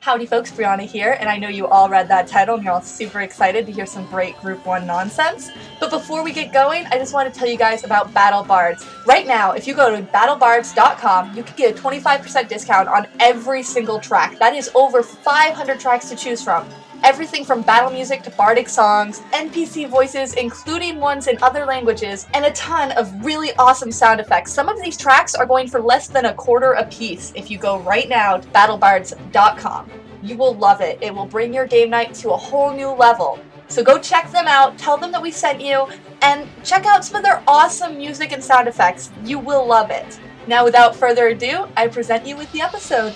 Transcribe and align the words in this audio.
Howdy, 0.00 0.26
folks. 0.26 0.52
Brianna 0.52 0.86
here, 0.86 1.16
and 1.18 1.28
I 1.28 1.38
know 1.38 1.48
you 1.48 1.66
all 1.66 1.88
read 1.88 2.06
that 2.06 2.28
title 2.28 2.54
and 2.54 2.62
you're 2.62 2.72
all 2.72 2.80
super 2.80 3.22
excited 3.22 3.66
to 3.66 3.72
hear 3.72 3.84
some 3.84 4.06
great 4.06 4.38
Group 4.38 4.64
1 4.64 4.86
nonsense. 4.86 5.50
But 5.80 5.90
before 5.90 6.22
we 6.22 6.32
get 6.32 6.52
going, 6.52 6.86
I 6.86 6.98
just 6.98 7.12
want 7.12 7.32
to 7.32 7.36
tell 7.36 7.48
you 7.48 7.58
guys 7.58 7.82
about 7.82 8.14
Battle 8.14 8.44
Bards. 8.44 8.86
Right 9.06 9.26
now, 9.26 9.52
if 9.52 9.66
you 9.66 9.74
go 9.74 9.90
to 9.90 10.00
battlebards.com, 10.00 11.36
you 11.36 11.42
can 11.42 11.56
get 11.56 11.76
a 11.76 11.82
25% 11.82 12.48
discount 12.48 12.88
on 12.88 13.08
every 13.18 13.64
single 13.64 13.98
track. 13.98 14.38
That 14.38 14.54
is 14.54 14.70
over 14.76 15.02
500 15.02 15.80
tracks 15.80 16.08
to 16.10 16.16
choose 16.16 16.42
from. 16.42 16.68
Everything 17.04 17.44
from 17.44 17.62
battle 17.62 17.90
music 17.90 18.22
to 18.22 18.30
bardic 18.30 18.68
songs, 18.68 19.20
NPC 19.32 19.88
voices, 19.88 20.34
including 20.34 20.98
ones 20.98 21.26
in 21.26 21.38
other 21.42 21.64
languages, 21.64 22.26
and 22.34 22.44
a 22.44 22.52
ton 22.52 22.92
of 22.92 23.24
really 23.24 23.52
awesome 23.56 23.92
sound 23.92 24.20
effects. 24.20 24.52
Some 24.52 24.68
of 24.68 24.80
these 24.82 24.96
tracks 24.96 25.34
are 25.34 25.46
going 25.46 25.68
for 25.68 25.80
less 25.80 26.08
than 26.08 26.26
a 26.26 26.34
quarter 26.34 26.72
a 26.72 26.84
piece 26.86 27.32
if 27.36 27.50
you 27.50 27.58
go 27.58 27.78
right 27.80 28.08
now 28.08 28.36
to 28.38 28.48
battlebards.com. 28.48 29.90
You 30.22 30.36
will 30.36 30.54
love 30.54 30.80
it. 30.80 30.98
It 31.00 31.14
will 31.14 31.26
bring 31.26 31.54
your 31.54 31.66
game 31.66 31.90
night 31.90 32.14
to 32.14 32.30
a 32.30 32.36
whole 32.36 32.72
new 32.72 32.90
level. 32.90 33.38
So 33.68 33.84
go 33.84 33.98
check 33.98 34.32
them 34.32 34.48
out, 34.48 34.78
tell 34.78 34.96
them 34.96 35.12
that 35.12 35.22
we 35.22 35.30
sent 35.30 35.60
you, 35.60 35.86
and 36.22 36.48
check 36.64 36.86
out 36.86 37.04
some 37.04 37.16
of 37.16 37.22
their 37.22 37.42
awesome 37.46 37.96
music 37.96 38.32
and 38.32 38.42
sound 38.42 38.66
effects. 38.66 39.10
You 39.24 39.38
will 39.38 39.66
love 39.66 39.90
it. 39.90 40.18
Now, 40.46 40.64
without 40.64 40.96
further 40.96 41.28
ado, 41.28 41.68
I 41.76 41.86
present 41.88 42.26
you 42.26 42.36
with 42.36 42.50
the 42.52 42.62
episode. 42.62 43.14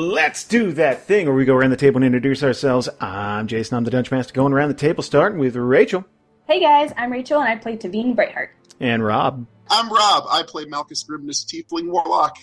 Let's 0.00 0.44
do 0.44 0.72
that 0.72 1.04
thing 1.04 1.24
where 1.24 1.34
we 1.34 1.46
go 1.46 1.54
around 1.54 1.70
the 1.70 1.76
table 1.78 1.96
and 1.96 2.04
introduce 2.04 2.42
ourselves. 2.42 2.86
I'm 3.00 3.46
Jason, 3.46 3.78
I'm 3.78 3.84
the 3.84 3.90
Dungeon 3.90 4.14
Master, 4.18 4.34
going 4.34 4.52
around 4.52 4.68
the 4.68 4.74
table, 4.74 5.02
starting 5.02 5.38
with 5.38 5.56
Rachael 5.56 6.04
Hey 6.46 6.60
guys, 6.60 6.92
I'm 6.98 7.10
Rachael 7.10 7.40
and 7.40 7.48
I 7.48 7.56
play 7.56 7.78
Taveen 7.78 8.14
Brightheart. 8.14 8.48
and 8.78 9.02
Rob. 9.02 9.46
I'm 9.70 9.88
Rob. 9.90 10.24
I 10.28 10.42
play 10.42 10.66
Malchus 10.66 11.02
Grimness 11.02 11.46
Tiefling 11.46 11.88
Warlock. 11.88 12.36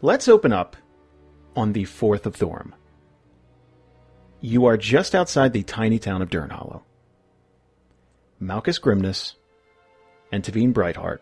Let's 0.00 0.28
open 0.28 0.50
up 0.50 0.76
on 1.54 1.74
the 1.74 1.84
4th 1.84 2.24
of 2.24 2.34
Thorm. 2.34 2.74
You 4.40 4.64
are 4.64 4.78
just 4.78 5.14
outside 5.14 5.52
the 5.52 5.64
tiny 5.64 5.98
town 5.98 6.22
of 6.22 6.30
Dern 6.30 6.48
Hollow. 6.48 6.84
Malchus 8.40 8.78
Grimness 8.78 9.34
and 10.32 10.42
Taveen 10.42 10.72
Brightheart 10.72 11.20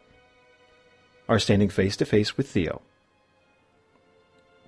are 1.29 1.41
standing 1.41 1.71
face 1.71 1.97
to 1.97 2.05
face 2.05 2.37
with 2.37 2.49
Theo. 2.49 2.83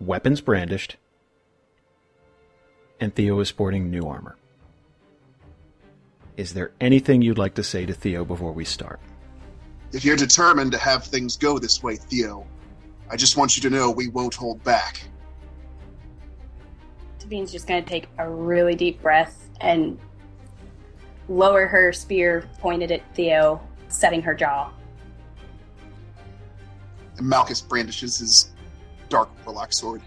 Weapons 0.00 0.40
brandished, 0.40 0.96
and 3.00 3.12
Theo 3.14 3.40
is 3.40 3.48
sporting 3.48 3.90
new 3.90 4.06
armor. 4.06 4.36
Is 6.36 6.54
there 6.54 6.70
anything 6.80 7.20
you'd 7.20 7.38
like 7.38 7.54
to 7.54 7.64
say 7.64 7.84
to 7.84 7.92
Theo 7.92 8.24
before 8.24 8.52
we 8.52 8.64
start? 8.64 9.00
If 9.92 10.04
you're 10.04 10.16
determined 10.16 10.70
to 10.72 10.78
have 10.78 11.04
things 11.04 11.36
go 11.36 11.58
this 11.58 11.82
way, 11.82 11.96
Theo, 11.96 12.46
I 13.10 13.16
just 13.16 13.36
want 13.36 13.56
you 13.56 13.62
to 13.62 13.70
know 13.70 13.90
we 13.90 14.06
won't 14.06 14.34
hold 14.34 14.62
back. 14.62 15.02
Taveen's 17.18 17.50
just 17.50 17.66
going 17.66 17.82
to 17.82 17.88
take 17.88 18.06
a 18.18 18.30
really 18.30 18.76
deep 18.76 19.02
breath 19.02 19.50
and 19.60 19.98
lower 21.28 21.66
her 21.66 21.92
spear 21.92 22.48
pointed 22.60 22.92
at 22.92 23.02
Theo, 23.16 23.60
setting 23.88 24.22
her 24.22 24.34
jaw. 24.34 24.70
And 27.16 27.28
Malchus 27.28 27.60
brandishes 27.60 28.18
his 28.18 28.52
dark 29.08 29.28
warlock 29.44 29.72
sword. 29.72 30.02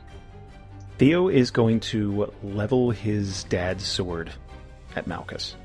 Theo 0.98 1.30
is 1.30 1.52
going 1.52 1.80
to 1.80 2.32
level 2.44 2.92
his 2.92 3.44
dad's 3.46 3.86
sword 3.86 4.32
at 4.96 5.08
Malchus. 5.08 5.56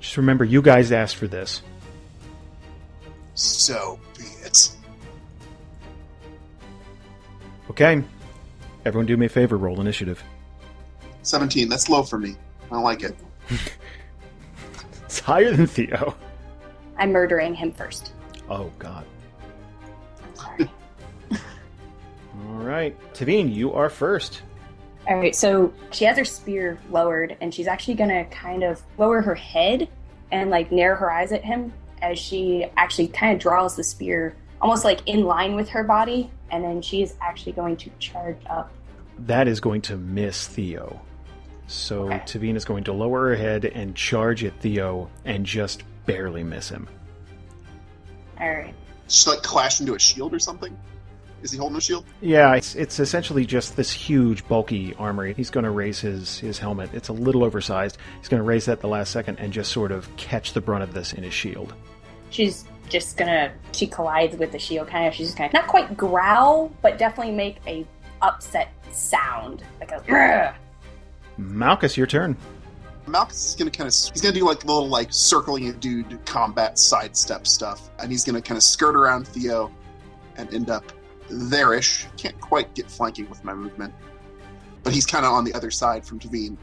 Just 0.00 0.16
remember, 0.16 0.44
you 0.44 0.60
guys 0.60 0.92
asked 0.92 1.16
for 1.16 1.26
this. 1.26 1.62
So 3.34 3.98
be 4.18 4.24
it. 4.44 4.70
Okay. 7.70 8.02
Everyone 8.84 9.06
do 9.06 9.16
me 9.16 9.26
a 9.26 9.28
favor, 9.28 9.56
roll 9.56 9.80
initiative. 9.80 10.22
17. 11.22 11.68
That's 11.68 11.88
low 11.88 12.02
for 12.02 12.18
me. 12.18 12.36
I 12.66 12.74
don't 12.74 12.84
like 12.84 13.02
it. 13.02 13.16
It's 15.14 15.20
higher 15.20 15.52
than 15.52 15.68
Theo. 15.68 16.16
I'm 16.98 17.12
murdering 17.12 17.54
him 17.54 17.70
first. 17.70 18.14
Oh, 18.50 18.72
God. 18.80 19.06
Right. 22.64 22.96
Taveen, 23.12 23.54
you 23.54 23.72
are 23.72 23.90
first. 23.90 24.42
All 25.06 25.16
right, 25.16 25.34
so 25.36 25.72
she 25.90 26.06
has 26.06 26.16
her 26.16 26.24
spear 26.24 26.78
lowered, 26.90 27.36
and 27.40 27.52
she's 27.52 27.66
actually 27.66 27.94
gonna 27.94 28.24
kind 28.26 28.62
of 28.62 28.80
lower 28.96 29.20
her 29.20 29.34
head 29.34 29.88
and 30.32 30.50
like 30.50 30.72
narrow 30.72 30.96
her 30.96 31.10
eyes 31.10 31.30
at 31.32 31.44
him 31.44 31.72
as 32.00 32.18
she 32.18 32.66
actually 32.76 33.08
kind 33.08 33.34
of 33.34 33.38
draws 33.38 33.76
the 33.76 33.84
spear 33.84 34.34
almost 34.64 34.82
like 34.82 35.06
in 35.06 35.24
line 35.24 35.54
with 35.54 35.68
her 35.68 35.84
body, 35.84 36.30
and 36.50 36.64
then 36.64 36.80
she 36.80 37.02
is 37.02 37.14
actually 37.20 37.52
going 37.52 37.76
to 37.76 37.90
charge 37.98 38.38
up. 38.48 38.72
That 39.18 39.46
is 39.46 39.60
going 39.60 39.82
to 39.82 39.96
miss 39.96 40.48
Theo. 40.48 41.02
So 41.66 42.04
Okay. 42.04 42.18
Taveen 42.20 42.56
is 42.56 42.64
going 42.64 42.84
to 42.84 42.92
lower 42.94 43.28
her 43.28 43.36
head 43.36 43.66
and 43.66 43.94
charge 43.94 44.42
at 44.42 44.58
Theo 44.60 45.10
and 45.26 45.44
just 45.44 45.82
barely 46.06 46.42
miss 46.42 46.70
him. 46.70 46.88
All 48.40 48.50
right, 48.50 48.74
Just 49.06 49.26
like 49.26 49.42
clash 49.42 49.80
into 49.80 49.94
a 49.94 49.98
shield 49.98 50.32
or 50.34 50.38
something? 50.38 50.76
Is 51.44 51.52
he 51.52 51.58
holding 51.58 51.76
a 51.76 51.80
shield? 51.80 52.04
Yeah, 52.20 52.54
it's, 52.54 52.74
it's 52.74 52.98
essentially 52.98 53.44
just 53.44 53.76
this 53.76 53.92
huge, 53.92 54.48
bulky 54.48 54.94
armor. 54.98 55.26
He's 55.26 55.50
going 55.50 55.64
to 55.64 55.70
raise 55.70 56.00
his, 56.00 56.38
his 56.38 56.58
helmet. 56.58 56.90
It's 56.94 57.08
a 57.08 57.12
little 57.12 57.44
oversized. 57.44 57.98
He's 58.18 58.28
going 58.28 58.40
to 58.40 58.44
raise 58.44 58.64
that 58.64 58.72
at 58.72 58.80
the 58.80 58.88
last 58.88 59.12
second 59.12 59.38
and 59.38 59.52
just 59.52 59.70
sort 59.70 59.92
of 59.92 60.08
catch 60.16 60.54
the 60.54 60.60
brunt 60.62 60.82
of 60.82 60.94
this 60.94 61.12
in 61.12 61.22
his 61.22 61.34
shield. 61.34 61.74
she's 62.30 62.64
just 62.90 63.16
gonna 63.16 63.50
she 63.72 63.86
collides 63.86 64.36
with 64.36 64.52
the 64.52 64.58
shield 64.58 64.86
kind 64.86 65.06
of 65.08 65.14
she's 65.14 65.28
just 65.28 65.38
gonna 65.38 65.50
not 65.54 65.66
quite 65.66 65.96
growl 65.96 66.70
but 66.82 66.98
definitely 66.98 67.32
make 67.32 67.56
a 67.66 67.86
upset 68.20 68.68
sound 68.92 69.62
like 69.80 69.90
a 69.90 70.00
"Grr." 70.00 70.54
Malchus, 71.38 71.96
your 71.96 72.06
turn. 72.06 72.36
Malchus 73.06 73.48
is 73.48 73.54
gonna 73.54 73.70
kind 73.70 73.88
of 73.88 73.94
he's 74.12 74.20
gonna 74.20 74.34
do 74.34 74.44
like 74.44 74.64
little 74.66 74.86
like 74.86 75.08
circling 75.10 75.68
a 75.68 75.72
dude 75.72 76.18
combat 76.26 76.78
sidestep 76.78 77.46
stuff, 77.46 77.88
and 77.98 78.10
he's 78.10 78.22
gonna 78.24 78.42
kind 78.42 78.58
of 78.58 78.62
skirt 78.62 78.96
around 78.96 79.26
Theo 79.28 79.70
and 80.36 80.52
end 80.52 80.68
up 80.68 80.84
there-ish. 81.28 82.06
Can't 82.16 82.38
quite 82.40 82.74
get 82.74 82.90
flanking 82.90 83.28
with 83.28 83.42
my 83.44 83.54
movement, 83.54 83.92
but 84.82 84.92
he's 84.92 85.06
kind 85.06 85.24
of 85.24 85.32
on 85.32 85.44
the 85.44 85.52
other 85.54 85.70
side 85.70 86.04
from 86.04 86.18
Taveen. 86.18 86.56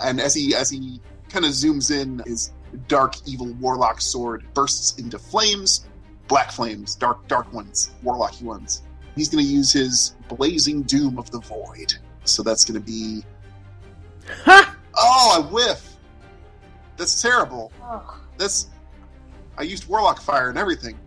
And 0.00 0.20
as 0.20 0.34
he 0.34 0.54
as 0.54 0.70
he 0.70 1.00
kind 1.28 1.44
of 1.44 1.52
zooms 1.52 1.90
in, 1.90 2.20
his 2.26 2.52
dark 2.88 3.14
evil 3.26 3.52
warlock 3.54 4.00
sword 4.00 4.44
bursts 4.54 4.98
into 4.98 5.18
flames, 5.18 5.86
black 6.28 6.50
flames, 6.50 6.94
dark 6.94 7.26
dark 7.28 7.52
ones, 7.52 7.92
warlocky 8.04 8.42
ones. 8.42 8.82
He's 9.16 9.28
gonna 9.28 9.42
use 9.42 9.72
his 9.72 10.16
blazing 10.28 10.82
doom 10.82 11.18
of 11.18 11.30
the 11.30 11.40
void. 11.40 11.94
So 12.24 12.42
that's 12.42 12.64
gonna 12.64 12.80
be 12.80 13.24
Ha! 14.44 14.76
Oh, 14.96 15.42
I 15.42 15.50
whiff. 15.52 15.96
That's 16.96 17.20
terrible. 17.20 17.72
oh, 17.82 18.20
That's. 18.36 18.68
I 19.56 19.62
used 19.62 19.88
Warlock 19.88 20.20
Fire 20.20 20.48
and 20.48 20.58
everything. 20.58 20.98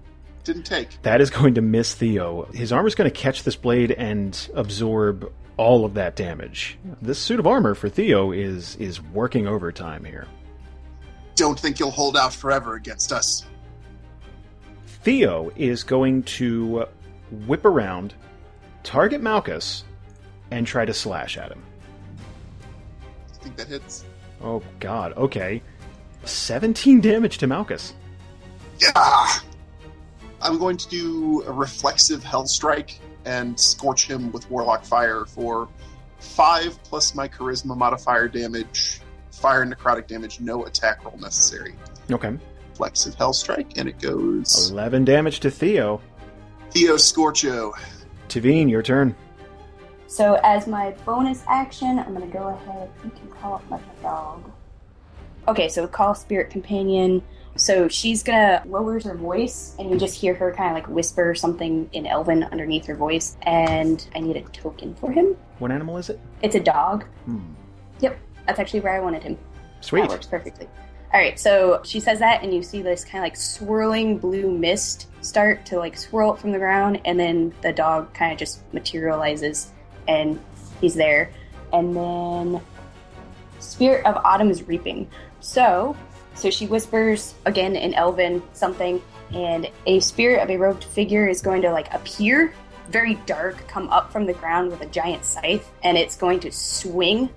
Didn't 0.44 0.64
take. 0.64 1.02
That 1.04 1.22
is 1.22 1.30
going 1.30 1.54
to 1.56 1.62
miss 1.62 1.96
Theo. 1.96 2.44
His 2.54 2.72
armor's 2.72 2.96
going 2.96 3.10
to 3.10 3.16
catch 3.16 3.44
this 3.44 3.56
blade 3.56 3.92
and 3.92 4.50
absorb 4.54 5.32
all 5.58 5.86
of 5.86 5.94
that 5.94 6.16
damage. 6.16 6.78
This 7.02 7.20
suit 7.20 7.40
of 7.40 7.48
armor 7.48 7.76
for 7.76 7.90
Theo 7.90 8.32
is 8.32 8.76
is 8.78 9.02
working 9.02 9.48
overtime 9.48 10.04
here. 10.04 10.28
Don't 11.36 11.60
think 11.60 11.80
you'll 11.80 11.92
hold 11.92 12.18
out 12.18 12.34
forever 12.34 12.76
against 12.76 13.12
us. 13.12 13.46
Theo 15.04 15.52
is 15.56 15.84
going 15.84 16.24
to 16.24 16.86
whip 17.46 17.66
around, 17.66 18.14
target 18.84 19.22
Malchus, 19.22 19.84
and 20.52 20.66
try 20.68 20.86
to 20.86 20.94
slash 20.94 21.38
at 21.38 21.52
him. 21.52 21.64
I 23.32 23.44
think 23.44 23.56
that 23.58 23.68
hits. 23.68 24.06
Oh 24.42 24.62
god, 24.80 25.14
okay. 25.14 25.62
17 26.26 27.02
damage 27.02 27.38
to 27.40 27.48
Malchus. 27.48 27.94
Yeah! 28.80 29.40
I'm 30.44 30.60
going 30.60 30.76
to 30.76 30.90
do 30.90 31.42
a 31.44 31.52
reflexive 31.52 32.22
Hell 32.22 32.46
Strike 32.46 33.00
and 33.24 33.58
scorch 33.58 34.10
him 34.10 34.30
with 34.34 34.50
Warlock 34.52 34.84
Fire 34.84 35.26
for 35.26 35.70
5 36.20 36.84
plus 36.84 37.16
my 37.16 37.30
Charisma 37.30 37.78
modifier 37.78 38.28
damage, 38.28 39.00
fire 39.32 39.66
necrotic 39.66 40.08
damage, 40.08 40.42
no 40.42 40.66
attack 40.66 41.06
roll 41.06 41.18
necessary. 41.18 41.76
Okay. 42.12 42.38
Reflexive 42.72 43.16
Hell 43.16 43.32
Strike, 43.32 43.78
and 43.78 43.88
it 43.88 44.00
goes 44.00 44.70
11 44.70 45.06
damage 45.06 45.40
to 45.42 45.50
Theo. 45.50 46.02
Theo 46.72 46.96
Scorcho. 46.96 47.72
Taveen, 48.28 48.70
your 48.70 48.82
turn. 48.82 49.16
So 50.08 50.40
as 50.44 50.68
my 50.68 50.92
bonus 51.06 51.44
action, 51.48 52.00
I'm 52.00 52.14
gonna 52.14 52.28
go 52.28 52.50
ahead 52.50 52.90
and 53.02 53.32
call 53.32 53.56
up 53.56 53.70
my 53.70 53.80
dog. 54.02 54.52
Okay, 55.48 55.70
so 55.70 55.88
call 55.88 56.16
spirit 56.16 56.50
companion. 56.50 57.24
So 57.56 57.88
she's 57.88 58.24
gonna 58.24 58.64
lower 58.66 59.00
her 59.00 59.16
voice, 59.16 59.76
and 59.78 59.90
you 59.90 59.98
just 59.98 60.20
hear 60.20 60.34
her 60.34 60.54
kind 60.54 60.70
of 60.70 60.76
like 60.76 60.88
whisper 60.88 61.36
something 61.36 61.90
in 61.94 62.08
Elven 62.08 62.44
underneath 62.44 62.86
her 62.88 62.96
voice. 62.96 63.38
And 63.44 64.06
I 64.16 64.20
need 64.20 64.38
a 64.38 64.42
token 64.42 64.96
for 64.96 65.12
him. 65.12 65.38
What 65.60 65.72
animal 65.72 65.98
is 65.98 66.10
it? 66.10 66.20
It's 66.42 66.56
a 66.56 66.60
dog. 66.60 67.06
Hmm. 67.26 67.40
Yep, 68.00 68.18
that's 68.48 68.60
actually 68.60 68.80
where 68.82 68.96
I 68.96 69.00
wanted 69.00 69.24
him. 69.24 69.38
Sweet. 69.82 70.02
That 70.02 70.10
works 70.10 70.26
perfectly. 70.26 70.68
All 71.14 71.20
right, 71.20 71.40
so 71.40 71.80
she 71.84 72.00
says 72.00 72.18
that, 72.20 72.42
and 72.42 72.52
you 72.52 72.64
see 72.64 72.82
this 72.82 73.06
kind 73.06 73.24
of 73.24 73.26
like 73.28 73.38
swirling 73.38 74.18
blue 74.18 74.50
mist 74.50 75.10
start 75.22 75.64
to 75.68 75.78
like 75.78 75.96
swirl 75.96 76.32
up 76.32 76.40
from 76.40 76.52
the 76.52 76.58
ground, 76.58 77.00
and 77.06 77.20
then 77.20 77.54
the 77.62 77.72
dog 77.72 78.12
kind 78.16 78.32
of 78.32 78.40
just 78.40 78.62
materializes, 78.74 79.72
and 80.08 80.40
he's 80.82 80.96
there. 80.96 81.32
And 81.72 81.96
then 81.96 82.62
Spirit 83.60 84.06
of 84.08 84.16
Autumn 84.26 84.50
is 84.50 84.64
reaping. 84.64 85.08
So, 85.40 85.96
so 86.36 86.50
she 86.50 86.68
whispers 86.68 87.34
again 87.46 87.76
in 87.76 87.94
Elven 87.94 88.42
something, 88.54 89.02
and 89.34 89.70
a 89.86 90.00
spirit 90.00 90.42
of 90.42 90.50
a 90.50 90.58
robed 90.58 90.84
figure 90.84 91.28
is 91.28 91.42
going 91.42 91.62
to 91.62 91.72
like 91.72 91.94
appear, 91.94 92.54
very 92.90 93.16
dark, 93.26 93.68
come 93.68 93.90
up 93.90 94.12
from 94.12 94.26
the 94.26 94.34
ground 94.34 94.70
with 94.72 94.82
a 94.82 94.86
giant 94.88 95.26
scythe, 95.26 95.70
and 95.84 95.98
it's 95.98 96.16
going 96.16 96.40
to 96.42 96.52
swing. 96.52 97.30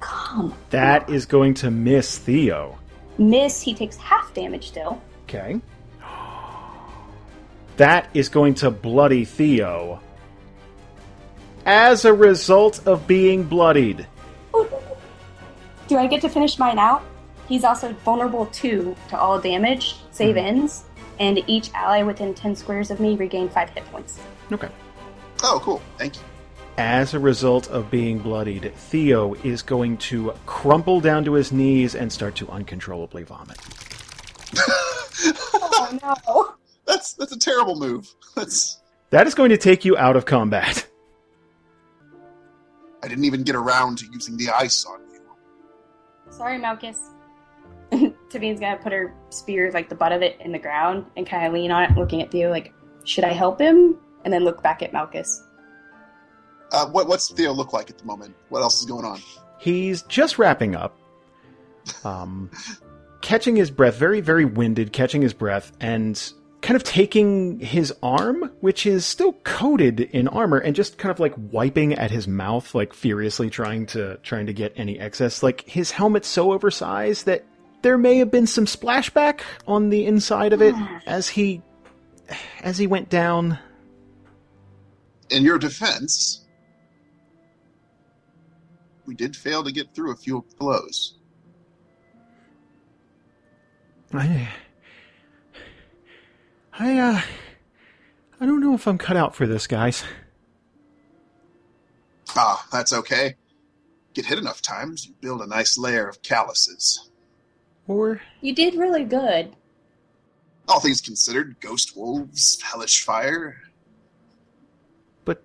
Come 0.00 0.54
That 0.70 1.08
is 1.08 1.26
going 1.26 1.54
to 1.54 1.70
miss 1.70 2.18
Theo. 2.18 2.78
miss, 3.18 3.60
he 3.60 3.74
takes 3.74 3.96
half 3.96 4.32
damage 4.34 4.68
still. 4.68 5.00
Okay. 5.24 5.60
That 7.78 8.10
is 8.12 8.28
going 8.28 8.54
to 8.56 8.70
bloody 8.70 9.24
Theo. 9.24 10.00
As 11.64 12.04
a 12.04 12.12
result 12.12 12.86
of 12.86 13.06
being 13.06 13.44
bloodied. 13.44 14.06
Do 15.88 15.96
I 15.96 16.06
get 16.06 16.20
to 16.20 16.28
finish 16.28 16.58
mine 16.58 16.78
out? 16.78 17.02
He's 17.52 17.64
also 17.64 17.92
vulnerable 17.92 18.46
too 18.46 18.96
to 19.10 19.18
all 19.18 19.38
damage, 19.38 19.96
save 20.10 20.36
mm-hmm. 20.36 20.60
ends, 20.60 20.84
and 21.20 21.44
each 21.46 21.70
ally 21.74 22.02
within 22.02 22.32
10 22.32 22.56
squares 22.56 22.90
of 22.90 22.98
me 22.98 23.14
regain 23.14 23.50
5 23.50 23.68
hit 23.68 23.84
points. 23.92 24.18
Okay. 24.50 24.70
Oh, 25.42 25.60
cool. 25.62 25.82
Thank 25.98 26.16
you. 26.16 26.22
As 26.78 27.12
a 27.12 27.18
result 27.18 27.68
of 27.68 27.90
being 27.90 28.20
bloodied, 28.20 28.74
Theo 28.74 29.34
is 29.44 29.60
going 29.60 29.98
to 29.98 30.32
crumple 30.46 30.98
down 30.98 31.26
to 31.26 31.34
his 31.34 31.52
knees 31.52 31.94
and 31.94 32.10
start 32.10 32.34
to 32.36 32.48
uncontrollably 32.48 33.24
vomit. 33.24 33.58
Oh 35.74 35.98
no! 36.02 36.54
That's 36.86 37.12
that's 37.12 37.32
a 37.32 37.38
terrible 37.38 37.78
move. 37.78 38.08
That's 38.34 38.80
That 39.10 39.26
is 39.26 39.34
going 39.34 39.50
to 39.50 39.58
take 39.58 39.84
you 39.84 39.96
out 39.96 40.16
of 40.16 40.24
combat. 40.24 40.86
I 43.02 43.08
didn't 43.08 43.24
even 43.24 43.42
get 43.42 43.54
around 43.54 43.98
to 43.98 44.06
using 44.10 44.38
the 44.38 44.48
ice 44.48 44.86
on 44.86 45.00
you. 45.12 45.20
Sorry, 46.30 46.58
Malchus. 46.58 46.98
Taveen's 48.32 48.60
gonna 48.60 48.78
put 48.78 48.92
her 48.92 49.14
spear, 49.30 49.70
like 49.72 49.88
the 49.88 49.94
butt 49.94 50.12
of 50.12 50.22
it, 50.22 50.40
in 50.40 50.52
the 50.52 50.58
ground 50.58 51.06
and 51.16 51.26
kind 51.26 51.46
of 51.46 51.52
lean 51.52 51.70
on 51.70 51.84
it, 51.84 51.96
looking 51.96 52.22
at 52.22 52.30
Theo, 52.30 52.50
like, 52.50 52.72
should 53.04 53.24
I 53.24 53.32
help 53.32 53.60
him? 53.60 53.96
And 54.24 54.32
then 54.32 54.44
look 54.44 54.62
back 54.62 54.82
at 54.82 54.92
Malchus. 54.92 55.42
Uh, 56.70 56.86
what 56.86 57.06
what's 57.06 57.30
Theo 57.30 57.52
look 57.52 57.72
like 57.72 57.90
at 57.90 57.98
the 57.98 58.04
moment? 58.04 58.34
What 58.48 58.62
else 58.62 58.80
is 58.80 58.86
going 58.86 59.04
on? 59.04 59.20
He's 59.58 60.02
just 60.02 60.38
wrapping 60.38 60.74
up, 60.74 60.96
um, 62.04 62.50
catching 63.20 63.56
his 63.56 63.70
breath, 63.70 63.96
very, 63.96 64.20
very 64.20 64.44
winded, 64.44 64.92
catching 64.92 65.22
his 65.22 65.34
breath, 65.34 65.72
and 65.80 66.32
kind 66.62 66.76
of 66.76 66.84
taking 66.84 67.58
his 67.58 67.92
arm, 68.02 68.50
which 68.60 68.86
is 68.86 69.04
still 69.04 69.32
coated 69.44 70.00
in 70.00 70.28
armor, 70.28 70.58
and 70.58 70.74
just 70.74 70.96
kind 70.96 71.10
of 71.10 71.20
like 71.20 71.34
wiping 71.36 71.92
at 71.94 72.10
his 72.10 72.26
mouth, 72.26 72.74
like 72.74 72.94
furiously 72.94 73.50
trying 73.50 73.84
to 73.86 74.16
trying 74.18 74.46
to 74.46 74.52
get 74.52 74.72
any 74.76 74.98
excess. 74.98 75.42
Like 75.42 75.68
his 75.68 75.90
helmet's 75.90 76.28
so 76.28 76.52
oversized 76.52 77.26
that 77.26 77.44
there 77.82 77.98
may 77.98 78.18
have 78.18 78.30
been 78.30 78.46
some 78.46 78.66
splashback 78.66 79.40
on 79.66 79.90
the 79.90 80.06
inside 80.06 80.52
of 80.52 80.62
it 80.62 80.74
as 81.06 81.28
he 81.28 81.62
as 82.60 82.78
he 82.78 82.86
went 82.86 83.08
down. 83.08 83.58
In 85.30 85.42
your 85.42 85.58
defense, 85.58 86.46
we 89.06 89.14
did 89.14 89.36
fail 89.36 89.64
to 89.64 89.72
get 89.72 89.94
through 89.94 90.12
a 90.12 90.16
few 90.16 90.44
blows. 90.58 91.18
I, 94.14 94.48
I, 96.78 96.98
uh, 96.98 97.20
I 98.40 98.46
don't 98.46 98.60
know 98.60 98.74
if 98.74 98.86
I'm 98.86 98.98
cut 98.98 99.16
out 99.16 99.34
for 99.34 99.46
this, 99.46 99.66
guys. 99.66 100.04
Ah, 102.36 102.66
that's 102.70 102.92
okay. 102.92 103.36
Get 104.12 104.26
hit 104.26 104.38
enough 104.38 104.60
times, 104.60 105.06
you 105.06 105.14
build 105.20 105.40
a 105.40 105.46
nice 105.46 105.78
layer 105.78 106.06
of 106.08 106.20
calluses. 106.22 107.10
Or 107.88 108.20
You 108.40 108.54
did 108.54 108.74
really 108.74 109.04
good. 109.04 109.54
All 110.68 110.80
things 110.80 111.00
considered, 111.00 111.56
ghost 111.60 111.96
wolves, 111.96 112.60
hellish 112.62 113.02
fire. 113.04 113.60
but 115.24 115.42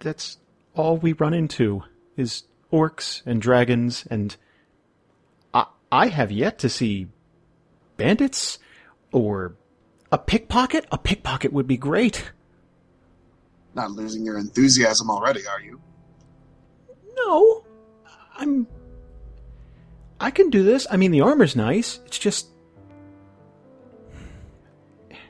that's 0.00 0.38
all 0.74 0.96
we 0.96 1.12
run 1.12 1.34
into 1.34 1.82
is 2.16 2.44
orcs 2.72 3.22
and 3.26 3.40
dragons 3.42 4.06
and 4.10 4.36
I 5.52 5.66
I 5.92 6.08
have 6.08 6.32
yet 6.32 6.58
to 6.60 6.68
see 6.68 7.08
bandits 7.96 8.58
or 9.12 9.54
a 10.10 10.18
pickpocket. 10.18 10.86
A 10.90 10.98
pickpocket 10.98 11.52
would 11.52 11.66
be 11.66 11.76
great. 11.76 12.32
Not 13.74 13.90
losing 13.92 14.24
your 14.24 14.38
enthusiasm 14.38 15.10
already, 15.10 15.46
are 15.46 15.60
you? 15.60 15.80
No. 17.16 17.64
I'm 18.36 18.66
I 20.20 20.30
can 20.30 20.50
do 20.50 20.62
this. 20.62 20.86
I 20.90 20.96
mean 20.96 21.10
the 21.10 21.20
armor's 21.20 21.54
nice. 21.56 22.00
It's 22.06 22.18
just 22.18 22.48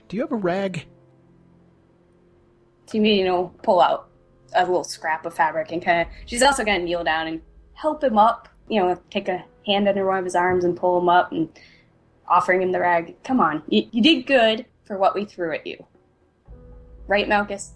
Do 0.08 0.16
you 0.16 0.22
have 0.22 0.32
a 0.32 0.36
rag? 0.36 0.86
Do 2.86 2.96
you 2.96 3.02
mean, 3.02 3.18
you 3.18 3.24
know, 3.26 3.52
pull 3.62 3.80
out 3.80 4.08
a 4.54 4.64
little 4.64 4.84
scrap 4.84 5.26
of 5.26 5.34
fabric 5.34 5.72
and 5.72 5.82
kind 5.82 6.02
of. 6.02 6.06
She's 6.26 6.42
also 6.42 6.64
gonna 6.64 6.80
kneel 6.80 7.04
down 7.04 7.26
and 7.26 7.42
help 7.74 8.02
him 8.02 8.18
up. 8.18 8.48
You 8.68 8.80
know, 8.80 9.00
take 9.10 9.28
a 9.28 9.44
hand 9.66 9.88
under 9.88 10.06
one 10.06 10.18
of 10.18 10.24
his 10.24 10.34
arms 10.34 10.64
and 10.64 10.76
pull 10.76 10.98
him 11.00 11.08
up 11.08 11.32
and 11.32 11.48
offering 12.26 12.62
him 12.62 12.72
the 12.72 12.80
rag. 12.80 13.22
Come 13.24 13.40
on, 13.40 13.62
you, 13.68 13.86
you 13.90 14.02
did 14.02 14.26
good 14.26 14.64
for 14.84 14.96
what 14.96 15.14
we 15.14 15.26
threw 15.26 15.54
at 15.54 15.66
you. 15.66 15.84
Right, 17.06 17.28
Malchus? 17.28 17.72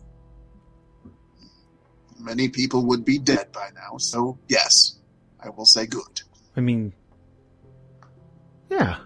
Many 2.18 2.48
people 2.48 2.86
would 2.86 3.04
be 3.04 3.18
dead 3.18 3.52
by 3.52 3.70
now, 3.74 3.98
so 3.98 4.38
yes, 4.48 4.98
I 5.40 5.50
will 5.50 5.64
say 5.64 5.86
good. 5.86 6.22
I 6.56 6.60
mean, 6.60 6.92
yeah. 8.72 8.96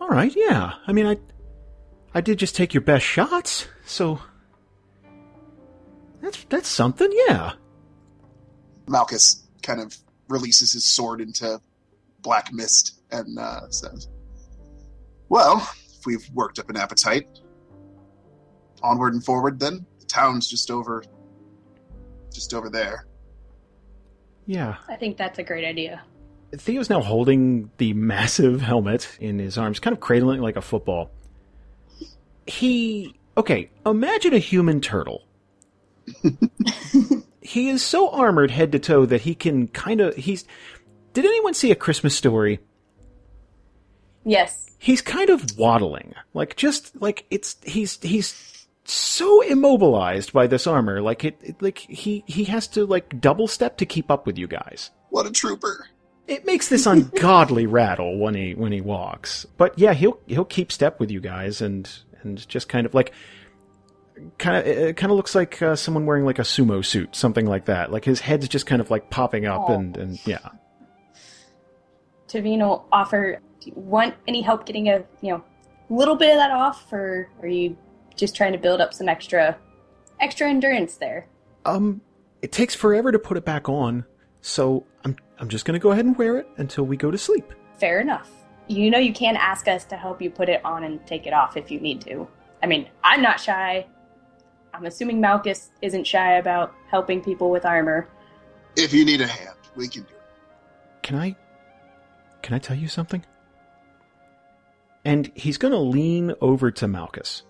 All 0.00 0.08
right, 0.08 0.32
yeah. 0.34 0.74
I 0.86 0.92
mean, 0.92 1.06
I, 1.06 1.16
I 2.14 2.20
did 2.20 2.38
just 2.38 2.56
take 2.56 2.74
your 2.74 2.82
best 2.82 3.04
shots, 3.04 3.66
so 3.84 4.20
that's 6.20 6.44
that's 6.44 6.68
something, 6.68 7.10
yeah. 7.28 7.52
Malchus 8.88 9.44
kind 9.62 9.80
of 9.80 9.96
releases 10.28 10.72
his 10.72 10.84
sword 10.84 11.20
into 11.20 11.60
black 12.20 12.52
mist 12.52 13.00
and 13.10 13.38
uh, 13.38 13.68
says, 13.70 14.08
Well, 15.28 15.56
if 15.98 16.06
we've 16.06 16.28
worked 16.34 16.58
up 16.58 16.70
an 16.70 16.76
appetite, 16.76 17.26
onward 18.82 19.14
and 19.14 19.24
forward 19.24 19.58
then. 19.58 19.86
The 20.00 20.06
town's 20.06 20.48
just 20.48 20.70
over 20.70 21.02
just 22.32 22.52
over 22.54 22.68
there. 22.68 23.06
Yeah. 24.46 24.76
I 24.88 24.96
think 24.96 25.16
that's 25.16 25.38
a 25.38 25.42
great 25.42 25.64
idea. 25.64 26.02
Theo's 26.60 26.90
now 26.90 27.00
holding 27.00 27.70
the 27.78 27.92
massive 27.94 28.60
helmet 28.60 29.16
in 29.20 29.38
his 29.38 29.58
arms, 29.58 29.78
kind 29.78 29.94
of 29.94 30.00
cradling 30.00 30.38
it 30.38 30.42
like 30.42 30.56
a 30.56 30.62
football. 30.62 31.10
He. 32.46 33.14
Okay, 33.36 33.70
imagine 33.84 34.32
a 34.32 34.38
human 34.38 34.80
turtle. 34.80 35.24
he 37.42 37.68
is 37.68 37.82
so 37.82 38.10
armored 38.10 38.50
head 38.50 38.72
to 38.72 38.78
toe 38.78 39.06
that 39.06 39.22
he 39.22 39.34
can 39.34 39.68
kind 39.68 40.00
of. 40.00 40.14
He's. 40.16 40.44
Did 41.12 41.24
anyone 41.24 41.54
see 41.54 41.70
a 41.70 41.76
Christmas 41.76 42.14
story? 42.14 42.60
Yes. 44.24 44.70
He's 44.78 45.00
kind 45.00 45.30
of 45.30 45.56
waddling. 45.56 46.14
Like, 46.34 46.56
just, 46.56 47.00
like, 47.00 47.26
it's. 47.30 47.56
He's. 47.64 48.00
He's 48.02 48.66
so 48.84 49.40
immobilized 49.42 50.32
by 50.32 50.46
this 50.46 50.66
armor. 50.66 51.00
Like, 51.00 51.24
it. 51.24 51.38
it 51.42 51.62
like, 51.62 51.78
he, 51.78 52.22
he 52.26 52.44
has 52.44 52.68
to, 52.68 52.86
like, 52.86 53.20
double 53.20 53.48
step 53.48 53.78
to 53.78 53.86
keep 53.86 54.10
up 54.10 54.26
with 54.26 54.38
you 54.38 54.46
guys. 54.46 54.90
What 55.10 55.26
a 55.26 55.30
trooper. 55.30 55.88
It 56.26 56.44
makes 56.44 56.68
this 56.68 56.86
ungodly 56.86 57.66
rattle 57.66 58.18
when 58.18 58.34
he 58.34 58.54
when 58.54 58.72
he 58.72 58.80
walks. 58.80 59.46
But 59.56 59.78
yeah, 59.78 59.94
he'll 59.94 60.18
he'll 60.26 60.44
keep 60.44 60.72
step 60.72 60.98
with 60.98 61.10
you 61.10 61.20
guys 61.20 61.60
and 61.60 61.88
and 62.22 62.46
just 62.48 62.68
kind 62.68 62.86
of 62.86 62.94
like 62.94 63.12
kind 64.38 64.56
of 64.56 64.66
it 64.66 64.96
kind 64.96 65.10
of 65.10 65.16
looks 65.16 65.34
like 65.34 65.60
uh, 65.62 65.76
someone 65.76 66.06
wearing 66.06 66.24
like 66.24 66.38
a 66.38 66.42
sumo 66.42 66.84
suit, 66.84 67.14
something 67.14 67.46
like 67.46 67.66
that. 67.66 67.92
Like 67.92 68.04
his 68.04 68.20
head's 68.20 68.48
just 68.48 68.66
kind 68.66 68.80
of 68.80 68.90
like 68.90 69.10
popping 69.10 69.46
up 69.46 69.68
Aw. 69.68 69.74
and 69.74 69.96
and 69.96 70.26
yeah. 70.26 70.48
Tavino 72.28 72.84
offer. 72.90 73.40
Do 73.60 73.70
you 73.70 73.72
want 73.76 74.14
any 74.26 74.42
help 74.42 74.66
getting 74.66 74.88
a 74.88 75.04
you 75.20 75.32
know 75.32 75.44
little 75.90 76.16
bit 76.16 76.30
of 76.30 76.36
that 76.36 76.50
off, 76.50 76.92
or 76.92 77.28
are 77.40 77.48
you 77.48 77.76
just 78.16 78.34
trying 78.34 78.52
to 78.52 78.58
build 78.58 78.80
up 78.80 78.92
some 78.94 79.08
extra 79.08 79.56
extra 80.20 80.48
endurance 80.48 80.96
there? 80.96 81.28
Um 81.64 82.00
it 82.42 82.52
takes 82.52 82.74
forever 82.74 83.12
to 83.12 83.18
put 83.18 83.36
it 83.36 83.44
back 83.44 83.68
on, 83.68 84.04
so 84.40 84.84
I'm 85.04 85.16
I'm 85.38 85.48
just 85.48 85.64
gonna 85.64 85.78
go 85.78 85.90
ahead 85.90 86.04
and 86.04 86.16
wear 86.16 86.38
it 86.38 86.48
until 86.56 86.84
we 86.84 86.96
go 86.96 87.10
to 87.10 87.18
sleep. 87.18 87.52
Fair 87.78 88.00
enough. 88.00 88.30
You 88.68 88.90
know 88.90 88.98
you 88.98 89.12
can 89.12 89.36
ask 89.36 89.68
us 89.68 89.84
to 89.86 89.96
help 89.96 90.20
you 90.20 90.30
put 90.30 90.48
it 90.48 90.64
on 90.64 90.84
and 90.84 91.04
take 91.06 91.26
it 91.26 91.32
off 91.32 91.56
if 91.56 91.70
you 91.70 91.78
need 91.78 92.00
to. 92.02 92.26
I 92.62 92.66
mean, 92.66 92.88
I'm 93.04 93.22
not 93.22 93.40
shy. 93.40 93.86
I'm 94.74 94.86
assuming 94.86 95.20
Malchus 95.20 95.70
isn't 95.82 96.06
shy 96.06 96.32
about 96.38 96.74
helping 96.88 97.22
people 97.22 97.50
with 97.50 97.64
armor. 97.64 98.08
If 98.76 98.92
you 98.92 99.04
need 99.04 99.20
a 99.20 99.26
hand, 99.26 99.56
we 99.74 99.88
can 99.88 100.02
do 100.02 100.14
it. 100.14 100.22
Can 101.02 101.16
I 101.16 101.36
can 102.42 102.54
I 102.54 102.58
tell 102.58 102.76
you 102.76 102.88
something? 102.88 103.24
And 105.04 105.30
he's 105.34 105.58
gonna 105.58 105.78
lean 105.78 106.34
over 106.40 106.70
to 106.72 106.88
Malchus. 106.88 107.42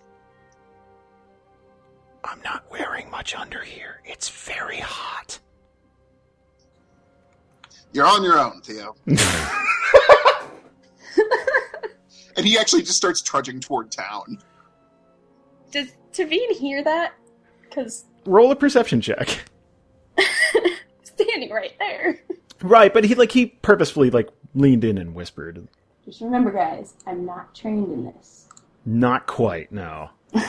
I'm 2.25 2.43
not 2.43 2.65
wearing 2.71 3.11
much 3.11 3.35
under 3.35 3.63
here. 3.63 4.01
It's 4.05 4.29
very 4.29 4.79
hot. 4.79 5.39
You're 7.93 8.07
on 8.07 8.23
your 8.23 8.39
own, 8.39 8.61
Theo. 8.63 8.95
and 9.07 9.17
he 12.45 12.59
actually 12.59 12.83
just 12.83 12.97
starts 12.97 13.23
trudging 13.23 13.61
toward 13.61 13.91
town. 13.91 14.39
Does 15.71 15.89
Taveen 16.13 16.51
hear 16.53 16.85
that? 16.85 17.15
Because 17.63 18.05
Roll 18.27 18.51
a 18.51 18.57
perception 18.57 19.01
check. 19.01 19.45
standing 21.05 21.51
right 21.51 21.75
there. 21.79 22.19
Right, 22.63 22.93
but 22.93 23.05
he 23.05 23.15
like 23.15 23.33
he 23.33 23.47
purposefully 23.47 24.11
like 24.11 24.29
leaned 24.55 24.85
in 24.85 24.99
and 24.99 25.15
whispered. 25.15 25.69
Just 26.05 26.21
remember, 26.21 26.51
guys, 26.53 26.95
I'm 27.07 27.25
not 27.25 27.55
trained 27.55 27.93
in 27.93 28.05
this. 28.05 28.47
Not 28.85 29.27
quite, 29.27 29.73
no. 29.73 30.11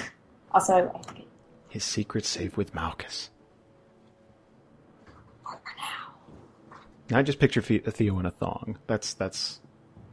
Also, 0.54 0.90
I 0.96 1.14
think 1.14 1.28
His 1.70 1.84
secret 1.84 2.26
safe 2.26 2.56
with 2.58 2.74
Malchus. 2.74 3.30
Now 5.46 6.07
I 7.12 7.22
just 7.24 7.40
picture 7.40 7.62
Fe- 7.62 7.80
Theo 7.80 8.20
in 8.20 8.26
a 8.26 8.32
thong. 8.32 8.78
That's 8.88 9.14
that's 9.14 9.60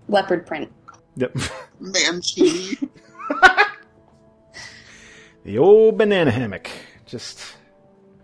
leopard 0.08 0.46
print. 0.46 0.70
yep. 1.16 1.36
Mancini. 1.80 2.76
the 5.44 5.58
old 5.58 5.98
banana 5.98 6.30
hammock. 6.30 6.70
Just 7.06 7.40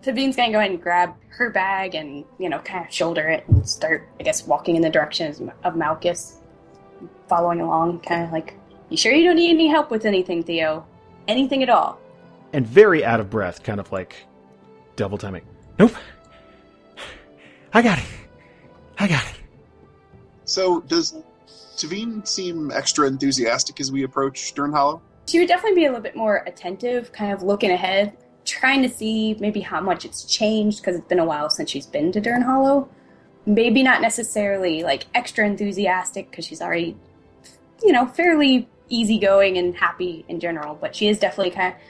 Taveen's 0.02 0.36
gonna 0.36 0.52
go 0.52 0.58
ahead 0.58 0.70
and 0.70 0.80
grab 0.82 1.14
her 1.28 1.50
bag 1.50 1.94
and, 1.94 2.24
you 2.38 2.48
know, 2.48 2.58
kind 2.60 2.86
of 2.86 2.92
shoulder 2.92 3.28
it 3.28 3.46
and 3.48 3.68
start, 3.68 4.08
I 4.18 4.22
guess, 4.22 4.46
walking 4.46 4.76
in 4.76 4.82
the 4.82 4.90
direction 4.90 5.52
of 5.64 5.76
Malchus, 5.76 6.36
following 7.28 7.60
along, 7.60 8.00
kind 8.00 8.24
of 8.24 8.32
like, 8.32 8.56
You 8.88 8.96
sure 8.96 9.12
you 9.12 9.24
don't 9.24 9.36
need 9.36 9.50
any 9.50 9.68
help 9.68 9.90
with 9.90 10.04
anything, 10.06 10.42
Theo? 10.42 10.86
Anything 11.28 11.62
at 11.62 11.70
all? 11.70 11.98
and 12.52 12.66
very 12.66 13.04
out 13.04 13.20
of 13.20 13.30
breath, 13.30 13.62
kind 13.62 13.78
of 13.78 13.92
like 13.92 14.26
double 14.96 15.16
timing. 15.16 15.42
Nope. 15.78 15.92
I 17.72 17.80
got 17.80 17.98
it. 17.98 18.04
I 19.00 19.08
got 19.08 19.24
it. 19.24 19.40
so, 20.44 20.82
does 20.82 21.16
Taveen 21.76 22.26
seem 22.28 22.70
extra 22.70 23.06
enthusiastic 23.06 23.80
as 23.80 23.90
we 23.90 24.02
approach 24.02 24.52
Dern 24.54 24.72
Hollow? 24.72 25.00
She 25.26 25.38
would 25.38 25.48
definitely 25.48 25.76
be 25.76 25.86
a 25.86 25.88
little 25.88 26.02
bit 26.02 26.14
more 26.14 26.44
attentive, 26.46 27.10
kind 27.10 27.32
of 27.32 27.42
looking 27.42 27.70
ahead, 27.70 28.14
trying 28.44 28.82
to 28.82 28.90
see 28.90 29.36
maybe 29.40 29.60
how 29.60 29.80
much 29.80 30.04
it's 30.04 30.24
changed 30.24 30.80
because 30.80 30.96
it's 30.96 31.06
been 31.06 31.18
a 31.18 31.24
while 31.24 31.48
since 31.48 31.70
she's 31.70 31.86
been 31.86 32.12
to 32.12 32.20
Dern 32.20 32.42
Hollow. 32.42 32.90
Maybe 33.46 33.82
not 33.82 34.02
necessarily 34.02 34.82
like 34.82 35.06
extra 35.14 35.46
enthusiastic 35.46 36.30
because 36.30 36.44
she's 36.44 36.60
already, 36.60 36.94
you 37.82 37.92
know, 37.92 38.06
fairly 38.06 38.68
easygoing 38.90 39.56
and 39.56 39.74
happy 39.74 40.26
in 40.28 40.40
general, 40.40 40.74
but 40.74 40.94
she 40.94 41.08
is 41.08 41.18
definitely 41.18 41.52
kind 41.52 41.72
of 41.72 41.80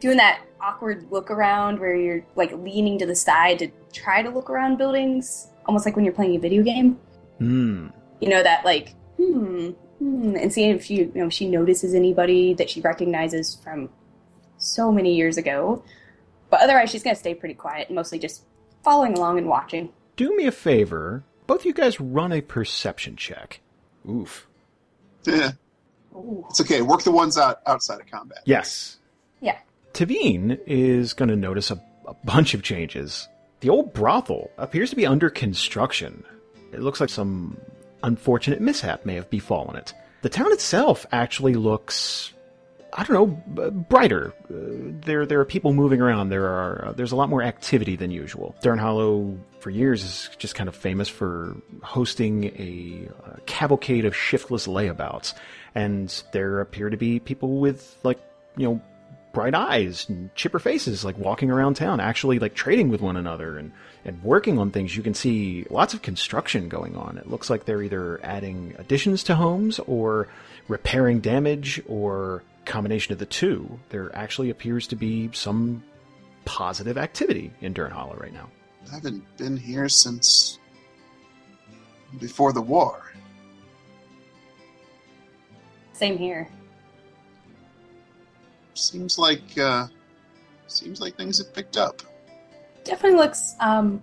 doing 0.00 0.16
that 0.16 0.40
awkward 0.60 1.06
look 1.12 1.30
around 1.30 1.78
where 1.78 1.94
you're 1.94 2.24
like 2.34 2.50
leaning 2.52 2.98
to 2.98 3.06
the 3.06 3.14
side 3.14 3.60
to 3.60 3.68
try 3.92 4.20
to 4.20 4.30
look 4.30 4.50
around 4.50 4.78
buildings, 4.78 5.48
almost 5.66 5.84
like 5.86 5.96
when 5.96 6.04
you're 6.04 6.14
playing 6.14 6.36
a 6.36 6.38
video 6.38 6.62
game 6.62 6.98
Hmm. 7.38 7.88
you 8.20 8.28
know 8.30 8.42
that 8.42 8.64
like 8.64 8.94
hmm, 9.18 9.70
hmm 9.98 10.36
and 10.36 10.52
seeing 10.52 10.70
if 10.70 10.90
you, 10.90 11.12
you 11.14 11.22
know 11.22 11.28
she 11.28 11.48
notices 11.48 11.94
anybody 11.94 12.54
that 12.54 12.70
she 12.70 12.80
recognizes 12.80 13.56
from 13.62 13.90
so 14.58 14.90
many 14.90 15.14
years 15.14 15.36
ago 15.36 15.82
but 16.50 16.60
otherwise 16.60 16.90
she's 16.90 17.02
gonna 17.02 17.14
stay 17.16 17.34
pretty 17.34 17.54
quiet 17.54 17.90
mostly 17.90 18.18
just 18.18 18.44
following 18.84 19.12
along 19.18 19.36
and 19.38 19.48
watching 19.48 19.90
Do 20.16 20.34
me 20.36 20.46
a 20.46 20.52
favor. 20.52 21.24
Both 21.46 21.64
you 21.66 21.74
guys 21.74 22.00
run 22.00 22.32
a 22.32 22.40
perception 22.40 23.16
check. 23.16 23.60
Oof. 24.08 24.46
Eh, 25.28 25.50
it's 26.48 26.60
okay. 26.60 26.80
Work 26.82 27.02
the 27.02 27.10
ones 27.10 27.36
out 27.36 27.60
outside 27.66 28.00
of 28.00 28.06
combat. 28.10 28.38
Yes. 28.46 28.98
yeah 29.40 29.58
Taveen 29.92 30.58
is 30.66 31.12
going 31.12 31.28
to 31.28 31.36
notice 31.36 31.70
a, 31.70 31.82
a 32.06 32.14
bunch 32.24 32.54
of 32.54 32.62
changes. 32.62 33.28
The 33.60 33.70
old 33.70 33.92
brothel 33.92 34.50
appears 34.58 34.90
to 34.90 34.96
be 34.96 35.06
under 35.06 35.30
construction. 35.30 36.24
It 36.72 36.80
looks 36.80 37.00
like 37.00 37.10
some 37.10 37.58
unfortunate 38.02 38.60
mishap 38.60 39.06
may 39.06 39.14
have 39.14 39.30
befallen 39.30 39.76
it. 39.76 39.94
The 40.22 40.28
town 40.28 40.52
itself 40.52 41.06
actually 41.12 41.54
looks, 41.54 42.32
I 42.92 43.04
don't 43.04 43.14
know, 43.14 43.72
brighter. 43.88 44.34
Uh, 44.50 44.92
there, 45.04 45.24
there 45.24 45.40
are 45.40 45.44
people 45.44 45.72
moving 45.72 46.00
around. 46.00 46.28
There 46.28 46.46
are, 46.46 46.86
uh, 46.86 46.92
there's 46.92 47.12
a 47.12 47.16
lot 47.16 47.28
more 47.28 47.42
activity 47.42 47.96
than 47.96 48.10
usual. 48.10 48.54
Dern 48.60 48.78
Hollow, 48.78 49.38
for 49.60 49.70
years, 49.70 50.04
is 50.04 50.30
just 50.38 50.54
kind 50.54 50.68
of 50.68 50.76
famous 50.76 51.08
for 51.08 51.56
hosting 51.82 52.44
a, 52.44 53.08
uh 53.24 53.36
cavalcade 53.46 54.04
of 54.04 54.14
shiftless 54.14 54.66
layabouts, 54.66 55.32
and 55.74 56.22
there 56.32 56.60
appear 56.60 56.90
to 56.90 56.96
be 56.96 57.20
people 57.20 57.58
with 57.58 57.96
like, 58.02 58.18
you 58.56 58.66
know, 58.66 58.82
bright 59.36 59.54
eyes 59.54 60.08
and 60.08 60.34
chipper 60.34 60.58
faces 60.58 61.04
like 61.04 61.18
walking 61.18 61.50
around 61.50 61.74
town 61.74 62.00
actually 62.00 62.38
like 62.38 62.54
trading 62.54 62.88
with 62.88 63.02
one 63.02 63.18
another 63.18 63.58
and 63.58 63.70
and 64.06 64.22
working 64.22 64.58
on 64.58 64.70
things. 64.70 64.96
You 64.96 65.02
can 65.02 65.12
see 65.12 65.66
lots 65.68 65.92
of 65.92 66.00
construction 66.00 66.70
going 66.70 66.96
on. 66.96 67.18
It 67.18 67.28
looks 67.28 67.50
like 67.50 67.66
they're 67.66 67.82
either 67.82 68.18
adding 68.22 68.74
additions 68.78 69.22
to 69.24 69.34
homes 69.34 69.78
or 69.80 70.28
repairing 70.68 71.20
damage 71.20 71.82
or 71.86 72.44
combination 72.64 73.12
of 73.12 73.18
the 73.18 73.26
two. 73.26 73.78
There 73.90 74.10
actually 74.16 74.48
appears 74.48 74.86
to 74.86 74.96
be 74.96 75.28
some 75.34 75.84
positive 76.46 76.96
activity 76.96 77.52
in 77.60 77.74
Dern 77.74 77.90
Hollow 77.90 78.16
right 78.16 78.32
now. 78.32 78.48
I 78.90 78.94
haven't 78.94 79.22
been 79.36 79.58
here 79.58 79.90
since 79.90 80.58
before 82.20 82.54
the 82.54 82.62
war. 82.62 83.12
same 85.92 86.16
here 86.16 86.48
Seems 88.76 89.18
like 89.18 89.58
uh, 89.58 89.86
seems 90.66 91.00
like 91.00 91.16
things 91.16 91.38
have 91.38 91.52
picked 91.54 91.76
up. 91.76 92.02
definitely 92.84 93.18
looks 93.18 93.54
um 93.60 94.02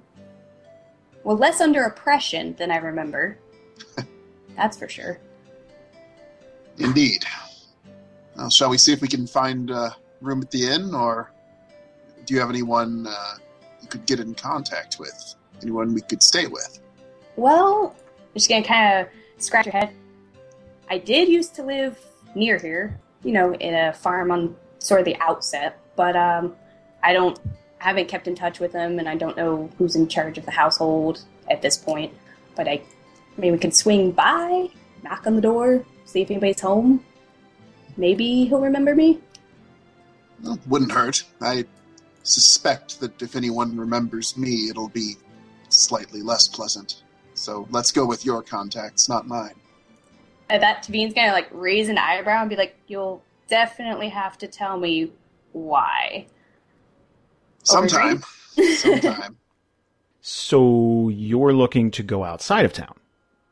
well 1.23 1.37
less 1.37 1.61
under 1.61 1.83
oppression 1.83 2.53
than 2.57 2.69
i 2.71 2.77
remember 2.77 3.37
that's 4.57 4.77
for 4.77 4.87
sure 4.89 5.19
Indeed. 6.79 7.23
Well, 8.35 8.49
shall 8.49 8.69
we 8.71 8.79
see 8.79 8.91
if 8.93 8.99
we 9.01 9.07
can 9.07 9.27
find 9.27 9.69
a 9.69 9.95
room 10.21 10.41
at 10.41 10.49
the 10.49 10.67
inn, 10.67 10.95
or 10.95 11.31
do 12.25 12.33
you 12.33 12.39
have 12.39 12.49
anyone 12.49 13.05
uh, 13.07 13.35
you 13.79 13.87
could 13.87 14.07
get 14.07 14.19
in 14.19 14.33
contact 14.33 14.97
with? 14.99 15.35
Anyone 15.61 15.93
we 15.93 16.01
could 16.01 16.23
stay 16.23 16.47
with? 16.47 16.79
Well, 17.35 17.95
I'm 17.95 18.33
just 18.33 18.49
gonna 18.49 18.63
kind 18.63 19.01
of 19.01 19.07
scratch 19.37 19.67
your 19.67 19.73
head. 19.73 19.93
I 20.89 20.97
did 20.97 21.29
used 21.29 21.53
to 21.55 21.63
live 21.63 21.99
near 22.33 22.57
here, 22.57 22.99
you 23.23 23.33
know, 23.33 23.53
in 23.53 23.75
a 23.75 23.93
farm 23.93 24.31
on 24.31 24.55
sort 24.83 24.99
of 24.99 25.05
the 25.05 25.15
outset, 25.19 25.79
but 25.95 26.15
um, 26.15 26.55
I 27.01 27.13
don't, 27.13 27.39
I 27.79 27.85
haven't 27.85 28.07
kept 28.07 28.27
in 28.27 28.35
touch 28.35 28.59
with 28.59 28.73
them, 28.73 28.99
and 28.99 29.07
I 29.07 29.15
don't 29.15 29.37
know 29.37 29.69
who's 29.77 29.95
in 29.95 30.07
charge 30.07 30.37
of 30.37 30.45
the 30.45 30.51
household 30.51 31.23
at 31.49 31.61
this 31.61 31.77
point. 31.77 32.13
But 32.55 32.67
I, 32.67 32.81
maybe 33.37 33.51
we 33.51 33.57
can 33.57 33.71
swing 33.71 34.11
by, 34.11 34.69
knock 35.03 35.25
on 35.25 35.35
the 35.35 35.41
door, 35.41 35.85
see 36.05 36.21
if 36.21 36.29
anybody's 36.29 36.59
home. 36.59 37.03
Maybe 37.95 38.45
he'll 38.45 38.61
remember 38.61 38.93
me. 38.93 39.19
Well, 40.43 40.59
wouldn't 40.67 40.91
hurt. 40.91 41.23
I 41.41 41.65
suspect 42.23 42.99
that 42.99 43.21
if 43.21 43.35
anyone 43.35 43.77
remembers 43.77 44.37
me, 44.37 44.67
it'll 44.69 44.89
be 44.89 45.15
slightly 45.69 46.21
less 46.21 46.47
pleasant. 46.47 47.03
So 47.35 47.67
let's 47.71 47.91
go 47.91 48.05
with 48.05 48.25
your 48.25 48.41
contacts, 48.41 49.07
not 49.07 49.27
mine. 49.27 49.55
At 50.49 50.61
that, 50.61 50.83
Taveen's 50.83 51.13
gonna 51.13 51.31
like 51.31 51.47
raise 51.51 51.89
an 51.89 51.97
eyebrow 51.97 52.41
and 52.41 52.49
be 52.49 52.55
like, 52.55 52.75
"You'll 52.87 53.23
definitely 53.47 54.09
have 54.09 54.37
to 54.39 54.47
tell 54.47 54.77
me 54.77 55.11
why." 55.51 56.27
Sometime. 57.63 58.23
Sometime. 58.75 59.37
so 60.21 61.09
you're 61.09 61.53
looking 61.53 61.91
to 61.91 62.03
go 62.03 62.23
outside 62.23 62.65
of 62.65 62.71
town 62.73 62.95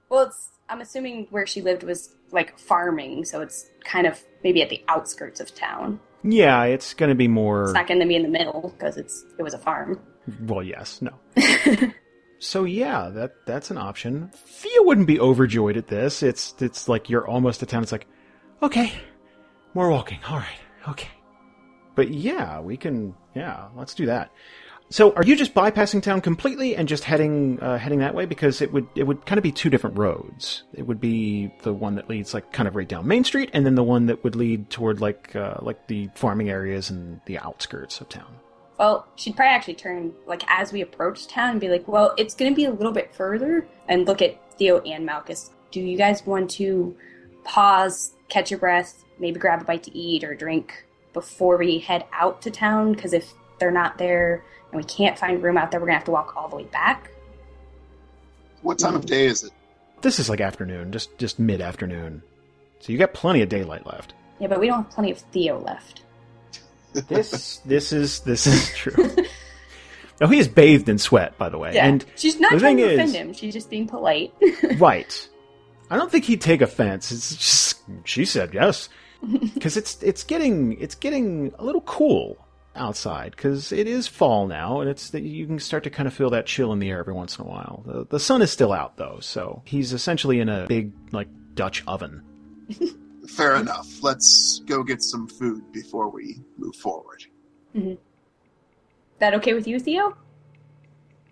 Well, 0.09 0.23
it's 0.27 0.49
I'm 0.69 0.79
assuming 0.81 1.27
where 1.29 1.45
she 1.45 1.61
lived 1.61 1.83
was 1.83 2.15
like 2.31 2.57
farming, 2.57 3.25
so 3.25 3.41
it's 3.41 3.69
kind 3.83 4.07
of 4.07 4.21
maybe 4.43 4.61
at 4.61 4.69
the 4.69 4.81
outskirts 4.87 5.39
of 5.41 5.53
town. 5.53 5.99
yeah 6.23 6.63
it's 6.63 6.93
going 6.93 7.09
to 7.09 7.15
be 7.15 7.27
more 7.27 7.63
It's 7.63 7.73
not 7.73 7.87
going 7.87 7.99
to 7.99 8.05
be 8.05 8.15
in 8.15 8.23
the 8.23 8.29
middle 8.29 8.73
because 8.77 8.97
it's 8.97 9.25
it 9.37 9.43
was 9.43 9.53
a 9.53 9.57
farm. 9.57 9.99
Well, 10.41 10.63
yes, 10.63 11.01
no. 11.01 11.11
so 12.39 12.63
yeah, 12.63 13.09
that 13.09 13.33
that's 13.45 13.71
an 13.71 13.77
option. 13.77 14.29
Thea 14.33 14.81
wouldn't 14.83 15.07
be 15.07 15.19
overjoyed 15.19 15.77
at 15.77 15.87
this. 15.87 16.21
It's 16.23 16.53
it's 16.59 16.87
like 16.87 17.09
you're 17.09 17.27
almost 17.27 17.63
at 17.63 17.69
town. 17.69 17.83
It's 17.83 17.91
like, 17.91 18.07
okay, 18.61 18.93
more 19.73 19.89
walking. 19.89 20.19
All 20.27 20.37
right, 20.37 20.59
okay. 20.89 21.09
But 21.95 22.09
yeah, 22.09 22.59
we 22.61 22.77
can. 22.77 23.15
Yeah, 23.35 23.67
let's 23.75 23.93
do 23.93 24.05
that. 24.07 24.31
So, 24.91 25.13
are 25.13 25.23
you 25.23 25.37
just 25.37 25.53
bypassing 25.53 26.03
town 26.03 26.19
completely 26.19 26.75
and 26.75 26.85
just 26.85 27.05
heading 27.05 27.59
uh, 27.61 27.77
heading 27.77 27.99
that 27.99 28.13
way? 28.13 28.25
Because 28.25 28.61
it 28.61 28.73
would 28.73 28.87
it 28.93 29.03
would 29.03 29.25
kind 29.25 29.37
of 29.37 29.43
be 29.43 29.51
two 29.51 29.69
different 29.69 29.97
roads. 29.97 30.63
It 30.73 30.85
would 30.85 30.99
be 30.99 31.49
the 31.61 31.71
one 31.71 31.95
that 31.95 32.09
leads 32.09 32.33
like 32.33 32.51
kind 32.51 32.67
of 32.67 32.75
right 32.75 32.87
down 32.87 33.07
Main 33.07 33.23
Street, 33.23 33.49
and 33.53 33.65
then 33.65 33.75
the 33.75 33.83
one 33.83 34.07
that 34.07 34.21
would 34.25 34.35
lead 34.35 34.69
toward 34.69 34.99
like 34.99 35.33
uh, 35.33 35.55
like 35.61 35.87
the 35.87 36.09
farming 36.13 36.49
areas 36.49 36.89
and 36.89 37.21
the 37.25 37.39
outskirts 37.39 38.01
of 38.01 38.09
town. 38.09 38.35
Well, 38.77 39.07
she'd 39.15 39.35
probably 39.35 39.55
actually 39.55 39.75
turn 39.75 40.11
like 40.27 40.43
as 40.49 40.73
we 40.73 40.81
approach 40.81 41.25
town 41.27 41.51
and 41.51 41.61
be 41.61 41.69
like, 41.69 41.87
"Well, 41.87 42.13
it's 42.17 42.35
going 42.35 42.51
to 42.51 42.55
be 42.55 42.65
a 42.65 42.71
little 42.71 42.91
bit 42.91 43.15
further," 43.15 43.65
and 43.87 44.05
look 44.05 44.21
at 44.21 44.57
Theo 44.57 44.81
and 44.81 45.05
Malchus. 45.05 45.51
Do 45.71 45.79
you 45.79 45.97
guys 45.97 46.25
want 46.25 46.49
to 46.51 46.97
pause, 47.45 48.13
catch 48.27 48.51
your 48.51 48.59
breath, 48.59 49.05
maybe 49.21 49.39
grab 49.39 49.61
a 49.61 49.63
bite 49.63 49.83
to 49.83 49.95
eat 49.97 50.23
or 50.25 50.33
drink 50.35 50.83
before 51.13 51.57
we 51.57 51.79
head 51.79 52.05
out 52.11 52.41
to 52.41 52.51
town? 52.51 52.91
Because 52.93 53.13
if 53.13 53.33
they're 53.59 53.71
not 53.71 53.97
there 53.97 54.43
and 54.71 54.77
we 54.81 54.83
can't 54.83 55.17
find 55.17 55.41
room 55.41 55.57
out 55.57 55.71
there, 55.71 55.79
we're 55.79 55.85
gonna 55.87 55.97
have 55.97 56.05
to 56.05 56.11
walk 56.11 56.35
all 56.35 56.49
the 56.49 56.55
way 56.57 56.63
back. 56.65 57.11
What 58.61 58.79
time 58.79 58.95
of 58.95 59.05
day 59.05 59.25
is 59.27 59.43
it? 59.43 59.51
This 60.01 60.19
is 60.19 60.29
like 60.29 60.41
afternoon, 60.41 60.91
just 60.91 61.17
just 61.17 61.39
mid 61.39 61.61
afternoon. 61.61 62.23
So 62.79 62.91
you 62.91 62.97
got 62.97 63.13
plenty 63.13 63.41
of 63.41 63.49
daylight 63.49 63.85
left. 63.85 64.13
Yeah, 64.39 64.47
but 64.47 64.59
we 64.59 64.67
don't 64.67 64.83
have 64.83 64.91
plenty 64.91 65.11
of 65.11 65.19
Theo 65.19 65.59
left. 65.59 66.01
This 67.07 67.57
this 67.63 67.93
is 67.93 68.19
this 68.21 68.45
is 68.47 68.69
true. 68.75 69.15
now 70.19 70.27
he 70.27 70.39
is 70.39 70.47
bathed 70.49 70.89
in 70.89 70.97
sweat, 70.97 71.37
by 71.37 71.47
the 71.47 71.57
way. 71.57 71.73
Yeah, 71.75 71.85
And 71.87 72.03
she's 72.17 72.37
not 72.39 72.51
the 72.51 72.59
trying 72.59 72.77
to 72.77 72.83
offend 72.83 73.09
is- 73.09 73.15
him. 73.15 73.33
She's 73.33 73.53
just 73.53 73.69
being 73.69 73.87
polite. 73.87 74.33
right. 74.77 75.29
I 75.89 75.95
don't 75.97 76.11
think 76.11 76.25
he'd 76.25 76.41
take 76.41 76.61
offense. 76.61 77.11
It's 77.11 77.35
just 77.35 77.79
she 78.03 78.25
said 78.25 78.53
yes 78.53 78.89
because 79.53 79.77
it's 79.77 80.01
it's 80.01 80.23
getting 80.23 80.79
it's 80.81 80.95
getting 80.95 81.53
a 81.59 81.63
little 81.63 81.81
cool 81.81 82.37
outside 82.75 83.31
because 83.31 83.71
it 83.71 83.85
is 83.87 84.07
fall 84.07 84.47
now 84.47 84.79
and 84.79 84.89
it's 84.89 85.09
that 85.09 85.23
you 85.23 85.45
can 85.45 85.59
start 85.59 85.83
to 85.83 85.89
kind 85.89 86.07
of 86.07 86.13
feel 86.13 86.29
that 86.29 86.45
chill 86.45 86.71
in 86.71 86.79
the 86.79 86.89
air 86.89 86.99
every 86.99 87.13
once 87.13 87.37
in 87.37 87.45
a 87.45 87.47
while. 87.47 87.83
The, 87.85 88.05
the 88.05 88.19
sun 88.19 88.41
is 88.41 88.51
still 88.51 88.71
out 88.71 88.97
though, 88.97 89.19
so 89.19 89.61
he's 89.65 89.93
essentially 89.93 90.39
in 90.39 90.49
a 90.49 90.65
big 90.67 90.91
like 91.11 91.27
Dutch 91.53 91.83
oven. 91.87 92.23
Fair 93.27 93.55
enough. 93.55 93.87
Let's 94.01 94.61
go 94.65 94.83
get 94.83 95.03
some 95.03 95.27
food 95.27 95.71
before 95.71 96.09
we 96.09 96.39
move 96.57 96.75
forward. 96.75 97.23
Mm-hmm. 97.75 97.93
that 99.19 99.33
okay 99.35 99.53
with 99.53 99.67
you, 99.67 99.79
Theo? 99.79 100.17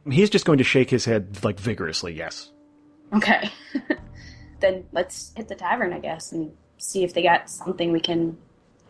He's 0.10 0.30
just 0.30 0.46
going 0.46 0.60
to 0.60 0.64
shake 0.64 0.90
his 0.90 1.04
head 1.04 1.44
like 1.44 1.60
vigorously. 1.60 2.14
Yes. 2.14 2.52
Okay. 3.14 3.50
then 4.60 4.86
let's 4.92 5.34
hit 5.36 5.48
the 5.48 5.56
tavern, 5.56 5.92
I 5.92 6.00
guess, 6.00 6.32
and 6.32 6.52
see 6.80 7.04
if 7.04 7.14
they 7.14 7.22
got 7.22 7.50
something 7.50 7.92
we 7.92 8.00
can 8.00 8.38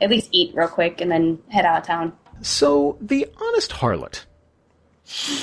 at 0.01 0.10
least 0.10 0.29
eat 0.31 0.55
real 0.55 0.67
quick 0.67 1.01
and 1.01 1.12
then 1.12 1.39
head 1.50 1.65
out 1.65 1.79
of 1.79 1.86
town. 1.86 2.13
So, 2.41 2.98
the 3.01 3.27
Honest 3.41 3.72
Harlot 3.72 4.24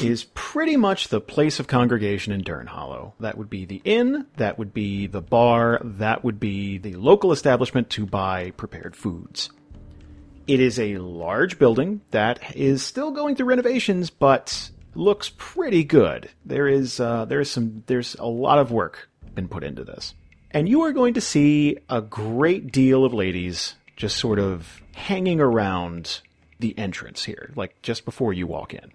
is 0.03 0.25
pretty 0.35 0.77
much 0.77 1.09
the 1.09 1.21
place 1.21 1.59
of 1.59 1.67
congregation 1.67 2.33
in 2.33 2.43
Dern 2.43 2.69
Hollow. 2.69 3.15
That 3.21 3.37
would 3.37 3.51
be 3.51 3.65
the 3.65 3.83
inn, 3.85 4.27
that 4.37 4.59
would 4.59 4.73
be 4.73 5.07
the 5.07 5.21
bar, 5.21 5.81
that 5.83 6.25
would 6.25 6.39
be 6.39 6.79
the 6.79 6.95
local 6.95 7.33
establishment 7.33 7.91
to 7.91 8.07
buy 8.07 8.53
prepared 8.53 8.97
foods. 8.97 9.51
It 10.47 10.61
is 10.61 10.79
a 10.79 10.99
large 10.99 11.59
building 11.59 12.01
that 12.13 12.57
is 12.57 12.83
still 12.83 13.11
going 13.11 13.35
through 13.35 13.47
renovations, 13.47 14.11
but 14.11 14.71
looks 14.95 15.33
pretty 15.37 15.83
good. 15.83 16.31
There 16.45 16.69
is 16.69 17.01
uh, 17.01 17.25
there 17.25 17.41
is 17.41 17.51
some 17.51 17.83
there's 17.87 18.15
a 18.15 18.27
lot 18.27 18.59
of 18.59 18.71
work 18.71 19.09
been 19.35 19.49
put 19.49 19.65
into 19.65 19.83
this, 19.83 20.15
and 20.51 20.69
you 20.69 20.83
are 20.83 20.93
going 20.93 21.15
to 21.15 21.21
see 21.21 21.79
a 21.89 22.01
great 22.01 22.73
deal 22.73 23.05
of 23.05 23.13
ladies 23.13 23.75
just 23.97 24.17
sort 24.17 24.39
of 24.39 24.81
hanging 24.95 25.41
around 25.41 26.21
the 26.59 26.79
entrance 26.79 27.25
here, 27.25 27.53
like 27.57 27.81
just 27.83 28.05
before 28.05 28.33
you 28.33 28.47
walk 28.47 28.75
in. 28.75 28.93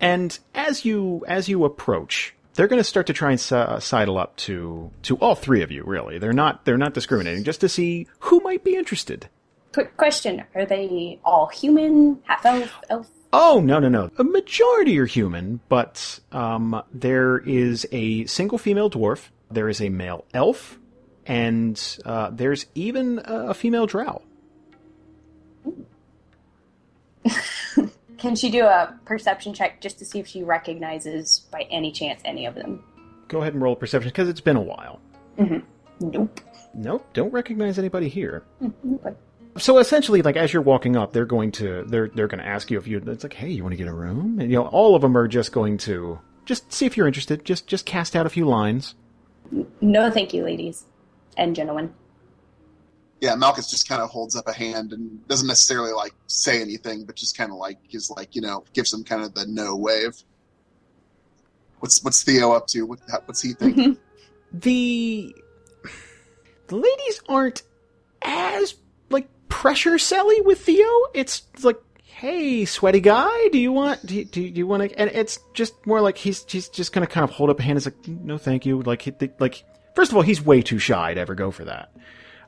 And 0.00 0.38
as 0.54 0.84
you 0.84 1.24
as 1.28 1.48
you 1.48 1.64
approach, 1.64 2.34
they're 2.54 2.68
going 2.68 2.80
to 2.80 2.84
start 2.84 3.06
to 3.08 3.12
try 3.12 3.30
and 3.30 3.40
si- 3.40 3.54
uh, 3.54 3.80
sidle 3.80 4.18
up 4.18 4.36
to 4.36 4.90
to 5.02 5.16
all 5.16 5.34
three 5.34 5.62
of 5.62 5.70
you. 5.70 5.84
Really, 5.84 6.18
they're 6.18 6.32
not 6.32 6.64
they're 6.64 6.78
not 6.78 6.94
discriminating, 6.94 7.44
just 7.44 7.60
to 7.60 7.68
see 7.68 8.06
who 8.20 8.40
might 8.40 8.64
be 8.64 8.76
interested. 8.76 9.28
Quick 9.72 9.96
question: 9.96 10.44
Are 10.54 10.64
they 10.66 11.20
all 11.24 11.46
human, 11.48 12.20
half 12.24 12.46
elf, 12.46 12.80
elf? 12.88 13.10
Oh 13.32 13.60
no 13.62 13.78
no 13.78 13.88
no! 13.88 14.10
A 14.18 14.24
majority 14.24 14.98
are 14.98 15.06
human, 15.06 15.60
but 15.68 16.18
um, 16.32 16.82
there 16.92 17.38
is 17.38 17.86
a 17.92 18.24
single 18.26 18.58
female 18.58 18.90
dwarf. 18.90 19.28
There 19.50 19.68
is 19.68 19.80
a 19.80 19.88
male 19.88 20.24
elf, 20.32 20.78
and 21.30 21.98
uh, 22.04 22.28
there's 22.32 22.66
even 22.74 23.20
a 23.24 23.54
female 23.54 23.86
drow. 23.86 24.20
Can 28.18 28.34
she 28.34 28.50
do 28.50 28.64
a 28.64 28.98
perception 29.04 29.54
check 29.54 29.80
just 29.80 30.00
to 30.00 30.04
see 30.04 30.18
if 30.18 30.26
she 30.26 30.42
recognizes 30.42 31.46
by 31.52 31.68
any 31.70 31.92
chance 31.92 32.20
any 32.24 32.46
of 32.46 32.56
them? 32.56 32.82
Go 33.28 33.42
ahead 33.42 33.52
and 33.52 33.62
roll 33.62 33.74
a 33.74 33.76
perception 33.76 34.08
because 34.08 34.28
it's 34.28 34.40
been 34.40 34.56
a 34.56 34.60
while. 34.60 35.00
Nope. 36.00 36.40
Nope, 36.74 37.08
don't 37.12 37.32
recognize 37.32 37.78
anybody 37.78 38.08
here. 38.08 38.42
Okay. 38.84 39.14
So 39.56 39.78
essentially, 39.78 40.22
like 40.22 40.36
as 40.36 40.52
you're 40.52 40.62
walking 40.62 40.96
up, 40.96 41.12
they're 41.12 41.26
going 41.26 41.52
to 41.52 41.84
they're 41.84 42.08
they're 42.08 42.26
going 42.26 42.40
to 42.40 42.46
ask 42.46 42.72
you 42.72 42.78
if 42.78 42.88
you. 42.88 43.00
It's 43.06 43.22
like, 43.22 43.34
hey, 43.34 43.50
you 43.50 43.62
want 43.62 43.72
to 43.72 43.76
get 43.76 43.86
a 43.86 43.94
room? 43.94 44.40
And 44.40 44.50
you 44.50 44.56
know, 44.56 44.66
all 44.66 44.96
of 44.96 45.02
them 45.02 45.16
are 45.16 45.28
just 45.28 45.52
going 45.52 45.78
to 45.78 46.18
just 46.44 46.72
see 46.72 46.86
if 46.86 46.96
you're 46.96 47.06
interested. 47.06 47.44
Just 47.44 47.68
just 47.68 47.86
cast 47.86 48.16
out 48.16 48.26
a 48.26 48.30
few 48.30 48.46
lines. 48.46 48.96
No, 49.80 50.10
thank 50.10 50.34
you, 50.34 50.42
ladies 50.44 50.86
and 51.40 51.56
genuine. 51.56 51.92
Yeah, 53.20 53.34
Malchus 53.34 53.68
just 53.68 53.88
kind 53.88 54.00
of 54.00 54.08
holds 54.08 54.36
up 54.36 54.46
a 54.46 54.52
hand 54.52 54.92
and 54.92 55.26
doesn't 55.28 55.48
necessarily 55.48 55.92
like 55.92 56.14
say 56.26 56.60
anything, 56.60 57.04
but 57.04 57.16
just 57.16 57.36
kind 57.36 57.50
of 57.50 57.58
like 57.58 57.78
is 57.90 58.10
like 58.10 58.36
you 58.36 58.42
know 58.42 58.64
gives 58.72 58.92
him 58.92 59.02
kind 59.02 59.22
of 59.22 59.34
the 59.34 59.46
no 59.46 59.76
wave. 59.76 60.14
What's 61.80 62.02
what's 62.04 62.22
Theo 62.22 62.52
up 62.52 62.66
to? 62.68 62.82
What 62.82 63.00
what's 63.26 63.42
he 63.42 63.52
think? 63.58 63.98
the 64.52 65.34
the 66.68 66.76
ladies 66.76 67.20
aren't 67.28 67.62
as 68.22 68.74
like 69.10 69.28
pressure 69.48 69.92
selly 69.92 70.44
with 70.44 70.60
Theo. 70.60 70.88
It's 71.12 71.42
like, 71.62 71.80
hey, 72.04 72.64
sweaty 72.64 73.00
guy, 73.00 73.48
do 73.52 73.58
you 73.58 73.72
want 73.72 74.04
do 74.06 74.16
you, 74.16 74.24
do 74.24 74.40
you 74.40 74.66
want 74.66 74.88
to? 74.88 74.98
And 74.98 75.10
it's 75.10 75.38
just 75.52 75.74
more 75.86 76.00
like 76.00 76.16
he's 76.16 76.44
he's 76.48 76.70
just 76.70 76.92
gonna 76.92 77.06
kind 77.06 77.24
of 77.24 77.30
hold 77.30 77.50
up 77.50 77.60
a 77.60 77.62
hand. 77.62 77.76
It's 77.76 77.86
like, 77.86 78.08
no, 78.08 78.38
thank 78.38 78.64
you. 78.64 78.80
Like 78.80 79.02
he, 79.02 79.12
like 79.38 79.64
first 79.94 80.10
of 80.10 80.16
all, 80.16 80.22
he's 80.22 80.40
way 80.40 80.62
too 80.62 80.78
shy 80.78 81.14
to 81.14 81.20
ever 81.20 81.34
go 81.34 81.50
for 81.50 81.64
that. 81.64 81.92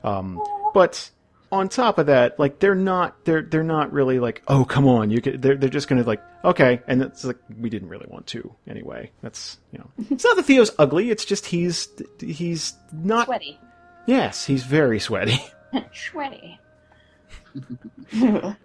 Um, 0.03 0.41
but 0.73 1.09
on 1.51 1.69
top 1.69 1.97
of 1.97 2.07
that, 2.07 2.39
like 2.39 2.59
they're 2.59 2.75
not 2.75 3.23
they're 3.25 3.41
they're 3.41 3.63
not 3.63 3.93
really 3.93 4.19
like, 4.19 4.41
oh 4.47 4.65
come 4.65 4.87
on, 4.87 5.09
you 5.09 5.21
could. 5.21 5.41
They're 5.41 5.55
they're 5.55 5.69
just 5.69 5.87
gonna 5.87 6.03
like, 6.03 6.21
okay, 6.43 6.81
and 6.87 7.01
it's 7.01 7.23
like 7.23 7.37
we 7.59 7.69
didn't 7.69 7.89
really 7.89 8.07
want 8.09 8.27
to 8.27 8.53
anyway. 8.67 9.11
That's 9.21 9.57
you 9.71 9.79
know, 9.79 9.89
it's 10.09 10.23
not 10.23 10.35
that 10.35 10.45
Theo's 10.45 10.71
ugly. 10.79 11.09
It's 11.11 11.25
just 11.25 11.45
he's 11.45 11.87
he's 12.19 12.73
not. 12.91 13.25
Sweaty. 13.27 13.59
Yes, 14.05 14.45
he's 14.45 14.63
very 14.63 14.99
sweaty. 14.99 15.39
Sweaty. 15.93 16.59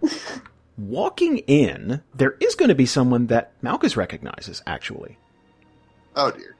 Walking 0.77 1.39
in, 1.39 2.01
there 2.15 2.35
is 2.39 2.55
going 2.55 2.69
to 2.69 2.75
be 2.75 2.85
someone 2.85 3.27
that 3.27 3.51
Malchus 3.61 3.95
recognizes. 3.97 4.61
Actually, 4.67 5.17
Oh 6.15 6.31
dear. 6.31 6.55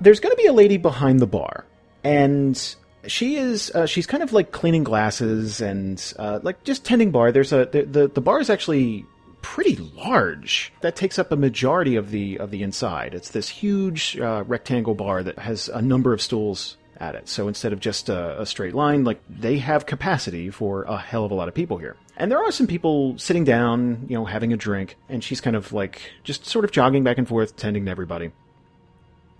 There's 0.00 0.20
going 0.20 0.34
to 0.34 0.40
be 0.40 0.46
a 0.46 0.52
lady 0.52 0.76
behind 0.76 1.20
the 1.20 1.26
bar, 1.26 1.64
and 2.04 2.76
she 3.06 3.36
is 3.36 3.70
uh, 3.74 3.86
she's 3.86 4.06
kind 4.06 4.22
of 4.22 4.32
like 4.32 4.52
cleaning 4.52 4.84
glasses 4.84 5.60
and 5.60 6.12
uh, 6.18 6.40
like 6.42 6.64
just 6.64 6.84
tending 6.84 7.10
bar. 7.10 7.32
There's 7.32 7.52
a 7.52 7.68
the, 7.70 7.82
the 7.82 8.08
the 8.08 8.20
bar 8.20 8.40
is 8.40 8.50
actually 8.50 9.04
pretty 9.42 9.76
large. 9.76 10.72
That 10.80 10.96
takes 10.96 11.18
up 11.18 11.32
a 11.32 11.36
majority 11.36 11.96
of 11.96 12.10
the 12.10 12.38
of 12.38 12.50
the 12.50 12.62
inside. 12.62 13.14
It's 13.14 13.30
this 13.30 13.48
huge 13.48 14.18
uh, 14.18 14.44
rectangle 14.46 14.94
bar 14.94 15.22
that 15.22 15.38
has 15.38 15.68
a 15.68 15.82
number 15.82 16.12
of 16.12 16.20
stools 16.20 16.76
at 17.00 17.14
it. 17.14 17.28
So 17.28 17.48
instead 17.48 17.72
of 17.72 17.80
just 17.80 18.08
a, 18.08 18.40
a 18.40 18.46
straight 18.46 18.74
line, 18.74 19.04
like 19.04 19.20
they 19.28 19.58
have 19.58 19.86
capacity 19.86 20.50
for 20.50 20.82
a 20.82 20.98
hell 20.98 21.24
of 21.24 21.30
a 21.30 21.34
lot 21.34 21.48
of 21.48 21.54
people 21.54 21.78
here. 21.78 21.96
And 22.16 22.30
there 22.30 22.42
are 22.42 22.50
some 22.50 22.66
people 22.66 23.16
sitting 23.18 23.44
down, 23.44 24.06
you 24.08 24.16
know, 24.16 24.24
having 24.24 24.52
a 24.52 24.56
drink, 24.56 24.96
and 25.08 25.22
she's 25.22 25.40
kind 25.40 25.54
of 25.54 25.72
like 25.72 26.00
just 26.24 26.46
sort 26.46 26.64
of 26.64 26.72
jogging 26.72 27.04
back 27.04 27.18
and 27.18 27.28
forth, 27.28 27.56
tending 27.56 27.84
to 27.84 27.90
everybody. 27.90 28.32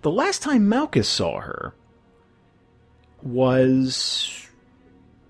The 0.03 0.11
last 0.11 0.43
time 0.43 0.69
Malchus 0.69 1.09
saw 1.09 1.41
her 1.41 1.75
was 3.23 4.47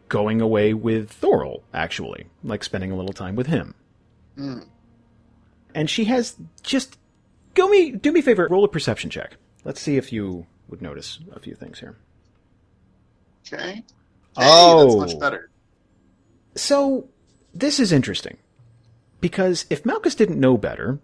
going 0.09 0.41
away 0.41 0.75
with 0.75 1.19
Thorol, 1.21 1.63
actually, 1.73 2.27
like 2.43 2.65
spending 2.65 2.91
a 2.93 2.97
little 2.97 3.13
time 3.13 3.35
with 3.37 3.47
him. 3.47 3.75
Hmm. 4.37 4.61
And 5.75 5.89
she 5.89 6.05
has 6.07 6.37
just 6.63 6.99
go 7.55 7.69
me 7.69 7.93
do 7.93 8.13
me 8.13 8.21
a 8.21 8.23
favor, 8.23 8.47
roll 8.51 8.65
a 8.65 8.69
perception 8.69 9.11
check. 9.11 9.37
Let's 9.65 9.81
see 9.81 9.97
if 9.97 10.13
you 10.13 10.47
would 10.69 10.83
notice 10.83 11.19
a 11.33 11.41
few 11.41 11.55
things 11.55 11.81
here. 11.81 11.97
Okay. 13.47 13.73
Hey, 13.75 13.85
Oh. 14.37 15.01
that's 15.01 15.13
much 15.15 15.21
better. 15.21 15.51
So 16.55 17.09
this 17.55 17.81
is 17.81 17.93
interesting 17.93 18.37
because 19.21 19.67
if 19.71 19.85
Malchus 19.85 20.15
didn't 20.15 20.41
know 20.41 20.57
better, 20.57 20.99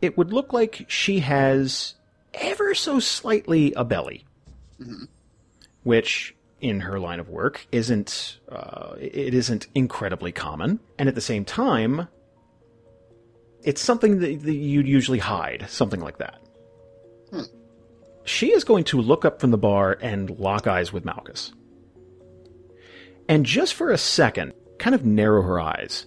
it 0.00 0.16
would 0.16 0.32
look 0.32 0.52
like 0.52 0.84
she 0.88 1.20
has 1.20 1.94
ever 2.36 2.74
so 2.74 3.00
slightly 3.00 3.72
a 3.74 3.84
belly, 3.84 4.24
which 5.82 6.34
in 6.60 6.80
her 6.80 6.98
line 6.98 7.20
of 7.20 7.28
work 7.28 7.66
isn't 7.72 8.38
uh, 8.50 8.94
it 9.00 9.34
isn't 9.34 9.66
incredibly 9.74 10.32
common, 10.32 10.80
and 10.98 11.08
at 11.08 11.14
the 11.14 11.20
same 11.20 11.44
time, 11.44 12.08
it's 13.62 13.80
something 13.80 14.20
that, 14.20 14.42
that 14.42 14.54
you'd 14.54 14.88
usually 14.88 15.18
hide, 15.18 15.66
something 15.68 16.00
like 16.00 16.18
that. 16.18 16.40
Hmm. 17.30 17.42
She 18.24 18.52
is 18.52 18.64
going 18.64 18.84
to 18.84 19.00
look 19.00 19.24
up 19.24 19.40
from 19.40 19.50
the 19.50 19.58
bar 19.58 19.98
and 20.00 20.30
lock 20.38 20.66
eyes 20.66 20.92
with 20.92 21.04
Malchus, 21.04 21.52
and 23.28 23.44
just 23.44 23.74
for 23.74 23.90
a 23.90 23.98
second, 23.98 24.52
kind 24.78 24.94
of 24.94 25.04
narrow 25.04 25.42
her 25.42 25.60
eyes. 25.60 26.06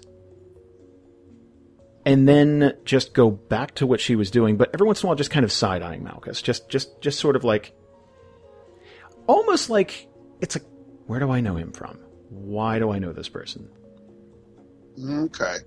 And 2.05 2.27
then 2.27 2.77
just 2.85 3.13
go 3.13 3.29
back 3.29 3.75
to 3.75 3.85
what 3.85 3.99
she 3.99 4.15
was 4.15 4.31
doing, 4.31 4.57
but 4.57 4.69
every 4.73 4.87
once 4.87 5.01
in 5.01 5.05
a 5.05 5.07
while 5.07 5.15
just 5.15 5.31
kind 5.31 5.43
of 5.43 5.51
side 5.51 5.81
eyeing 5.81 6.03
Malchus. 6.03 6.41
Just 6.41 6.69
just 6.69 7.01
just 7.01 7.19
sort 7.19 7.35
of 7.35 7.43
like 7.43 7.73
almost 9.27 9.69
like 9.69 10.07
it's 10.41 10.55
like, 10.55 10.65
where 11.07 11.19
do 11.19 11.29
I 11.29 11.41
know 11.41 11.55
him 11.55 11.71
from? 11.71 11.99
Why 12.29 12.79
do 12.79 12.91
I 12.91 12.99
know 12.99 13.13
this 13.13 13.29
person? 13.29 13.69
Okay. 15.03 15.57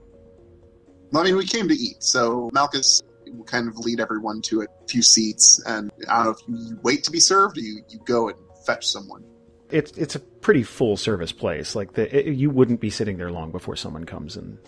Well, 1.11 1.23
I 1.23 1.27
mean, 1.27 1.37
we 1.37 1.47
came 1.47 1.69
to 1.69 1.75
eat, 1.75 2.03
so 2.03 2.51
Malchus 2.53 3.03
will 3.27 3.45
kind 3.45 3.69
of 3.69 3.77
lead 3.79 4.01
everyone 4.01 4.41
to 4.43 4.63
a 4.63 4.67
few 4.89 5.03
seats, 5.03 5.63
and 5.67 5.91
I 6.09 6.25
don't 6.25 6.25
know 6.25 6.31
if 6.31 6.39
you 6.49 6.79
wait 6.83 7.05
to 7.05 7.11
be 7.11 7.21
served 7.21 7.59
or 7.59 7.61
you, 7.61 7.83
you 7.89 8.01
go 8.05 8.29
and 8.29 8.39
fetch 8.67 8.87
someone. 8.87 9.25
It's 9.71 9.93
it's 9.93 10.15
a 10.15 10.21
pretty 10.21 10.63
full 10.63 10.97
service 10.97 11.33
place. 11.33 11.75
Like 11.75 11.95
the 11.95 12.29
it, 12.29 12.35
you 12.35 12.51
wouldn't 12.51 12.81
be 12.81 12.91
sitting 12.91 13.17
there 13.17 13.31
long 13.31 13.51
before 13.51 13.77
someone 13.77 14.05
comes 14.05 14.37
and 14.37 14.59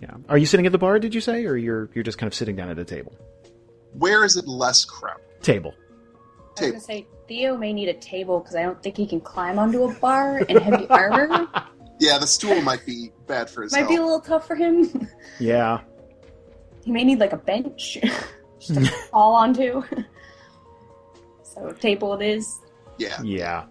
yeah. 0.00 0.14
Are 0.28 0.38
you 0.38 0.46
sitting 0.46 0.66
at 0.66 0.72
the 0.72 0.78
bar? 0.78 0.98
Did 0.98 1.14
you 1.14 1.20
say, 1.20 1.44
or 1.46 1.56
you're 1.56 1.90
you're 1.94 2.04
just 2.04 2.18
kind 2.18 2.28
of 2.28 2.34
sitting 2.34 2.56
down 2.56 2.68
at 2.70 2.78
a 2.78 2.84
table? 2.84 3.16
Where 3.94 4.24
is 4.24 4.36
it 4.36 4.46
less 4.46 4.84
crowded? 4.84 5.22
Table. 5.42 5.74
I 6.58 6.62
was 6.62 6.70
gonna 6.70 6.80
say 6.80 7.06
Theo 7.28 7.56
may 7.56 7.72
need 7.72 7.88
a 7.88 7.94
table 7.94 8.40
because 8.40 8.56
I 8.56 8.62
don't 8.62 8.82
think 8.82 8.96
he 8.96 9.06
can 9.06 9.20
climb 9.20 9.58
onto 9.58 9.84
a 9.84 9.94
bar 9.94 10.40
in 10.40 10.56
heavy 10.58 10.86
armor. 10.90 11.46
Yeah, 12.00 12.18
the 12.18 12.26
stool 12.26 12.60
might 12.62 12.84
be 12.86 13.12
bad 13.26 13.48
for 13.50 13.62
his 13.62 13.72
Might 13.72 13.88
be 13.88 13.96
a 13.96 14.00
little 14.02 14.20
tough 14.20 14.46
for 14.46 14.54
him. 14.56 15.08
Yeah. 15.40 15.80
he 16.84 16.90
may 16.90 17.04
need 17.04 17.20
like 17.20 17.32
a 17.32 17.36
bench 17.36 17.98
just 18.60 18.74
to 18.74 18.86
fall 19.10 19.34
onto. 19.36 19.82
so 21.42 21.70
table 21.80 22.14
it 22.20 22.24
is. 22.26 22.60
Yeah. 22.98 23.20
Yeah. 23.22 23.64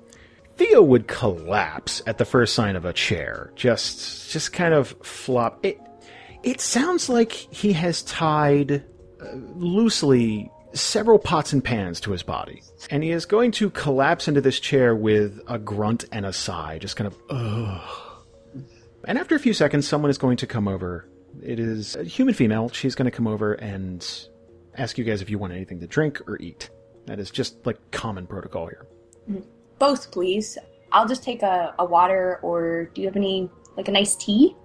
Theo 0.55 0.81
would 0.81 1.07
collapse 1.07 2.01
at 2.07 2.17
the 2.17 2.25
first 2.25 2.53
sign 2.55 2.75
of 2.75 2.85
a 2.85 2.93
chair. 2.93 3.51
Just 3.55 4.31
just 4.31 4.53
kind 4.53 4.73
of 4.73 4.95
flop. 5.03 5.59
It 5.65 5.79
it 6.47 6.61
sounds 6.61 7.09
like 7.09 7.33
he 7.33 7.73
has 7.73 8.01
tied 8.03 8.71
uh, 9.21 9.25
loosely 9.55 10.49
several 10.71 11.19
pots 11.19 11.51
and 11.51 11.61
pans 11.61 11.99
to 11.99 12.11
his 12.11 12.23
body. 12.23 12.63
And 12.89 13.03
he 13.03 13.11
is 13.11 13.25
going 13.25 13.51
to 13.53 13.69
collapse 13.69 14.29
into 14.29 14.39
this 14.39 14.57
chair 14.57 14.95
with 14.95 15.41
a 15.47 15.59
grunt 15.59 16.05
and 16.09 16.25
a 16.25 16.31
sigh, 16.31 16.79
just 16.79 16.95
kind 16.95 17.07
of 17.07 17.17
ugh. 17.29 18.23
And 19.03 19.17
after 19.17 19.35
a 19.35 19.39
few 19.39 19.53
seconds 19.53 19.87
someone 19.87 20.09
is 20.09 20.17
going 20.17 20.37
to 20.37 20.47
come 20.47 20.69
over. 20.69 21.09
It 21.43 21.59
is 21.59 21.97
a 21.97 22.05
human 22.05 22.33
female. 22.33 22.69
She's 22.69 22.95
going 22.95 23.11
to 23.11 23.15
come 23.15 23.27
over 23.27 23.53
and 23.53 24.07
ask 24.75 24.97
you 24.97 25.03
guys 25.03 25.21
if 25.21 25.29
you 25.29 25.37
want 25.37 25.51
anything 25.51 25.81
to 25.81 25.87
drink 25.87 26.21
or 26.29 26.37
eat. 26.37 26.69
That 27.07 27.19
is 27.19 27.29
just 27.29 27.65
like 27.65 27.91
common 27.91 28.25
protocol 28.25 28.67
here. 28.67 28.87
Both, 29.79 30.11
please. 30.11 30.57
I'll 30.93 31.07
just 31.07 31.23
take 31.23 31.43
a, 31.43 31.75
a 31.77 31.85
water, 31.85 32.39
or 32.41 32.85
do 32.93 33.01
you 33.01 33.07
have 33.07 33.17
any 33.17 33.49
like 33.75 33.89
a 33.89 33.91
nice 33.91 34.15
tea? 34.15 34.55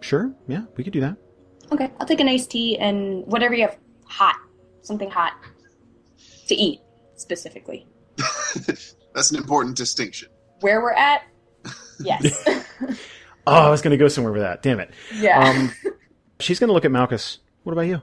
Sure. 0.00 0.32
Yeah, 0.46 0.62
we 0.76 0.84
could 0.84 0.92
do 0.92 1.00
that. 1.00 1.16
Okay, 1.72 1.90
I'll 2.00 2.06
take 2.06 2.20
a 2.20 2.24
nice 2.24 2.46
tea 2.46 2.78
and 2.78 3.26
whatever 3.26 3.54
you 3.54 3.62
have 3.62 3.76
hot, 4.06 4.36
something 4.82 5.10
hot 5.10 5.32
to 6.46 6.54
eat 6.54 6.80
specifically. 7.16 7.86
That's 9.14 9.30
an 9.30 9.36
important 9.36 9.76
distinction. 9.76 10.28
Where 10.60 10.80
we're 10.80 10.92
at, 10.92 11.22
yes, 12.00 12.44
Oh, 13.46 13.52
I 13.52 13.70
was 13.70 13.80
going 13.80 13.92
to 13.92 13.96
go 13.96 14.08
somewhere 14.08 14.32
with 14.32 14.42
that. 14.42 14.62
Damn 14.62 14.78
it. 14.80 14.90
yeah. 15.14 15.40
Um, 15.48 15.72
she's 16.40 16.58
going 16.58 16.68
to 16.68 16.74
look 16.74 16.84
at 16.84 16.90
Malchus. 16.90 17.38
What 17.62 17.72
about 17.72 17.82
you? 17.82 18.02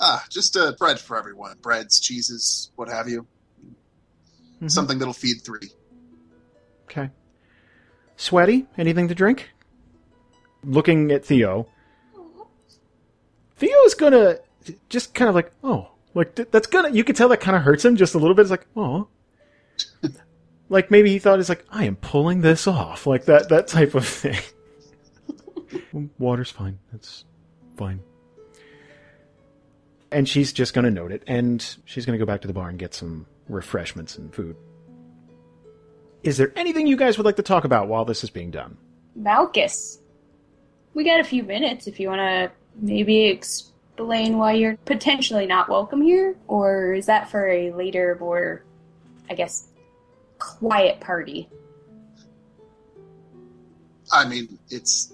Ah, 0.00 0.24
just 0.30 0.56
uh, 0.56 0.72
bread 0.78 0.98
for 0.98 1.18
everyone. 1.18 1.56
Breads, 1.60 2.00
cheeses, 2.00 2.70
what 2.76 2.88
have 2.88 3.08
you. 3.08 3.26
Mhm. 4.62 4.70
Something 4.70 4.98
that'll 4.98 5.12
feed 5.14 5.42
three. 5.44 5.70
Okay. 6.84 7.10
Sweaty, 8.16 8.66
anything 8.78 9.08
to 9.08 9.14
drink? 9.14 9.50
Looking 10.66 11.10
at 11.12 11.24
Theo. 11.24 11.68
Theo's 13.56 13.94
going 13.94 14.12
to 14.12 14.40
just 14.88 15.14
kind 15.14 15.28
of 15.28 15.34
like, 15.34 15.50
oh, 15.64 15.88
like 16.14 16.34
that's 16.50 16.66
gonna. 16.66 16.90
You 16.90 17.04
can 17.04 17.14
tell 17.14 17.28
that 17.28 17.40
kind 17.40 17.56
of 17.56 17.62
hurts 17.62 17.84
him 17.84 17.96
just 17.96 18.14
a 18.14 18.18
little 18.18 18.34
bit. 18.34 18.42
It's 18.42 18.50
like, 18.50 18.66
oh, 18.74 19.08
like 20.68 20.90
maybe 20.90 21.10
he 21.10 21.18
thought 21.18 21.38
it's 21.38 21.48
like 21.48 21.64
I 21.70 21.84
am 21.84 21.96
pulling 21.96 22.40
this 22.40 22.66
off, 22.66 23.06
like 23.06 23.26
that 23.26 23.50
that 23.50 23.68
type 23.68 23.94
of 23.94 24.06
thing. 24.06 24.40
Water's 26.18 26.50
fine. 26.50 26.78
That's 26.90 27.24
fine. 27.76 28.00
And 30.10 30.28
she's 30.28 30.52
just 30.52 30.72
going 30.72 30.84
to 30.84 30.90
note 30.90 31.12
it, 31.12 31.22
and 31.26 31.62
she's 31.84 32.06
going 32.06 32.18
to 32.18 32.24
go 32.24 32.26
back 32.26 32.40
to 32.42 32.46
the 32.48 32.54
bar 32.54 32.68
and 32.68 32.78
get 32.78 32.94
some 32.94 33.26
refreshments 33.48 34.16
and 34.16 34.32
food. 34.34 34.56
Is 36.22 36.38
there 36.38 36.52
anything 36.56 36.86
you 36.86 36.96
guys 36.96 37.18
would 37.18 37.26
like 37.26 37.36
to 37.36 37.42
talk 37.42 37.64
about 37.64 37.88
while 37.88 38.04
this 38.04 38.24
is 38.24 38.30
being 38.30 38.50
done? 38.50 38.78
Malchus, 39.14 39.98
we 40.96 41.04
got 41.04 41.20
a 41.20 41.24
few 41.24 41.42
minutes 41.42 41.86
if 41.86 42.00
you 42.00 42.08
want 42.08 42.20
to 42.20 42.50
maybe 42.80 43.26
explain 43.26 44.38
why 44.38 44.54
you're 44.54 44.78
potentially 44.86 45.46
not 45.46 45.68
welcome 45.68 46.00
here, 46.00 46.34
or 46.48 46.94
is 46.94 47.04
that 47.04 47.30
for 47.30 47.46
a 47.46 47.70
later, 47.72 48.16
more, 48.18 48.64
I 49.28 49.34
guess, 49.34 49.68
quiet 50.38 50.98
party? 51.00 51.50
I 54.10 54.26
mean, 54.26 54.58
it's. 54.70 55.12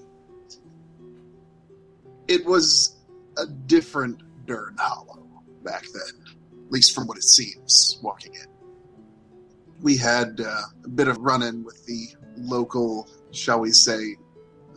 It 2.29 2.47
was 2.47 3.01
a 3.37 3.47
different 3.47 4.23
Dern 4.47 4.77
Hollow 4.79 5.27
back 5.65 5.83
then, 5.93 6.63
at 6.65 6.71
least 6.71 6.95
from 6.95 7.09
what 7.09 7.17
it 7.17 7.25
seems 7.25 7.99
walking 8.03 8.35
in. 8.35 8.47
We 9.81 9.97
had 9.97 10.41
uh, 10.41 10.61
a 10.85 10.89
bit 10.89 11.09
of 11.09 11.19
run 11.19 11.43
in 11.43 11.65
with 11.65 11.85
the 11.87 12.07
local, 12.37 13.09
shall 13.33 13.59
we 13.59 13.73
say, 13.73 14.15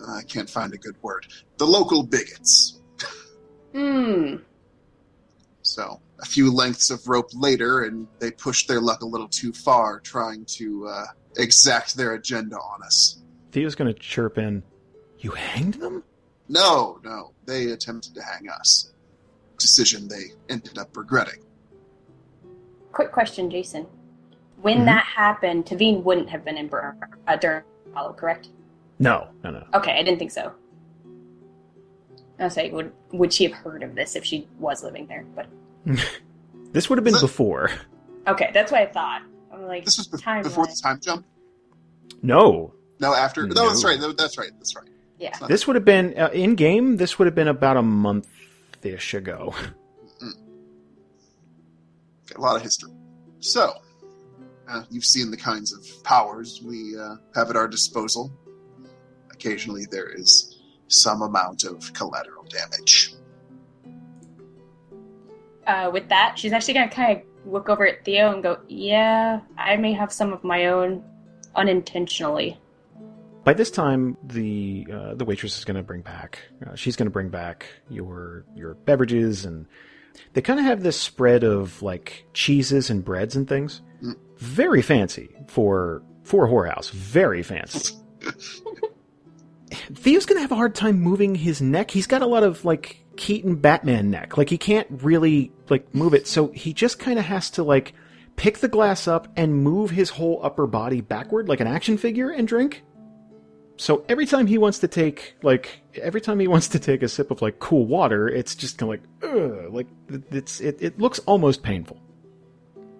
I 0.09 0.21
can't 0.23 0.49
find 0.49 0.73
a 0.73 0.77
good 0.77 0.95
word, 1.01 1.27
the 1.57 1.65
local 1.65 2.03
bigots. 2.03 2.79
Hmm. 3.73 4.37
So, 5.61 5.99
a 6.21 6.25
few 6.25 6.51
lengths 6.53 6.91
of 6.91 7.07
rope 7.07 7.29
later, 7.33 7.83
and 7.83 8.07
they 8.19 8.31
pushed 8.31 8.67
their 8.67 8.79
luck 8.79 9.01
a 9.01 9.05
little 9.05 9.27
too 9.27 9.51
far, 9.51 9.99
trying 9.99 10.45
to 10.45 10.87
uh, 10.87 11.05
exact 11.37 11.95
their 11.97 12.13
agenda 12.13 12.55
on 12.57 12.83
us. 12.83 13.21
Theo's 13.51 13.75
going 13.75 13.93
to 13.93 13.99
chirp 13.99 14.37
in, 14.37 14.63
You 15.19 15.31
hanged 15.31 15.75
them? 15.75 16.03
No, 16.47 16.99
no, 17.03 17.31
they 17.45 17.71
attempted 17.71 18.13
to 18.15 18.21
hang 18.21 18.47
us. 18.49 18.91
Decision 19.57 20.07
they 20.07 20.25
ended 20.49 20.77
up 20.77 20.95
regretting. 20.95 21.41
Quick 22.91 23.11
question, 23.11 23.49
Jason. 23.49 23.87
When 24.61 24.79
Mhm. 24.79 24.85
that 24.85 25.03
happened, 25.05 25.65
Taveen 25.65 26.03
wouldn't 26.03 26.29
have 26.29 26.45
been 26.45 26.57
in 26.57 26.67
Bur- 26.67 26.95
uh, 27.27 27.35
Durham 27.35 27.63
Hollow, 27.93 28.13
correct? 28.13 28.49
No, 28.99 29.27
no, 29.43 29.51
no. 29.51 29.63
Okay, 29.73 29.91
I 29.97 30.03
didn't 30.03 30.19
think 30.19 30.31
so. 30.31 30.53
I 32.39 32.43
was 32.45 32.57
like, 32.57 32.71
would 32.71 32.91
would 33.11 33.31
she 33.33 33.45
have 33.45 33.53
heard 33.53 33.83
of 33.83 33.95
this 33.95 34.15
if 34.15 34.25
she 34.25 34.47
was 34.59 34.83
living 34.83 35.07
there? 35.07 35.25
But 35.35 35.47
This 36.71 36.89
would 36.89 36.97
have 36.97 37.03
been 37.05 37.15
it- 37.15 37.21
before. 37.21 37.71
okay, 38.27 38.51
that's 38.53 38.71
what 38.71 38.81
I 38.81 38.85
thought. 38.87 39.21
I'm 39.53 39.63
like, 39.67 39.85
This 39.85 39.97
was 39.97 40.07
be- 40.07 40.17
timeline. 40.17 40.43
before 40.43 40.65
the 40.65 40.77
time 40.81 40.99
jump. 41.01 41.25
No. 42.21 42.73
No, 42.99 43.13
after. 43.13 43.45
No, 43.47 43.53
No. 43.53 43.67
that's 43.69 43.83
right. 43.85 43.99
no, 43.99 44.11
That's 44.11 44.37
right. 44.37 44.51
That's 44.57 44.75
right. 44.75 44.89
Yeah. 45.19 45.31
This 45.47 45.65
would 45.67 45.75
have 45.77 45.85
been, 45.85 46.13
uh, 46.17 46.29
in 46.33 46.55
game, 46.55 46.97
this 46.97 47.17
would 47.17 47.25
have 47.25 47.35
been 47.35 47.47
about 47.47 47.77
a 47.77 47.81
month 47.81 48.27
ish 48.83 49.13
ago. 49.13 49.53
Got 52.27 52.37
a 52.37 52.41
lot 52.41 52.55
of 52.55 52.61
history. 52.61 52.91
So, 53.39 53.73
uh, 54.67 54.83
you've 54.89 55.05
seen 55.05 55.31
the 55.31 55.37
kinds 55.37 55.71
of 55.73 56.03
powers 56.03 56.61
we 56.65 56.97
uh, 56.99 57.15
have 57.35 57.49
at 57.49 57.55
our 57.55 57.67
disposal. 57.67 58.31
Occasionally, 59.45 59.85
there 59.91 60.09
is 60.09 60.57
some 60.87 61.21
amount 61.21 61.65
of 61.65 61.93
collateral 61.93 62.45
damage. 62.45 63.13
Uh, 65.67 65.91
with 65.93 66.09
that, 66.09 66.39
she's 66.39 66.51
actually 66.51 66.73
gonna 66.73 66.89
kind 66.89 67.19
of 67.19 67.51
look 67.51 67.69
over 67.69 67.85
at 67.85 68.03
Theo 68.03 68.33
and 68.33 68.41
go, 68.41 68.57
"Yeah, 68.67 69.41
I 69.55 69.77
may 69.77 69.93
have 69.93 70.11
some 70.11 70.33
of 70.33 70.43
my 70.43 70.65
own, 70.65 71.03
unintentionally." 71.55 72.59
By 73.43 73.53
this 73.53 73.69
time, 73.69 74.17
the 74.23 74.87
uh, 74.91 75.13
the 75.13 75.25
waitress 75.25 75.59
is 75.59 75.63
going 75.63 75.77
to 75.77 75.83
bring 75.83 76.01
back. 76.01 76.39
Uh, 76.65 76.73
she's 76.73 76.95
going 76.95 77.05
to 77.05 77.11
bring 77.11 77.29
back 77.29 77.67
your 77.87 78.45
your 78.55 78.73
beverages, 78.73 79.45
and 79.45 79.67
they 80.33 80.41
kind 80.41 80.59
of 80.59 80.65
have 80.65 80.81
this 80.81 80.99
spread 80.99 81.43
of 81.43 81.83
like 81.83 82.25
cheeses 82.33 82.89
and 82.89 83.05
breads 83.05 83.35
and 83.35 83.47
things. 83.47 83.81
Mm. 84.01 84.15
Very 84.37 84.81
fancy 84.81 85.29
for 85.47 86.01
for 86.23 86.47
a 86.47 86.49
whorehouse. 86.49 86.89
Very 86.89 87.43
fancy. 87.43 87.93
Theo's 89.93 90.25
going 90.25 90.37
to 90.37 90.41
have 90.41 90.51
a 90.51 90.55
hard 90.55 90.75
time 90.75 90.99
moving 90.99 91.35
his 91.35 91.61
neck. 91.61 91.91
He's 91.91 92.07
got 92.07 92.21
a 92.21 92.25
lot 92.27 92.43
of 92.43 92.63
like 92.65 93.03
Keaton 93.17 93.55
Batman 93.55 94.09
neck. 94.09 94.37
Like 94.37 94.49
he 94.49 94.57
can't 94.57 94.87
really 94.89 95.51
like 95.69 95.93
move 95.95 96.13
it, 96.13 96.27
so 96.27 96.47
he 96.49 96.73
just 96.73 96.99
kind 96.99 97.17
of 97.19 97.25
has 97.25 97.49
to 97.51 97.63
like 97.63 97.93
pick 98.35 98.57
the 98.59 98.67
glass 98.67 99.07
up 99.07 99.27
and 99.37 99.63
move 99.63 99.91
his 99.91 100.09
whole 100.09 100.39
upper 100.43 100.67
body 100.67 100.99
backward 101.01 101.47
like 101.47 101.59
an 101.61 101.67
action 101.67 101.97
figure 101.97 102.29
and 102.29 102.47
drink. 102.47 102.83
So 103.77 104.05
every 104.09 104.25
time 104.25 104.47
he 104.47 104.57
wants 104.57 104.79
to 104.79 104.87
take 104.87 105.35
like 105.43 105.81
every 106.01 106.21
time 106.21 106.39
he 106.39 106.47
wants 106.47 106.69
to 106.69 106.79
take 106.79 107.03
a 107.03 107.07
sip 107.09 107.31
of 107.31 107.41
like 107.41 107.59
cool 107.59 107.85
water, 107.85 108.27
it's 108.29 108.55
just 108.55 108.77
kind 108.77 108.93
of 108.93 108.99
like 109.23 109.33
ugh, 109.35 109.73
like 109.73 109.87
it's 110.31 110.59
it, 110.61 110.77
it 110.81 110.99
looks 110.99 111.19
almost 111.19 111.61
painful. 111.63 111.97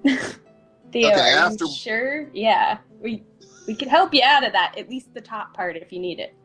Theo, 0.06 1.10
Okay, 1.10 1.34
are 1.34 1.38
after- 1.48 1.66
you 1.66 1.72
sure? 1.74 2.30
Yeah, 2.34 2.78
we 3.00 3.24
we 3.68 3.76
can 3.76 3.90
help 3.90 4.14
you 4.14 4.22
out 4.24 4.46
of 4.46 4.54
that. 4.54 4.76
At 4.78 4.90
least 4.90 5.14
the 5.14 5.22
top 5.22 5.54
part, 5.54 5.76
if 5.76 5.92
you 5.92 6.00
need 6.00 6.20
it. 6.20 6.36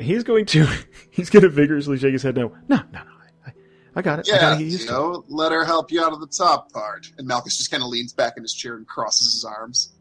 He's 0.00 0.24
going 0.24 0.46
to 0.46 0.66
he's 1.10 1.30
going 1.30 1.42
to 1.42 1.48
vigorously 1.48 1.98
shake 1.98 2.12
his 2.12 2.22
head. 2.22 2.36
No, 2.36 2.56
no, 2.68 2.76
no, 2.76 2.82
no. 2.92 3.02
I, 3.46 3.52
I 3.96 4.02
got 4.02 4.20
it. 4.20 4.26
I 4.30 4.36
Yeah, 4.36 4.40
gotta 4.40 4.56
get 4.56 4.64
you 4.66 4.72
used 4.72 4.88
to 4.88 4.92
know, 4.92 5.24
let 5.28 5.52
her 5.52 5.64
help 5.64 5.90
you 5.90 6.02
out 6.02 6.12
of 6.12 6.20
the 6.20 6.26
top 6.26 6.72
part. 6.72 7.10
And 7.18 7.26
Malchus 7.26 7.58
just 7.58 7.70
kind 7.70 7.82
of 7.82 7.88
leans 7.88 8.12
back 8.12 8.34
in 8.36 8.42
his 8.42 8.54
chair 8.54 8.76
and 8.76 8.86
crosses 8.86 9.32
his 9.32 9.44
arms. 9.44 9.92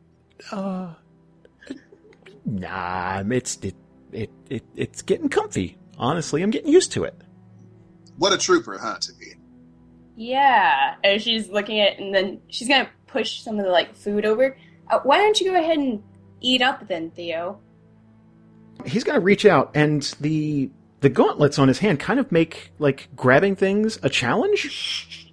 Uh, 0.51 0.93
nah, 2.45 3.23
it's 3.29 3.57
it, 3.61 3.75
it 4.11 4.29
it 4.49 4.63
it's 4.75 5.01
getting 5.01 5.29
comfy. 5.29 5.77
Honestly, 5.97 6.41
I'm 6.41 6.51
getting 6.51 6.71
used 6.71 6.91
to 6.93 7.03
it. 7.03 7.15
What 8.17 8.33
a 8.33 8.37
trooper, 8.37 8.77
huh, 8.77 8.97
Taveen? 8.99 9.35
Yeah, 10.15 10.95
and 11.03 11.21
she's 11.21 11.47
looking 11.49 11.79
at, 11.79 11.99
and 11.99 12.13
then 12.13 12.41
she's 12.49 12.67
gonna 12.67 12.89
push 13.07 13.41
some 13.41 13.57
of 13.59 13.65
the 13.65 13.71
like 13.71 13.95
food 13.95 14.25
over. 14.25 14.57
Uh, 14.89 14.99
why 15.03 15.17
don't 15.17 15.39
you 15.39 15.51
go 15.51 15.59
ahead 15.59 15.77
and 15.77 16.03
eat 16.41 16.61
up 16.61 16.87
then, 16.87 17.11
Theo? 17.11 17.59
He's 18.85 19.03
gonna 19.03 19.19
reach 19.19 19.45
out, 19.45 19.71
and 19.73 20.03
the 20.19 20.69
the 21.01 21.09
gauntlets 21.09 21.59
on 21.59 21.67
his 21.67 21.79
hand 21.79 21.99
kind 21.99 22.19
of 22.19 22.31
make 22.31 22.71
like 22.79 23.09
grabbing 23.15 23.55
things 23.55 23.99
a 24.03 24.09
challenge. 24.09 25.31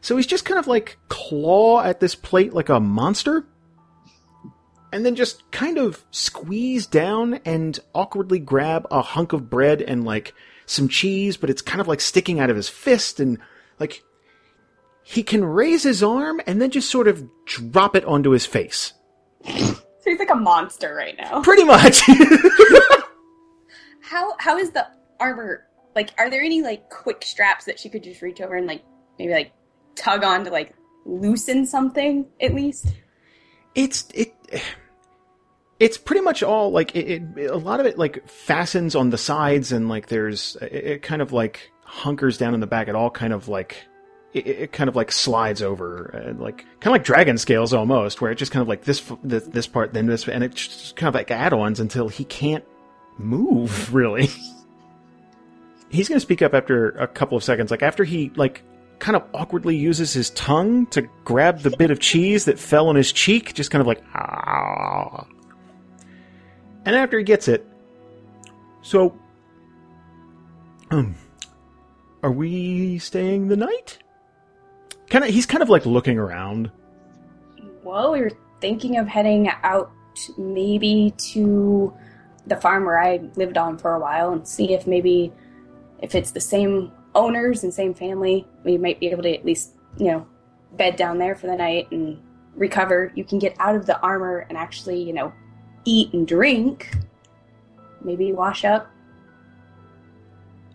So 0.00 0.16
he's 0.16 0.26
just 0.26 0.44
kind 0.44 0.58
of 0.58 0.66
like 0.66 0.98
claw 1.08 1.82
at 1.82 2.00
this 2.00 2.14
plate 2.14 2.52
like 2.54 2.68
a 2.68 2.80
monster, 2.80 3.46
and 4.92 5.04
then 5.04 5.14
just 5.14 5.50
kind 5.50 5.78
of 5.78 6.04
squeeze 6.10 6.86
down 6.86 7.40
and 7.44 7.78
awkwardly 7.94 8.38
grab 8.38 8.86
a 8.90 9.02
hunk 9.02 9.32
of 9.32 9.50
bread 9.50 9.82
and 9.82 10.04
like 10.04 10.34
some 10.66 10.88
cheese, 10.88 11.36
but 11.36 11.50
it's 11.50 11.62
kind 11.62 11.80
of 11.80 11.88
like 11.88 12.00
sticking 12.00 12.40
out 12.40 12.50
of 12.50 12.56
his 12.56 12.68
fist, 12.68 13.20
and 13.20 13.38
like 13.78 14.02
he 15.02 15.22
can 15.22 15.44
raise 15.44 15.82
his 15.82 16.02
arm 16.02 16.40
and 16.46 16.60
then 16.60 16.70
just 16.70 16.90
sort 16.90 17.08
of 17.08 17.26
drop 17.46 17.96
it 17.96 18.04
onto 18.04 18.30
his 18.30 18.44
face. 18.44 18.92
So 20.08 20.12
he's 20.12 20.18
like 20.18 20.30
a 20.30 20.36
monster 20.36 20.94
right 20.94 21.14
now. 21.18 21.42
Pretty 21.42 21.64
much. 21.64 22.00
How 24.00 24.34
how 24.38 24.56
is 24.56 24.70
the 24.70 24.86
armor? 25.20 25.66
Like, 25.94 26.14
are 26.16 26.30
there 26.30 26.40
any 26.40 26.62
like 26.62 26.88
quick 26.88 27.22
straps 27.22 27.66
that 27.66 27.78
she 27.78 27.90
could 27.90 28.02
just 28.02 28.22
reach 28.22 28.40
over 28.40 28.54
and 28.54 28.66
like 28.66 28.82
maybe 29.18 29.34
like 29.34 29.52
tug 29.96 30.24
on 30.24 30.46
to 30.46 30.50
like 30.50 30.72
loosen 31.04 31.66
something 31.66 32.24
at 32.40 32.54
least? 32.54 32.86
it's 33.74 34.08
it 34.12 34.34
it's 35.78 35.96
pretty 35.96 36.20
much 36.20 36.42
all 36.42 36.70
like 36.72 36.94
it, 36.96 37.22
it 37.36 37.50
a 37.50 37.56
lot 37.56 37.78
of 37.80 37.86
it 37.86 37.96
like 37.96 38.26
fastens 38.28 38.96
on 38.96 39.10
the 39.10 39.18
sides 39.18 39.70
and 39.70 39.88
like 39.88 40.08
there's 40.08 40.56
it, 40.60 40.72
it 40.72 41.02
kind 41.02 41.22
of 41.22 41.32
like 41.32 41.70
hunkers 41.84 42.38
down 42.38 42.54
in 42.54 42.60
the 42.60 42.66
back 42.66 42.88
it 42.88 42.96
all 42.96 43.10
kind 43.10 43.32
of 43.32 43.46
like 43.46 43.86
it, 44.32 44.46
it 44.46 44.72
kind 44.72 44.88
of 44.88 44.96
like 44.96 45.10
slides 45.10 45.62
over 45.62 46.06
and 46.06 46.40
like 46.40 46.58
kind 46.80 46.86
of 46.86 46.92
like 46.92 47.04
dragon 47.04 47.38
scales 47.38 47.72
almost 47.72 48.20
where 48.20 48.30
it 48.30 48.36
just 48.36 48.52
kind 48.52 48.62
of 48.62 48.68
like 48.68 48.84
this 48.84 49.02
this, 49.22 49.44
this 49.44 49.66
part 49.66 49.92
then 49.94 50.06
this 50.06 50.28
and 50.28 50.44
it's 50.44 50.66
just 50.66 50.96
kind 50.96 51.08
of 51.08 51.14
like 51.14 51.30
add-ons 51.30 51.80
until 51.80 52.08
he 52.08 52.24
can't 52.24 52.64
move 53.16 53.92
really 53.94 54.28
he's 55.88 56.08
going 56.08 56.16
to 56.16 56.20
speak 56.20 56.42
up 56.42 56.54
after 56.54 56.90
a 56.90 57.06
couple 57.06 57.36
of 57.36 57.44
seconds 57.44 57.70
like 57.70 57.82
after 57.82 58.04
he 58.04 58.30
like 58.36 58.62
kind 58.98 59.16
of 59.16 59.24
awkwardly 59.34 59.76
uses 59.76 60.12
his 60.12 60.30
tongue 60.30 60.86
to 60.86 61.02
grab 61.24 61.60
the 61.60 61.70
bit 61.76 61.90
of 61.90 62.00
cheese 62.00 62.44
that 62.46 62.58
fell 62.58 62.88
on 62.88 62.96
his 62.96 63.12
cheek, 63.12 63.54
just 63.54 63.70
kind 63.70 63.80
of 63.80 63.86
like, 63.86 64.02
ah. 64.14 65.26
And 66.84 66.96
after 66.96 67.18
he 67.18 67.24
gets 67.24 67.48
it, 67.48 67.66
so, 68.82 69.16
um, 70.90 71.14
are 72.22 72.32
we 72.32 72.98
staying 72.98 73.48
the 73.48 73.56
night? 73.56 73.98
Kind 75.10 75.24
of, 75.24 75.30
he's 75.30 75.46
kind 75.46 75.62
of 75.62 75.68
like 75.68 75.86
looking 75.86 76.18
around. 76.18 76.70
Well, 77.82 78.12
we 78.12 78.20
were 78.20 78.32
thinking 78.60 78.98
of 78.98 79.08
heading 79.08 79.48
out 79.62 79.90
maybe 80.36 81.14
to 81.16 81.94
the 82.46 82.56
farm 82.56 82.84
where 82.84 83.00
I 83.00 83.20
lived 83.36 83.56
on 83.56 83.78
for 83.78 83.94
a 83.94 84.00
while 84.00 84.32
and 84.32 84.46
see 84.46 84.72
if 84.74 84.86
maybe 84.86 85.32
if 86.00 86.14
it's 86.14 86.32
the 86.32 86.40
same 86.40 86.92
owners 87.14 87.64
and 87.64 87.72
same 87.72 87.94
family, 87.94 88.46
we 88.64 88.78
might 88.78 89.00
be 89.00 89.08
able 89.08 89.22
to 89.22 89.34
at 89.34 89.44
least, 89.44 89.74
you 89.96 90.06
know, 90.06 90.26
bed 90.76 90.96
down 90.96 91.18
there 91.18 91.34
for 91.34 91.46
the 91.46 91.56
night 91.56 91.90
and 91.90 92.22
recover. 92.54 93.12
You 93.14 93.24
can 93.24 93.38
get 93.38 93.56
out 93.58 93.74
of 93.74 93.86
the 93.86 93.98
armor 94.00 94.46
and 94.48 94.58
actually, 94.58 95.02
you 95.02 95.12
know, 95.12 95.32
eat 95.84 96.12
and 96.12 96.26
drink. 96.26 96.94
Maybe 98.02 98.32
wash 98.32 98.64
up. 98.64 98.90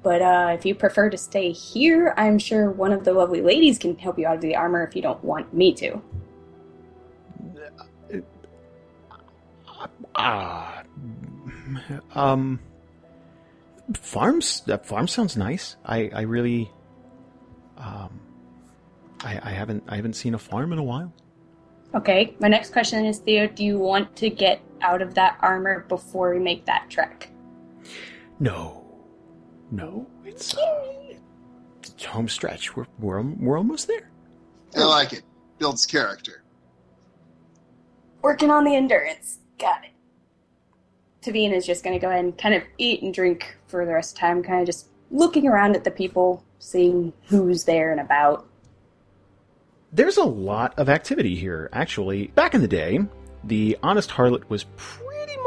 But 0.04 0.22
uh, 0.22 0.52
if 0.54 0.66
you 0.66 0.76
prefer 0.76 1.10
to 1.10 1.18
stay 1.18 1.52
here, 1.52 2.14
I'm 2.18 2.38
sure 2.38 2.70
one 2.70 2.92
of 2.92 3.06
the 3.06 3.14
lovely 3.14 3.42
ladies 3.42 3.80
can 3.80 3.98
help 3.98 4.20
you 4.20 4.28
out 4.28 4.36
of 4.36 4.42
the 4.42 4.56
armor 4.56 4.84
if 4.84 4.96
you 4.96 5.02
don't 5.02 5.24
want 5.24 5.54
me 5.54 5.74
to. 5.76 6.02
Ah, 10.14 10.84
um, 12.14 12.60
farms. 13.96 14.62
That 14.68 14.86
farm 14.86 15.08
sounds 15.08 15.38
nice. 15.38 15.78
I, 15.86 16.12
I 16.14 16.22
really, 16.22 16.70
um, 17.78 18.20
I, 19.22 19.40
I 19.42 19.50
haven't, 19.52 19.84
I 19.88 19.96
haven't 19.96 20.14
seen 20.14 20.34
a 20.34 20.38
farm 20.38 20.74
in 20.74 20.80
a 20.80 20.84
while. 20.84 21.14
Okay, 21.96 22.36
my 22.40 22.48
next 22.48 22.74
question 22.74 23.06
is 23.06 23.20
Theo, 23.20 23.48
do 23.48 23.64
you 23.64 23.80
want 23.80 24.16
to 24.18 24.30
get 24.30 24.62
out 24.82 25.02
of 25.02 25.14
that 25.14 25.38
armor 25.42 25.86
before 25.88 26.34
we 26.34 26.40
make 26.40 26.66
that 26.66 26.90
trek? 26.90 27.30
No, 28.40 28.83
no, 29.74 30.06
it's, 30.24 30.56
uh, 30.56 31.14
it's 31.82 32.06
home 32.06 32.30
stretch. 32.30 32.76
We're, 32.76 32.86
we're, 33.00 33.22
we're 33.22 33.58
almost 33.58 33.88
there. 33.88 34.12
I 34.78 34.84
like 34.84 35.14
it. 35.14 35.24
Builds 35.58 35.88
character. 35.88 36.44
Working 38.22 38.52
on 38.52 38.66
the 38.66 38.76
endurance. 38.76 39.40
Got 39.58 39.84
it. 39.84 39.90
Taveen 41.24 41.54
is 41.54 41.66
just 41.66 41.84
going 41.84 41.98
to 41.98 42.00
go 42.00 42.10
ahead 42.10 42.24
and 42.24 42.38
kind 42.38 42.54
of 42.54 42.62
eat 42.78 43.02
and 43.02 43.14
drink 43.14 43.58
for 43.68 43.84
the 43.86 43.94
rest 43.94 44.12
of 44.12 44.16
the 44.16 44.20
time, 44.22 44.44
kind 44.44 44.60
of 44.60 44.68
just 44.68 44.90
looking 45.10 45.48
around 45.48 45.76
at 45.76 45.84
the 45.84 45.92
people, 45.92 46.44
seeing 46.60 47.12
who's 47.26 47.64
there 47.64 47.92
and 47.92 48.00
about. 48.00 48.46
There's 49.92 50.18
a 50.18 50.24
lot 50.24 50.78
of 50.78 50.88
activity 50.88 51.36
here, 51.36 51.70
actually. 51.74 52.28
Back 52.28 52.54
in 52.54 52.62
the 52.62 52.68
day, 52.68 53.00
the 53.44 53.78
Honest 53.82 54.12
Harlot 54.12 54.50
was 54.50 54.66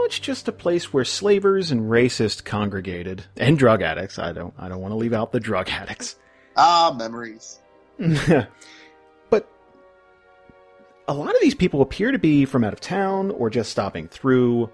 much 0.06 0.22
just 0.22 0.46
a 0.46 0.52
place 0.52 0.92
where 0.92 1.04
slavers 1.04 1.72
and 1.72 1.90
racists 1.90 2.44
congregated, 2.44 3.24
and 3.36 3.58
drug 3.58 3.82
addicts. 3.82 4.20
I 4.20 4.30
don't, 4.30 4.54
I 4.56 4.68
don't 4.68 4.80
want 4.80 4.92
to 4.92 4.96
leave 4.96 5.12
out 5.12 5.32
the 5.32 5.40
drug 5.40 5.68
addicts. 5.68 6.14
Ah, 6.56 6.94
memories. 6.96 7.58
but 7.98 9.48
a 11.08 11.12
lot 11.12 11.34
of 11.34 11.40
these 11.40 11.56
people 11.56 11.82
appear 11.82 12.12
to 12.12 12.20
be 12.20 12.44
from 12.44 12.62
out 12.62 12.72
of 12.72 12.78
town 12.78 13.32
or 13.32 13.50
just 13.50 13.72
stopping 13.72 14.06
through, 14.06 14.70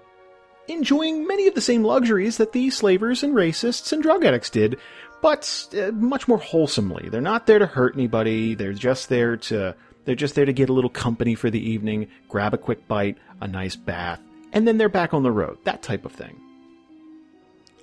enjoying 0.67 1.25
many 1.25 1.47
of 1.47 1.55
the 1.55 1.61
same 1.61 1.83
luxuries 1.83 2.37
that 2.37 2.51
the 2.51 2.69
slavers 2.69 3.23
and 3.23 3.33
racists 3.33 3.91
and 3.91 4.03
drug 4.03 4.23
addicts 4.23 4.51
did, 4.51 4.77
but 5.23 5.67
uh, 5.75 5.89
much 5.93 6.27
more 6.27 6.37
wholesomely. 6.37 7.09
They're 7.09 7.21
not 7.21 7.47
there 7.47 7.57
to 7.57 7.65
hurt 7.65 7.95
anybody. 7.95 8.53
They're 8.53 8.73
just 8.73 9.09
there 9.09 9.37
to 9.37 9.75
they're 10.05 10.13
just 10.13 10.35
there 10.35 10.45
to 10.45 10.53
get 10.53 10.69
a 10.69 10.73
little 10.73 10.91
company 10.91 11.33
for 11.33 11.49
the 11.49 11.71
evening, 11.71 12.09
grab 12.29 12.53
a 12.53 12.57
quick 12.59 12.87
bite, 12.87 13.17
a 13.41 13.47
nice 13.47 13.75
bath, 13.75 14.19
and 14.53 14.67
then 14.67 14.77
they're 14.77 14.89
back 14.89 15.13
on 15.13 15.23
the 15.23 15.31
road. 15.31 15.57
That 15.65 15.81
type 15.81 16.05
of 16.05 16.13
thing. 16.13 16.39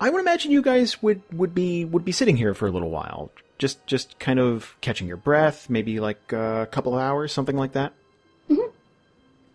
I 0.00 0.08
would 0.08 0.20
imagine 0.20 0.50
you 0.50 0.62
guys 0.62 1.02
would, 1.02 1.20
would 1.32 1.54
be 1.54 1.84
would 1.84 2.04
be 2.06 2.12
sitting 2.12 2.36
here 2.36 2.54
for 2.54 2.66
a 2.66 2.70
little 2.70 2.88
while, 2.88 3.30
just 3.58 3.86
just 3.86 4.18
kind 4.18 4.38
of 4.38 4.74
catching 4.80 5.06
your 5.06 5.18
breath, 5.18 5.68
maybe 5.68 6.00
like 6.00 6.32
a 6.32 6.66
couple 6.70 6.94
of 6.94 7.00
hours, 7.00 7.32
something 7.32 7.56
like 7.56 7.72
that. 7.72 7.92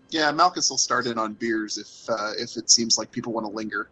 Yeah, 0.10 0.32
Malchus 0.32 0.70
will 0.70 0.78
start 0.78 1.08
in 1.08 1.18
on 1.18 1.34
beers 1.34 1.78
if 1.78 2.10
uh, 2.10 2.32
if 2.38 2.56
it 2.58 2.70
seems 2.70 2.98
like 2.98 3.12
people 3.12 3.34
want 3.34 3.48
to 3.48 3.52
linger. 3.52 3.90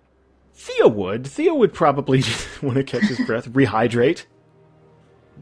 Theo 0.53 0.87
would. 0.87 1.25
Theo 1.27 1.55
would 1.55 1.73
probably 1.73 2.23
want 2.61 2.75
to 2.75 2.83
catch 2.83 3.03
his 3.03 3.19
breath, 3.25 3.49
rehydrate. 3.49 4.25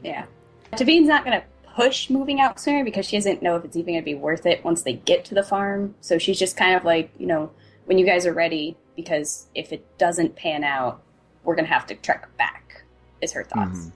Yeah. 0.03 0.25
Taveen's 0.73 1.07
not 1.07 1.25
going 1.25 1.39
to 1.39 1.45
push 1.75 2.09
moving 2.09 2.39
out 2.39 2.59
sooner 2.59 2.83
because 2.83 3.05
she 3.05 3.17
doesn't 3.17 3.43
know 3.43 3.57
if 3.57 3.65
it's 3.65 3.75
even 3.75 3.93
going 3.93 4.01
to 4.01 4.05
be 4.05 4.15
worth 4.15 4.45
it 4.45 4.63
once 4.63 4.83
they 4.83 4.93
get 4.93 5.25
to 5.25 5.35
the 5.35 5.43
farm. 5.43 5.95
So 5.99 6.17
she's 6.17 6.39
just 6.39 6.55
kind 6.55 6.75
of 6.75 6.85
like, 6.85 7.11
you 7.17 7.27
know, 7.27 7.51
when 7.91 7.97
you 7.97 8.05
guys 8.05 8.25
are 8.25 8.31
ready, 8.31 8.77
because 8.95 9.47
if 9.53 9.73
it 9.73 9.85
doesn't 9.97 10.33
pan 10.37 10.63
out, 10.63 11.03
we're 11.43 11.55
going 11.55 11.65
to 11.67 11.73
have 11.73 11.85
to 11.87 11.95
trek 11.95 12.25
back, 12.37 12.85
is 13.19 13.33
her 13.33 13.43
thoughts. 13.43 13.79
Mhm. 13.87 13.91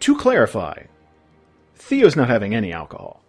To 0.00 0.18
clarify, 0.18 0.82
Theo's 1.76 2.16
not 2.16 2.26
having 2.28 2.56
any 2.56 2.72
alcohol. 2.72 3.22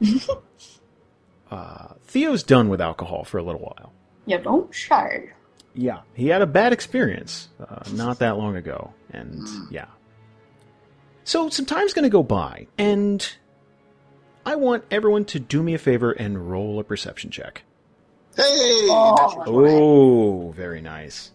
uh, 1.50 1.88
Theo's 2.06 2.42
done 2.42 2.70
with 2.70 2.80
alcohol 2.80 3.24
for 3.24 3.36
a 3.36 3.42
little 3.42 3.60
while. 3.60 3.92
You 4.24 4.38
don't 4.38 4.74
shy. 4.74 5.32
Yeah, 5.74 6.00
he 6.14 6.28
had 6.28 6.40
a 6.40 6.46
bad 6.46 6.72
experience 6.72 7.50
uh, 7.60 7.82
not 7.92 8.20
that 8.20 8.38
long 8.38 8.56
ago, 8.56 8.94
and 9.10 9.34
Mm. 9.34 9.70
yeah. 9.70 9.88
So 11.24 11.50
some 11.50 11.66
time's 11.66 11.92
going 11.92 12.04
to 12.04 12.08
go 12.08 12.22
by, 12.22 12.68
and 12.78 13.26
I 14.46 14.56
want 14.56 14.84
everyone 14.90 15.26
to 15.26 15.38
do 15.38 15.62
me 15.62 15.74
a 15.74 15.78
favor 15.78 16.12
and 16.12 16.50
roll 16.50 16.80
a 16.80 16.84
perception 16.84 17.30
check. 17.30 17.64
Hey! 18.36 18.86
Oh. 18.90 19.14
natural 19.36 19.44
20. 19.44 19.74
Oh, 19.74 20.52
very 20.56 20.80
nice. 20.80 21.32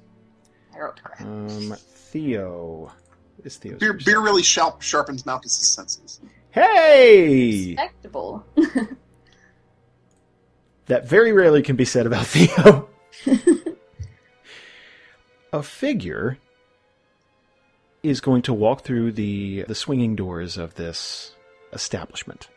I 0.75 0.79
wrote. 0.79 0.99
Um, 1.19 1.75
Theo. 1.79 2.91
Is 3.43 3.57
Theo? 3.57 3.77
Beer, 3.77 3.93
beer 3.93 4.21
really 4.21 4.43
sharp, 4.43 4.81
sharpens 4.81 5.25
Malchus's 5.25 5.73
senses. 5.73 6.21
Hey! 6.51 7.75
Respectable. 7.75 8.45
That 10.89 11.07
very 11.07 11.31
rarely 11.31 11.61
can 11.61 11.75
be 11.75 11.85
said 11.85 12.07
about 12.07 12.25
Theo. 12.25 12.89
a 15.53 15.61
figure 15.61 16.39
is 18.01 18.21
going 18.21 18.41
to 18.43 18.53
walk 18.53 18.81
through 18.81 19.11
the, 19.11 19.65
the 19.67 19.75
swinging 19.75 20.15
doors 20.15 20.57
of 20.57 20.73
this 20.75 21.35
establishment. 21.71 22.49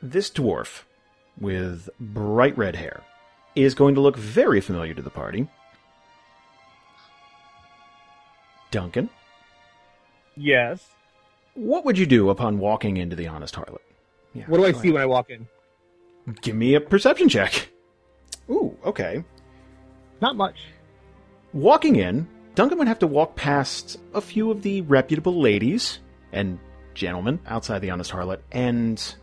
This 0.00 0.30
dwarf, 0.30 0.82
with 1.40 1.88
bright 2.00 2.56
red 2.56 2.76
hair, 2.76 3.02
is 3.54 3.74
going 3.74 3.94
to 3.94 4.00
look 4.00 4.16
very 4.16 4.60
familiar 4.60 4.94
to 4.94 5.02
the 5.02 5.10
party. 5.10 5.48
Duncan, 8.70 9.10
Yes. 10.34 10.88
what 11.54 11.84
would 11.84 11.98
you 11.98 12.06
do 12.06 12.30
upon 12.30 12.58
walking 12.58 12.96
into 12.96 13.14
the 13.14 13.26
Honest 13.26 13.54
Harlot? 13.54 13.78
Yeah, 14.34 14.44
What 14.46 14.56
do 14.58 14.64
I 14.64 14.72
go 14.72 14.80
see 14.80 14.90
when 14.90 15.02
I 15.02 15.06
walk 15.06 15.28
in? 15.28 15.46
Give 16.40 16.56
me 16.56 16.74
a 16.74 16.80
perception 16.80 17.28
check. 17.28 17.68
Ooh, 18.48 18.76
okay. 18.84 19.22
Not 20.22 20.36
much. 20.36 20.56
Walking 21.52 21.96
in, 21.96 22.26
Duncan 22.54 22.78
would 22.78 22.88
have 22.88 23.00
to 23.00 23.06
walk 23.06 23.36
past 23.36 23.98
a 24.14 24.20
few 24.22 24.50
of 24.50 24.62
the 24.62 24.80
reputable 24.82 25.38
ladies 25.40 25.98
and 26.32 26.58
gentlemen 26.94 27.40
outside 27.46 27.80
the 27.80 27.90
Honest 27.90 28.10
Harlot 28.10 28.38
and 28.52 29.14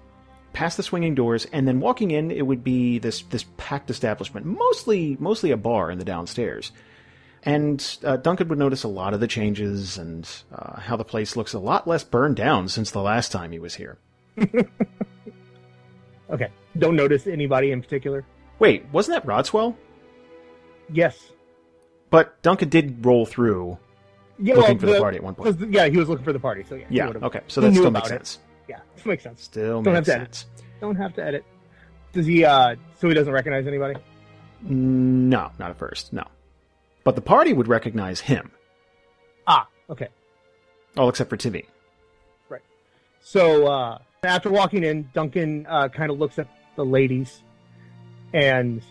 past 0.53 0.77
the 0.77 0.83
swinging 0.83 1.15
doors 1.15 1.45
and 1.51 1.67
then 1.67 1.79
walking 1.79 2.11
in 2.11 2.31
it 2.31 2.45
would 2.45 2.63
be 2.63 2.99
this 2.99 3.21
this 3.23 3.45
packed 3.57 3.89
establishment 3.89 4.45
mostly 4.45 5.15
mostly 5.19 5.51
a 5.51 5.57
bar 5.57 5.91
in 5.91 5.99
the 5.99 6.05
downstairs 6.05 6.71
and 7.43 7.97
uh, 8.03 8.17
Duncan 8.17 8.47
would 8.49 8.59
notice 8.59 8.83
a 8.83 8.89
lot 8.89 9.13
of 9.13 9.19
the 9.19 9.27
changes 9.27 9.97
and 9.97 10.29
uh, 10.53 10.79
how 10.79 10.97
the 10.97 11.05
place 11.05 11.35
looks 11.35 11.53
a 11.53 11.59
lot 11.59 11.87
less 11.87 12.03
burned 12.03 12.35
down 12.35 12.67
since 12.67 12.91
the 12.91 13.01
last 13.01 13.31
time 13.31 13.53
he 13.53 13.59
was 13.59 13.75
here. 13.75 13.97
Okay. 16.29 16.49
Don't 16.77 16.95
notice 16.95 17.27
anybody 17.27 17.71
in 17.71 17.81
particular. 17.81 18.25
Wait, 18.59 18.85
wasn't 18.91 19.15
that 19.21 19.27
Rodswell? 19.27 19.75
Yes. 20.91 21.31
But 22.09 22.41
Duncan 22.41 22.69
did 22.69 23.05
roll 23.05 23.25
through 23.25 23.77
Yeah, 24.37 24.55
looking 24.55 24.77
well, 24.77 24.79
for 24.79 24.85
the, 24.85 24.99
party 24.99 25.17
at 25.17 25.23
one 25.23 25.35
point. 25.35 25.59
Yeah, 25.71 25.87
he 25.87 25.97
was 25.97 26.09
looking 26.09 26.25
for 26.25 26.33
the 26.33 26.39
party. 26.39 26.63
So 26.67 26.75
yeah. 26.75 26.85
Yeah, 26.89 27.07
okay, 27.23 27.41
so 27.47 27.61
that 27.61 27.73
still 27.73 27.91
makes 27.91 28.07
it. 28.07 28.09
sense. 28.09 28.39
Yeah, 28.69 28.79
this 28.95 29.05
makes 29.05 29.23
sense. 29.23 29.41
Still 29.43 29.81
Don't 29.81 29.93
makes 29.95 30.07
have 30.07 30.15
to 30.17 30.21
edit. 30.21 30.35
sense. 30.35 30.45
Don't 30.79 30.95
have 30.95 31.13
to 31.15 31.25
edit. 31.25 31.43
Does 32.13 32.25
he? 32.27 32.45
uh 32.45 32.75
So 32.99 33.07
he 33.09 33.13
doesn't 33.15 33.33
recognize 33.33 33.65
anybody? 33.67 33.95
No, 34.61 35.51
not 35.59 35.71
at 35.71 35.77
first. 35.77 36.13
No. 36.13 36.23
But 37.03 37.15
the 37.15 37.21
party 37.21 37.51
would 37.53 37.67
recognize 37.67 38.19
him, 38.19 38.51
Ah, 39.47 39.67
okay. 39.89 40.09
all 40.97 41.09
except 41.09 41.29
for 41.29 41.37
Timmy. 41.37 41.65
Right. 42.49 42.61
So 43.21 43.67
uh 43.67 43.97
after 44.23 44.49
walking 44.51 44.83
in, 44.83 45.09
Duncan 45.13 45.65
uh, 45.67 45.87
kind 45.87 46.11
of 46.11 46.19
looks 46.19 46.37
at 46.39 46.47
the 46.75 46.83
ladies, 46.85 47.41
and 48.33 48.81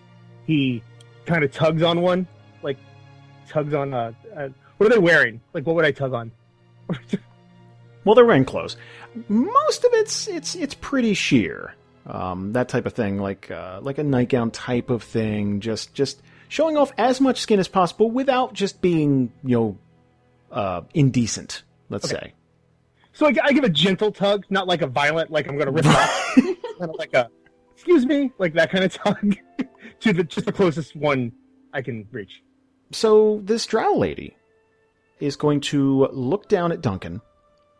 he 0.46 0.82
kind 1.26 1.44
of 1.44 1.52
tugs 1.52 1.82
on 1.82 2.00
one, 2.00 2.26
like 2.62 2.78
tugs 3.48 3.74
on. 3.74 3.92
Uh, 3.92 4.12
uh, 4.34 4.48
what 4.78 4.86
are 4.86 4.94
they 4.94 4.98
wearing? 4.98 5.40
Like, 5.52 5.66
what 5.66 5.76
would 5.76 5.84
I 5.84 5.92
tug 5.92 6.14
on? 6.14 6.32
Well, 8.04 8.14
they're 8.14 8.24
wearing 8.24 8.46
clothes. 8.46 8.78
Most 9.28 9.84
of 9.84 9.90
it's 9.94 10.28
it's 10.28 10.54
it's 10.54 10.74
pretty 10.74 11.14
sheer. 11.14 11.74
Um, 12.06 12.52
that 12.52 12.68
type 12.68 12.86
of 12.86 12.92
thing, 12.94 13.18
like 13.18 13.50
uh, 13.50 13.80
like 13.82 13.98
a 13.98 14.04
nightgown 14.04 14.50
type 14.50 14.90
of 14.90 15.02
thing, 15.02 15.60
just 15.60 15.92
just 15.94 16.22
showing 16.48 16.76
off 16.76 16.92
as 16.96 17.20
much 17.20 17.40
skin 17.40 17.58
as 17.60 17.68
possible 17.68 18.10
without 18.10 18.54
just 18.54 18.80
being 18.80 19.32
you 19.42 19.56
know 19.56 19.78
uh, 20.50 20.80
indecent. 20.94 21.62
Let's 21.90 22.10
Okay. 22.12 22.28
say. 22.28 22.34
So 23.12 23.26
I, 23.26 23.34
I 23.42 23.52
give 23.52 23.64
a 23.64 23.68
gentle 23.68 24.12
tug, 24.12 24.44
not 24.48 24.66
like 24.68 24.80
a 24.82 24.86
violent, 24.86 25.30
like 25.30 25.48
I'm 25.48 25.56
going 25.56 25.66
to 25.66 25.72
rip 25.72 25.84
it 25.84 25.90
off. 25.94 26.34
kind 26.78 26.90
of 26.90 26.96
like 26.98 27.12
a, 27.14 27.28
excuse 27.74 28.06
me, 28.06 28.30
like 28.38 28.54
that 28.54 28.70
kind 28.70 28.84
of 28.84 28.92
tug 28.94 29.36
to 30.00 30.12
the 30.12 30.22
just 30.22 30.46
the 30.46 30.52
closest 30.52 30.94
one 30.94 31.32
I 31.72 31.82
can 31.82 32.06
reach. 32.12 32.42
So 32.92 33.40
this 33.44 33.66
drow 33.66 33.94
lady 33.96 34.36
is 35.18 35.34
going 35.36 35.60
to 35.62 36.06
look 36.12 36.48
down 36.48 36.70
at 36.72 36.80
Duncan 36.80 37.20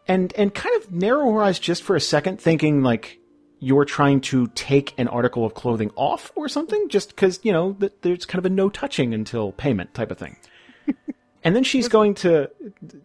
and 0.08 0.32
and 0.34 0.52
kind 0.54 0.74
of 0.82 0.90
narrow 0.90 1.30
her 1.32 1.42
eyes 1.42 1.58
just 1.58 1.82
for 1.82 1.94
a 1.94 2.00
second, 2.00 2.40
thinking 2.40 2.82
like 2.82 3.20
you're 3.60 3.84
trying 3.84 4.20
to 4.20 4.46
take 4.48 4.94
an 4.98 5.08
article 5.08 5.44
of 5.44 5.54
clothing 5.54 5.90
off 5.96 6.32
or 6.34 6.48
something, 6.48 6.88
just 6.88 7.10
because 7.10 7.38
you 7.42 7.52
know 7.52 7.76
that 7.78 8.02
there's 8.02 8.24
kind 8.24 8.38
of 8.38 8.46
a 8.46 8.54
no 8.54 8.68
touching 8.68 9.12
until 9.12 9.52
payment 9.52 9.92
type 9.94 10.10
of 10.10 10.18
thing. 10.18 10.36
and 11.44 11.54
then 11.54 11.62
she's 11.62 11.88
going 11.88 12.14
to 12.14 12.50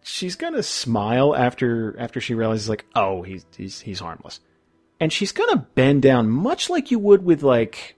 she's 0.02 0.34
going 0.34 0.54
to 0.54 0.62
smile 0.62 1.36
after 1.36 1.94
after 1.98 2.20
she 2.20 2.34
realizes 2.34 2.68
like 2.68 2.86
oh 2.94 3.22
he's 3.22 3.44
he's 3.56 3.80
he's 3.80 4.00
harmless, 4.00 4.40
and 4.98 5.12
she's 5.12 5.32
going 5.32 5.50
to 5.50 5.66
bend 5.74 6.02
down 6.02 6.30
much 6.30 6.70
like 6.70 6.90
you 6.90 6.98
would 6.98 7.24
with 7.24 7.42
like 7.42 7.96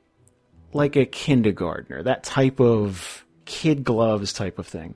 like 0.72 0.96
a 0.96 1.06
kindergartner, 1.06 2.02
that 2.02 2.24
type 2.24 2.60
of 2.60 3.24
kid 3.44 3.84
gloves 3.84 4.32
type 4.32 4.58
of 4.58 4.66
thing. 4.66 4.94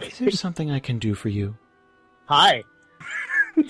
Is 0.00 0.18
there 0.18 0.30
something 0.30 0.70
I 0.70 0.80
can 0.80 0.98
do 0.98 1.14
for 1.14 1.28
you? 1.28 1.56
Hi. 2.26 2.64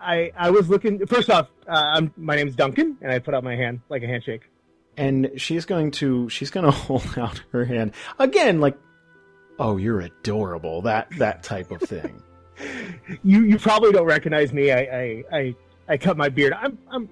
I 0.00 0.32
I 0.36 0.50
was 0.50 0.68
looking. 0.68 1.06
First 1.06 1.30
off, 1.30 1.48
uh, 1.66 1.72
I'm 1.72 2.12
my 2.16 2.36
name's 2.36 2.54
Duncan, 2.54 2.98
and 3.00 3.10
I 3.10 3.18
put 3.18 3.34
out 3.34 3.44
my 3.44 3.56
hand 3.56 3.80
like 3.88 4.02
a 4.02 4.06
handshake. 4.06 4.50
And 4.96 5.30
she's 5.36 5.64
going 5.64 5.92
to 5.92 6.28
she's 6.28 6.50
going 6.50 6.64
to 6.70 6.72
hold 6.72 7.16
out 7.16 7.42
her 7.52 7.64
hand 7.64 7.92
again, 8.18 8.60
like, 8.60 8.76
oh, 9.58 9.76
you're 9.76 10.00
adorable. 10.00 10.82
That 10.82 11.08
that 11.18 11.42
type 11.42 11.70
of 11.70 11.80
thing. 11.80 12.22
You 13.22 13.44
you 13.44 13.56
probably 13.56 13.92
don't 13.92 14.04
recognize 14.04 14.52
me. 14.52 14.72
I 14.72 14.80
I 14.80 15.24
I, 15.32 15.54
I 15.90 15.96
cut 15.96 16.16
my 16.16 16.28
beard. 16.28 16.52
I'm 16.52 16.76
I'm 16.90 17.08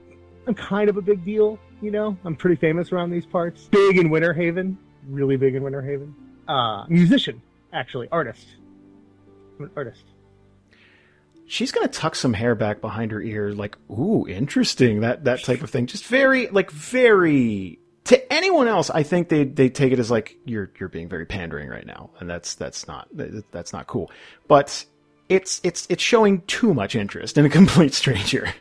I'm 0.48 0.54
kind 0.54 0.90
of 0.90 0.96
a 0.96 1.00
big 1.00 1.24
deal. 1.24 1.58
You 1.80 1.92
know, 1.92 2.18
I'm 2.24 2.34
pretty 2.34 2.56
famous 2.56 2.90
around 2.90 3.12
these 3.12 3.24
parts. 3.24 3.68
Big 3.70 3.96
in 3.96 4.10
Winter 4.10 4.32
Haven, 4.32 4.76
really 5.08 5.36
big 5.36 5.54
in 5.54 5.62
Winter 5.62 5.80
Haven. 5.80 6.14
Uh, 6.48 6.84
musician, 6.88 7.40
actually, 7.72 8.08
artist. 8.10 8.44
I'm 9.58 9.66
an 9.66 9.70
artist. 9.76 10.02
She's 11.46 11.72
going 11.72 11.86
to 11.86 11.92
tuck 11.92 12.14
some 12.14 12.32
hair 12.32 12.54
back 12.54 12.80
behind 12.80 13.12
her 13.12 13.20
ear, 13.20 13.52
like, 13.52 13.76
ooh, 13.90 14.26
interesting. 14.26 15.00
That 15.00 15.24
that 15.24 15.44
type 15.44 15.62
of 15.62 15.70
thing. 15.70 15.86
Just 15.86 16.04
very, 16.06 16.48
like, 16.48 16.70
very. 16.70 17.78
To 18.04 18.32
anyone 18.32 18.68
else, 18.68 18.88
I 18.90 19.02
think 19.02 19.28
they 19.28 19.44
they 19.44 19.68
take 19.68 19.92
it 19.92 19.98
as 19.98 20.10
like 20.10 20.36
you're 20.44 20.70
you're 20.78 20.88
being 20.88 21.08
very 21.08 21.26
pandering 21.26 21.68
right 21.68 21.86
now, 21.86 22.10
and 22.20 22.30
that's 22.30 22.54
that's 22.54 22.86
not 22.86 23.08
that's 23.50 23.72
not 23.72 23.88
cool. 23.88 24.12
But 24.46 24.84
it's 25.28 25.60
it's 25.64 25.86
it's 25.90 26.02
showing 26.02 26.42
too 26.42 26.72
much 26.72 26.94
interest 26.94 27.36
in 27.36 27.44
a 27.44 27.48
complete 27.60 27.94
stranger. 27.94 28.52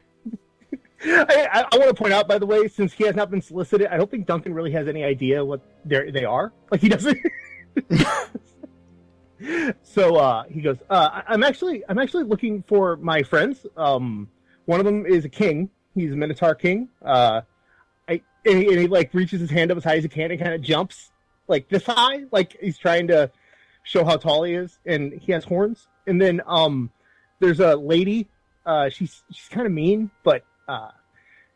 I, 1.07 1.47
I, 1.51 1.65
I 1.71 1.77
want 1.77 1.89
to 1.89 1.93
point 1.93 2.13
out, 2.13 2.27
by 2.27 2.39
the 2.39 2.47
way, 2.47 2.67
since 2.67 2.91
he 2.93 3.05
has 3.05 3.15
not 3.15 3.29
been 3.29 3.41
solicited, 3.41 3.87
I 3.87 3.97
don't 3.97 4.09
think 4.09 4.25
Duncan 4.25 4.53
really 4.53 4.71
has 4.71 4.87
any 4.87 5.03
idea 5.03 5.45
what 5.45 5.61
they 5.85 6.09
they 6.09 6.25
are. 6.25 6.51
Like 6.71 6.81
he 6.81 6.89
doesn't. 6.89 7.17
so 9.83 10.15
uh, 10.15 10.43
he 10.45 10.61
goes, 10.61 10.77
uh, 10.89 11.09
I- 11.11 11.33
"I'm 11.33 11.43
actually 11.43 11.83
I'm 11.87 11.99
actually 11.99 12.23
looking 12.23 12.63
for 12.67 12.95
my 12.97 13.23
friends. 13.23 13.65
Um, 13.75 14.29
one 14.65 14.79
of 14.79 14.85
them 14.85 15.05
is 15.05 15.25
a 15.25 15.29
king. 15.29 15.69
He's 15.93 16.11
a 16.11 16.15
Minotaur 16.15 16.55
king. 16.55 16.89
Uh, 17.03 17.41
I 18.07 18.21
and 18.45 18.57
he, 18.57 18.67
and 18.67 18.79
he 18.79 18.87
like 18.87 19.13
reaches 19.13 19.39
his 19.41 19.49
hand 19.49 19.71
up 19.71 19.77
as 19.77 19.83
high 19.83 19.97
as 19.97 20.03
he 20.03 20.09
can 20.09 20.31
and 20.31 20.39
kind 20.39 20.53
of 20.53 20.61
jumps 20.61 21.11
like 21.47 21.69
this 21.69 21.85
high, 21.85 22.23
like 22.31 22.57
he's 22.59 22.77
trying 22.77 23.07
to 23.07 23.31
show 23.83 24.03
how 24.03 24.17
tall 24.17 24.43
he 24.43 24.53
is, 24.53 24.79
and 24.85 25.13
he 25.13 25.31
has 25.31 25.43
horns. 25.43 25.87
And 26.07 26.21
then 26.21 26.41
um, 26.45 26.91
there's 27.39 27.59
a 27.59 27.75
lady. 27.75 28.27
Uh, 28.65 28.89
she's 28.89 29.23
she's 29.31 29.47
kind 29.49 29.67
of 29.67 29.73
mean, 29.73 30.09
but 30.23 30.43
uh, 30.67 30.89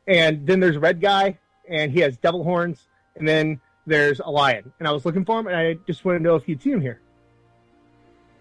and 0.07 0.45
then 0.45 0.59
there's 0.59 0.75
a 0.75 0.79
red 0.79 1.01
guy, 1.01 1.39
and 1.67 1.91
he 1.91 1.99
has 2.01 2.17
devil 2.17 2.43
horns, 2.43 2.87
and 3.15 3.27
then 3.27 3.59
there's 3.87 4.19
a 4.19 4.29
lion. 4.29 4.71
And 4.79 4.87
I 4.87 4.91
was 4.91 5.05
looking 5.05 5.25
for 5.25 5.39
him, 5.39 5.47
and 5.47 5.55
I 5.55 5.73
just 5.87 6.05
wanted 6.05 6.19
to 6.19 6.23
know 6.23 6.35
if 6.35 6.47
you'd 6.47 6.61
see 6.61 6.71
him 6.71 6.81
here. 6.81 7.01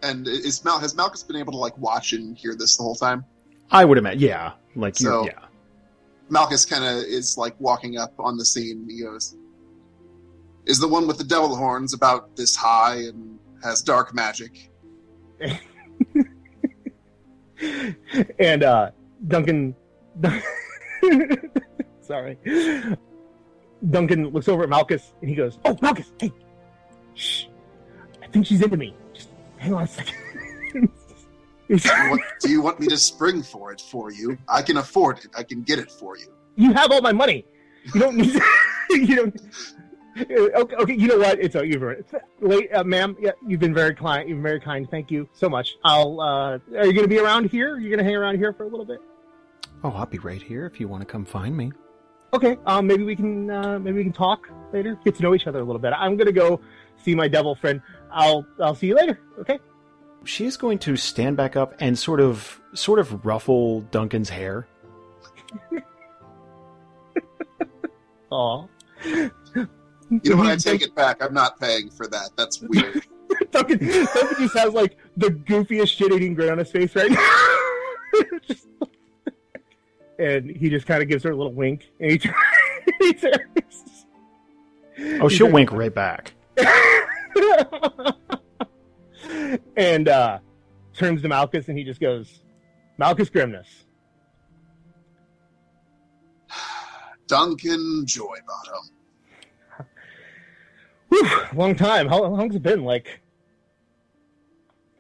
And 0.03 0.27
is 0.29 0.65
Mal 0.65 0.79
has 0.79 0.95
Malchus 0.95 1.23
been 1.23 1.37
able 1.37 1.53
to 1.53 1.59
like 1.59 1.77
watch 1.79 2.13
and 2.13 2.37
hear 2.37 2.55
this 2.55 2.77
the 2.77 2.83
whole 2.83 2.95
time? 2.95 3.25
I 3.71 3.85
would 3.85 3.99
imagine, 3.99 4.21
yeah, 4.21 4.53
like 4.77 4.97
So- 4.97 5.25
yeah. 5.27 5.33
Malchus 6.31 6.65
kind 6.67 6.85
of 6.85 7.03
is 7.05 7.37
like 7.39 7.55
walking 7.59 7.97
up 7.99 8.13
on 8.19 8.37
the 8.37 8.45
scene. 8.45 8.87
He 8.89 9.03
goes, 9.03 9.35
"Is 10.67 10.79
the 10.79 10.87
one 10.87 11.07
with 11.07 11.17
the 11.17 11.25
devil 11.25 11.57
horns 11.57 11.95
about 11.95 12.37
this 12.37 12.55
high 12.55 12.97
and 12.97 13.39
has 13.63 13.81
dark 13.81 14.13
magic?" 14.15 14.71
and 18.39 18.63
uh, 18.63 18.91
Duncan, 19.27 19.75
sorry, 22.01 22.37
Duncan 23.91 24.29
looks 24.29 24.49
over 24.49 24.63
at 24.65 24.69
Malchus 24.69 25.15
and 25.21 25.31
he 25.31 25.35
goes, 25.37 25.59
"Oh, 25.65 25.77
Malchus, 25.81 26.13
hey, 26.21 26.33
shh! 27.15 27.47
I 28.23 28.27
think 28.29 28.47
she's 28.47 28.61
into 28.63 28.77
me. 28.77 28.95
Just 29.59 29.65
hang 29.65 29.75
on 29.75 29.83
a 29.83 29.87
second. 29.87 30.15
He's- 31.69 31.83
Do 31.83 31.89
you, 31.91 32.11
want, 32.11 32.23
do 32.41 32.51
you 32.51 32.63
want 32.63 32.81
me 32.81 32.87
to 32.89 32.97
spring 32.97 33.43
for 33.43 33.73
it 33.73 33.81
for 33.81 34.11
you? 34.11 34.39
I 34.49 34.63
can 34.63 34.79
afford 34.79 35.19
it. 35.19 35.29
I 35.37 35.43
can 35.43 35.63
get 35.63 35.79
it 35.79 35.91
for 35.91 36.17
you. 36.17 36.33
you 36.57 36.73
have 36.73 36.91
all 36.91 37.03
my 37.03 37.13
money. 37.13 37.45
You 37.95 38.01
don't 38.01 38.17
need. 38.17 38.41
you 38.91 39.17
don't. 39.17 39.41
Okay, 40.19 40.75
okay, 40.77 40.95
you 40.95 41.07
know 41.09 41.19
what? 41.19 41.39
It's 41.39 41.55
uh, 41.55 41.63
you've 41.63 41.83
late, 42.41 42.73
uh, 42.75 42.83
ma'am. 42.85 43.17
Yeah, 43.21 43.33
you've 43.47 43.61
been 43.61 43.75
very 43.75 43.95
kind. 43.95 44.29
You've 44.29 44.39
been 44.39 44.43
very 44.43 44.61
kind. 44.61 44.89
Thank 44.91 45.11
you 45.11 45.29
so 45.33 45.49
much. 45.49 45.77
I'll. 45.85 46.21
Uh, 46.21 46.59
are 46.77 46.87
you 46.87 46.93
going 46.93 47.03
to 47.05 47.09
be 47.09 47.19
around 47.19 47.51
here? 47.51 47.79
You're 47.79 47.91
going 47.91 47.99
to 47.99 48.05
hang 48.05 48.17
around 48.17 48.39
here 48.39 48.53
for 48.53 48.65
a 48.65 48.69
little 48.69 48.85
bit. 48.87 48.99
Oh, 49.85 49.91
I'll 49.91 50.07
be 50.07 50.19
right 50.19 50.43
here 50.43 50.67
if 50.67 50.81
you 50.81 50.89
want 50.89 51.03
to 51.03 51.07
come 51.07 51.25
find 51.25 51.57
me. 51.57 51.71
Okay. 52.35 52.57
Um. 52.67 52.87
Maybe 52.87 53.05
we 53.05 53.15
can. 53.15 53.49
Uh, 53.51 53.79
maybe 53.79 53.99
we 53.99 54.05
can 54.05 54.13
talk 54.13 54.49
later. 54.73 54.99
Get 55.05 55.15
to 55.17 55.23
know 55.23 55.35
each 55.35 55.47
other 55.47 55.61
a 55.61 55.65
little 55.65 55.81
bit. 55.81 55.93
I'm 55.97 56.17
going 56.17 56.27
to 56.27 56.33
go 56.33 56.61
see 57.05 57.15
my 57.15 57.29
devil 57.29 57.55
friend. 57.55 57.81
I'll. 58.11 58.47
I'll 58.61 58.75
see 58.75 58.89
you 58.89 58.95
later. 58.97 59.21
Okay. 59.41 59.59
She 60.25 60.47
is 60.47 60.57
going 60.57 60.79
to 60.81 60.97
stand 60.97 61.37
back 61.37 61.57
up 61.57 61.75
and 61.81 61.97
sort 61.99 62.21
of, 62.21 62.61
sort 62.75 62.99
of 62.99 63.25
ruffle 63.25 63.83
Duncan's 63.83 64.29
hair. 64.29 64.67
Aw. 68.31 68.67
You 69.05 69.69
know 70.11 70.37
what? 70.37 70.47
I 70.47 70.57
take 70.57 70.83
it 70.83 70.95
back. 70.95 71.23
I'm 71.23 71.33
not 71.33 71.59
paying 71.61 71.91
for 71.91 72.07
that. 72.09 72.31
That's 72.37 72.61
weird. 72.61 73.03
Duncan, 73.53 73.79
Duncan 73.79 74.07
just 74.39 74.57
has 74.57 74.73
like 74.75 74.97
the 75.17 75.29
goofiest 75.29 75.89
shit-eating 75.89 76.35
grin 76.35 76.51
on 76.51 76.59
his 76.59 76.71
face 76.71 76.95
right 76.97 77.11
now. 77.11 78.29
Just- 78.47 78.67
and 80.19 80.51
he 80.51 80.69
just 80.69 80.87
kind 80.87 81.03
of 81.03 81.09
gives 81.09 81.23
her 81.25 81.31
a 81.31 81.37
little 81.37 81.53
wink, 81.53 81.89
and 82.01 82.11
he, 82.11 82.19
turns- 82.19 82.35
he 83.01 83.13
turns. 83.15 84.07
Oh, 85.23 85.29
she'll 85.29 85.51
wink 85.51 85.71
right 85.73 85.95
back. 85.95 86.35
and 89.77 90.09
uh, 90.09 90.39
turns 90.95 91.23
to 91.23 91.29
Malchus, 91.29 91.69
and 91.69 91.79
he 91.79 91.85
just 91.85 92.01
goes, 92.01 92.43
"Malchus 92.97 93.31
Grimness." 93.31 93.69
Duncan 97.27 98.05
Joybottom. 98.07 98.91
Whew, 101.09 101.31
long 101.55 101.75
time. 101.75 102.09
How, 102.09 102.23
how 102.23 102.31
long's 102.31 102.55
it 102.55 102.63
been? 102.63 102.85
Like 102.85 103.21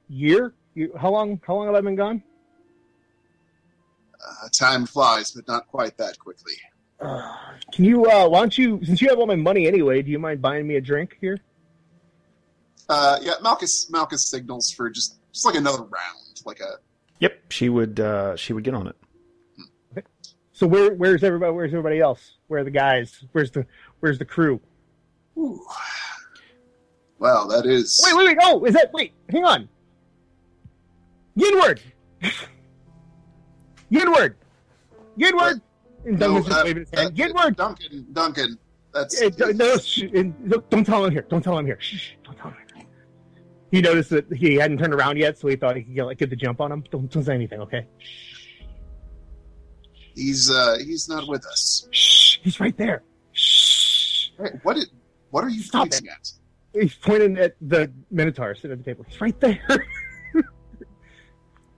year? 0.09 0.55
You, 0.74 0.93
how 0.99 1.11
long? 1.11 1.41
How 1.47 1.55
long 1.55 1.66
have 1.66 1.74
I 1.74 1.80
been 1.80 1.97
gone? 1.97 2.22
Uh, 4.14 4.49
time 4.53 4.86
flies, 4.86 5.32
but 5.32 5.47
not 5.47 5.66
quite 5.68 5.97
that 5.99 6.18
quickly. 6.18 6.55
Uh, 7.01 7.34
can 7.72 7.84
you? 7.84 8.07
Uh, 8.07 8.28
why 8.28 8.41
don't 8.41 8.57
you? 8.57 8.80
Since 8.84 9.03
you 9.03 9.09
have 9.09 9.18
all 9.18 9.26
my 9.26 9.36
money 9.36 9.66
anyway, 9.66 10.03
do 10.03 10.11
you 10.11 10.18
mind 10.18 10.41
buying 10.41 10.66
me 10.66 10.76
a 10.76 10.80
drink 10.80 11.18
here? 11.20 11.39
Uh, 12.89 13.18
yeah, 13.22 13.34
Malchus. 13.43 13.91
Malchus 13.91 14.26
signals 14.30 14.70
for 14.70 14.89
just 14.91 15.18
just 15.32 15.45
like 15.45 15.55
another 15.57 15.82
round, 15.82 16.43
like 16.47 16.61
a 16.61 16.78
Yep, 17.20 17.51
she 17.51 17.68
would. 17.68 18.01
Uh, 18.01 18.36
she 18.36 18.53
would 18.53 18.64
get 18.64 18.74
on 18.74 18.86
it. 18.86 18.97
Okay. 19.93 20.07
So 20.53 20.66
where? 20.66 20.95
Where's 20.95 21.22
everybody? 21.24 21.53
Where's 21.53 21.72
everybody 21.72 22.01
else? 22.01 22.36
Where 22.47 22.61
are 22.61 22.64
the 22.64 22.70
guys? 22.70 23.24
Where's 23.32 23.51
the? 23.51 23.66
Where's 24.01 24.18
the 24.18 24.24
crew? 24.24 24.61
Ooh. 25.36 25.61
Well, 27.18 27.49
that 27.49 27.66
is. 27.66 28.01
Wait, 28.05 28.16
wait, 28.16 28.28
wait! 28.28 28.39
Oh, 28.43 28.64
is 28.64 28.74
that? 28.74 28.93
Wait, 28.93 29.12
hang 29.28 29.45
on. 29.45 29.68
Yinward. 31.36 31.80
Yinward. 33.93 34.34
Yinward. 35.18 35.61
And 36.05 36.18
No, 36.18 36.26
Duncan's 36.34 36.47
just 36.47 36.61
uh, 36.61 36.62
waving 36.64 36.82
his 36.84 36.93
uh, 36.93 37.01
hand. 37.03 37.16
Yinward. 37.16 37.57
Duncan. 37.57 38.07
Duncan. 38.12 38.59
That's. 38.95 39.18
D- 39.20 39.53
no, 39.55 39.76
sh- 39.78 40.03
and- 40.14 40.34
no, 40.41 40.59
don't 40.70 40.84
tell 40.84 41.05
him 41.05 41.11
here. 41.12 41.22
Don't 41.28 41.43
tell 41.43 41.59
him 41.59 41.66
here. 41.66 41.78
Shh, 41.80 41.97
shh, 41.97 42.11
don't 42.24 42.36
tell 42.39 42.51
him 42.51 42.57
here. 42.57 42.68
He 43.71 43.81
noticed 43.81 44.11
that 44.11 44.33
he 44.33 44.55
hadn't 44.55 44.79
turned 44.79 44.95
around 44.95 45.19
yet, 45.19 45.39
so 45.39 45.49
he 45.49 45.57
thought 45.57 45.77
he 45.77 45.83
could 45.83 45.95
get, 45.95 46.05
like, 46.05 46.19
get 46.19 46.31
the 46.31 46.37
jump 46.37 46.61
on 46.61 46.73
him. 46.73 46.85
Don't, 46.91 47.11
don't 47.11 47.25
say 47.25 47.35
anything, 47.35 47.61
okay? 47.61 47.87
He's 50.14 50.51
uh 50.51 50.79
he's 50.85 51.09
not 51.09 51.29
with 51.29 51.47
us. 51.47 51.87
Shh, 51.93 52.39
he's 52.43 52.59
right 52.59 52.77
there. 52.77 53.05
Shh. 53.33 54.31
Hey, 54.37 54.51
what 54.64 54.75
did, 54.75 54.89
What 55.31 55.45
are 55.45 55.49
you 55.49 55.62
Stop 55.62 55.91
pointing 55.91 56.09
at? 56.09 56.33
He's 56.73 56.95
pointing 56.95 57.39
at 57.39 57.55
the 57.61 57.93
Minotaur 58.11 58.55
sitting 58.57 58.73
at 58.73 58.79
the 58.79 58.85
table. 58.85 59.05
He's 59.09 59.21
right 59.21 59.39
there. 59.39 59.87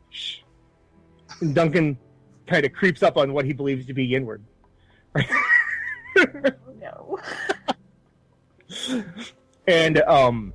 Shh. 0.09 0.39
and 1.41 1.55
Duncan 1.55 1.99
kind 2.47 2.65
of 2.65 2.73
creeps 2.73 3.03
up 3.03 3.19
on 3.19 3.35
what 3.35 3.45
he 3.45 3.53
believes 3.53 3.85
to 3.87 3.95
be 3.95 4.09
Yinward. 4.09 4.41
No. 6.81 7.19
And 9.67 9.99
um, 10.03 10.53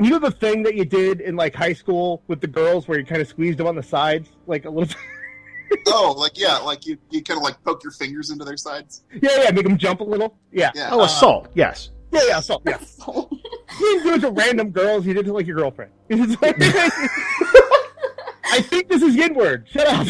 you 0.00 0.10
know 0.10 0.18
the 0.18 0.30
thing 0.30 0.62
that 0.64 0.74
you 0.74 0.84
did 0.84 1.20
in 1.20 1.36
like 1.36 1.54
high 1.54 1.72
school 1.72 2.22
with 2.28 2.40
the 2.40 2.46
girls, 2.46 2.86
where 2.88 2.98
you 2.98 3.04
kind 3.04 3.20
of 3.20 3.28
squeezed 3.28 3.58
them 3.58 3.66
on 3.66 3.76
the 3.76 3.82
sides, 3.82 4.30
like 4.46 4.64
a 4.64 4.70
little. 4.70 4.94
oh, 5.88 6.14
like 6.16 6.38
yeah, 6.38 6.56
like 6.58 6.86
you 6.86 6.96
you 7.10 7.22
kind 7.22 7.36
of 7.38 7.42
like 7.44 7.62
poke 7.64 7.82
your 7.82 7.92
fingers 7.92 8.30
into 8.30 8.44
their 8.44 8.56
sides. 8.56 9.04
yeah, 9.22 9.42
yeah, 9.44 9.50
make 9.50 9.64
them 9.64 9.76
jump 9.78 10.00
a 10.00 10.04
little. 10.04 10.36
Yeah, 10.52 10.70
Yeah. 10.74 10.90
Oh, 10.92 11.02
assault. 11.02 11.46
Uh, 11.46 11.50
yes. 11.54 11.90
yeah, 12.12 12.20
yeah. 12.28 12.40
So 12.40 12.60
yeah, 12.66 12.78
you 13.08 13.30
didn't 13.80 14.02
do 14.04 14.14
it 14.14 14.20
to 14.20 14.30
random 14.30 14.70
girls. 14.70 15.06
You 15.06 15.14
did 15.14 15.20
it 15.20 15.28
to 15.28 15.32
like 15.34 15.46
your 15.46 15.56
girlfriend. 15.56 15.92
Like- 16.42 16.56
I 18.50 18.62
think 18.62 18.88
this 18.88 19.02
is 19.02 19.14
Yinward. 19.14 19.66
Shut 19.66 19.86
up. 19.86 20.06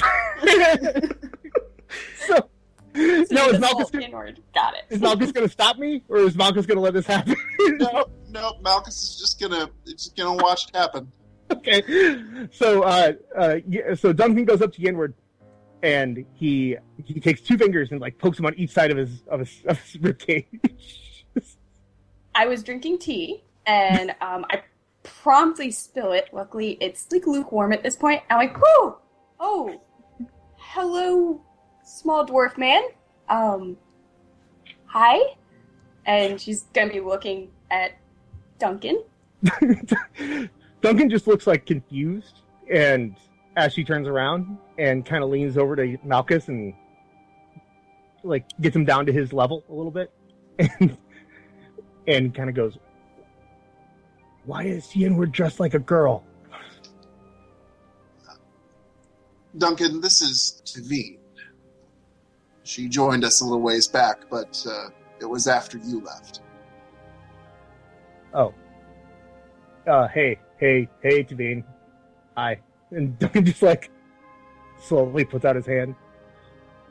so, 2.27 2.49
no, 3.31 3.49
is 3.49 3.61
Malchus, 3.61 3.91
gonna, 3.91 4.05
inward. 4.05 4.41
Got 4.55 4.75
it. 4.75 4.85
is 4.91 5.01
Malchus 5.01 5.33
going 5.33 5.47
to 5.47 5.53
stop 5.53 5.79
me, 5.79 6.03
or 6.09 6.19
is 6.19 6.37
Malchus 6.37 6.67
going 6.67 6.77
to 6.77 6.83
let 6.83 6.95
this 6.95 7.07
happen? 7.07 7.37
no, 7.61 8.07
no, 8.31 8.59
Malchus 8.63 9.03
is 9.03 9.19
just 9.19 9.41
gonna 9.41 9.71
just 9.87 10.17
gonna 10.17 10.35
watch 10.43 10.69
it 10.69 10.77
happen. 10.77 11.11
okay. 11.51 12.49
So, 12.53 12.83
uh, 12.83 13.13
uh, 13.37 13.59
so 13.95 14.13
Duncan 14.13 14.45
goes 14.45 14.61
up 14.61 14.73
to 14.75 14.81
Yinward, 14.81 15.15
and 15.83 16.25
he 16.35 16.77
he 17.05 17.21
takes 17.21 17.41
two 17.41 17.57
fingers 17.57 17.91
and 17.91 18.01
like 18.01 18.19
pokes 18.19 18.39
him 18.39 18.47
on 18.47 18.55
each 18.57 18.71
side 18.71 18.91
of 18.91 18.97
his 18.97 19.23
of 19.29 19.41
his, 19.41 19.63
of 19.67 19.79
his 19.81 19.99
rib 20.01 20.19
cage. 20.19 20.47
I 22.35 22.47
was 22.47 22.63
drinking 22.63 22.99
tea 22.99 23.43
and 23.67 24.11
um, 24.21 24.47
I 24.51 24.63
promptly 25.03 25.71
spill 25.71 26.13
it. 26.13 26.29
Luckily, 26.33 26.79
it's 26.81 27.07
like 27.13 27.27
lukewarm 27.27 27.73
at 27.73 27.83
this 27.83 27.97
point. 27.97 28.23
I'm 28.31 28.39
like, 28.39 28.57
whoo! 28.57 28.97
Oh, 29.41 29.81
hello, 30.57 31.45
small 31.89 32.27
dwarf 32.27 32.59
man. 32.59 32.83
Um, 33.29 33.77
hi. 34.87 35.19
And 36.07 36.41
she's 36.41 36.63
gonna 36.75 36.93
be 36.93 37.01
looking 37.01 37.51
at 37.71 37.93
Duncan. 38.59 39.03
Duncan 40.81 41.11
just 41.11 41.27
looks 41.27 41.47
like 41.47 41.67
confused, 41.67 42.41
and 42.73 43.17
as 43.57 43.73
she 43.73 43.85
turns 43.85 44.09
around 44.09 44.59
and 44.79 45.05
kind 45.05 45.23
of 45.23 45.31
leans 45.31 45.57
over 45.59 45.77
to 45.77 45.99
Malchus 46.05 46.49
and 46.49 46.75
like 48.25 48.47
gets 48.61 48.75
him 48.75 48.85
down 48.85 49.07
to 49.07 49.13
his 49.13 49.33
level 49.33 49.65
a 49.69 49.73
little 49.73 49.91
bit, 49.91 50.11
and 50.59 50.97
and 52.07 52.35
kind 52.35 52.49
of 52.49 52.55
goes, 52.55 52.79
"Why 54.45 54.65
is 54.65 54.87
Yenward 54.87 55.31
dressed 55.31 55.61
like 55.61 55.75
a 55.75 55.79
girl?" 55.79 56.25
Duncan, 59.57 60.01
this 60.01 60.21
is 60.23 60.63
Taveen. 60.65 61.19
She 62.69 62.87
joined 62.87 63.25
us 63.25 63.41
a 63.41 63.45
little 63.45 63.63
ways 63.63 63.89
back, 63.89 64.25
but 64.29 64.63
uh, 64.69 64.91
it 65.23 65.25
was 65.25 65.49
after 65.49 65.79
you 65.79 66.03
left. 66.03 66.43
Oh, 68.35 68.53
uh, 69.87 70.07
hey, 70.09 70.39
hey, 70.59 70.87
hey, 71.03 71.25
Taveen, 71.25 71.65
hi, 72.37 72.61
and 72.91 73.19
Duncan 73.19 73.47
just 73.47 73.63
like 73.63 73.91
slowly 74.83 75.25
puts 75.25 75.47
out 75.47 75.57
his 75.57 75.65
hand, 75.65 75.95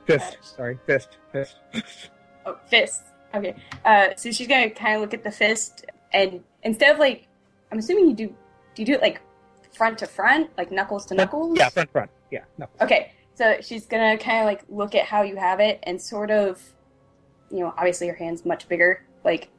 fist, 0.07 0.39
sorry, 0.41 0.79
fist, 0.87 1.19
fist. 1.31 1.57
Oh, 2.47 2.57
fist. 2.71 3.03
Okay. 3.35 3.53
Uh, 3.85 4.07
so 4.15 4.31
she's 4.31 4.47
gonna 4.47 4.71
kind 4.71 4.95
of 4.95 5.01
look 5.01 5.13
at 5.13 5.23
the 5.23 5.29
fist, 5.29 5.85
and 6.11 6.43
instead 6.63 6.91
of 6.91 6.97
like, 6.97 7.27
I'm 7.71 7.77
assuming 7.77 8.07
you 8.07 8.15
do. 8.15 8.27
Do 8.73 8.81
you 8.81 8.85
do 8.87 8.93
it 8.93 9.01
like 9.03 9.21
front 9.73 9.99
to 9.99 10.07
front, 10.07 10.49
like 10.57 10.71
knuckles 10.71 11.05
to 11.07 11.13
knuckles? 11.13 11.55
Yeah, 11.55 11.69
front, 11.69 11.91
front, 11.91 12.09
yeah, 12.31 12.45
no. 12.57 12.65
Okay, 12.81 13.11
so 13.37 13.57
she's 13.61 13.85
gonna 13.85 14.17
kind 14.17 14.39
of 14.39 14.45
like 14.45 14.63
look 14.67 14.95
at 14.95 15.05
how 15.05 15.21
you 15.21 15.35
have 15.35 15.59
it 15.59 15.79
and 15.83 16.01
sort 16.01 16.31
of, 16.31 16.59
you 17.51 17.59
know, 17.59 17.71
obviously 17.77 18.07
her 18.07 18.15
hand's 18.15 18.43
much 18.45 18.67
bigger, 18.67 19.03
like 19.23 19.49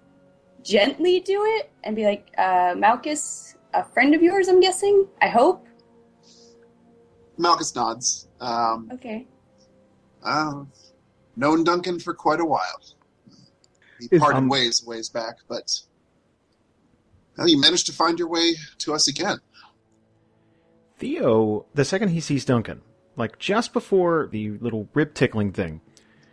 gently 0.65 1.21
do 1.21 1.45
it 1.45 1.71
and 1.85 1.95
be 1.95 2.05
like, 2.05 2.29
uh, 2.37 2.75
Malchus, 2.77 3.55
a 3.75 3.85
friend 3.85 4.17
of 4.17 4.23
yours, 4.23 4.49
I'm 4.49 4.59
guessing? 4.59 5.07
I 5.23 5.29
hope? 5.29 5.65
Malchus 7.37 7.73
nods. 7.77 8.27
Um, 8.41 8.91
Okay. 8.95 9.29
uh, 10.25 10.65
known 11.37 11.63
Duncan 11.63 12.01
for 12.01 12.15
quite 12.15 12.41
a 12.41 12.45
while. 12.45 12.81
We 14.01 14.09
Is, 14.11 14.21
parted 14.21 14.39
um, 14.39 14.49
ways 14.49 14.85
ways 14.85 15.09
back, 15.09 15.37
but 15.49 15.71
well, 17.37 17.49
you 17.49 17.61
managed 17.61 17.87
to 17.87 17.93
find 17.93 18.19
your 18.19 18.27
way 18.29 18.57
to 18.79 18.93
us 18.93 19.07
again. 19.07 19.39
Theo, 20.99 21.67
the 21.75 21.85
second 21.85 22.09
he 22.09 22.19
sees 22.19 22.45
Duncan, 22.45 22.83
like 23.19 23.39
just 23.39 23.73
before 23.73 24.29
the 24.31 24.51
little 24.59 24.89
rib 24.95 25.13
tickling 25.13 25.53
thing, 25.53 25.81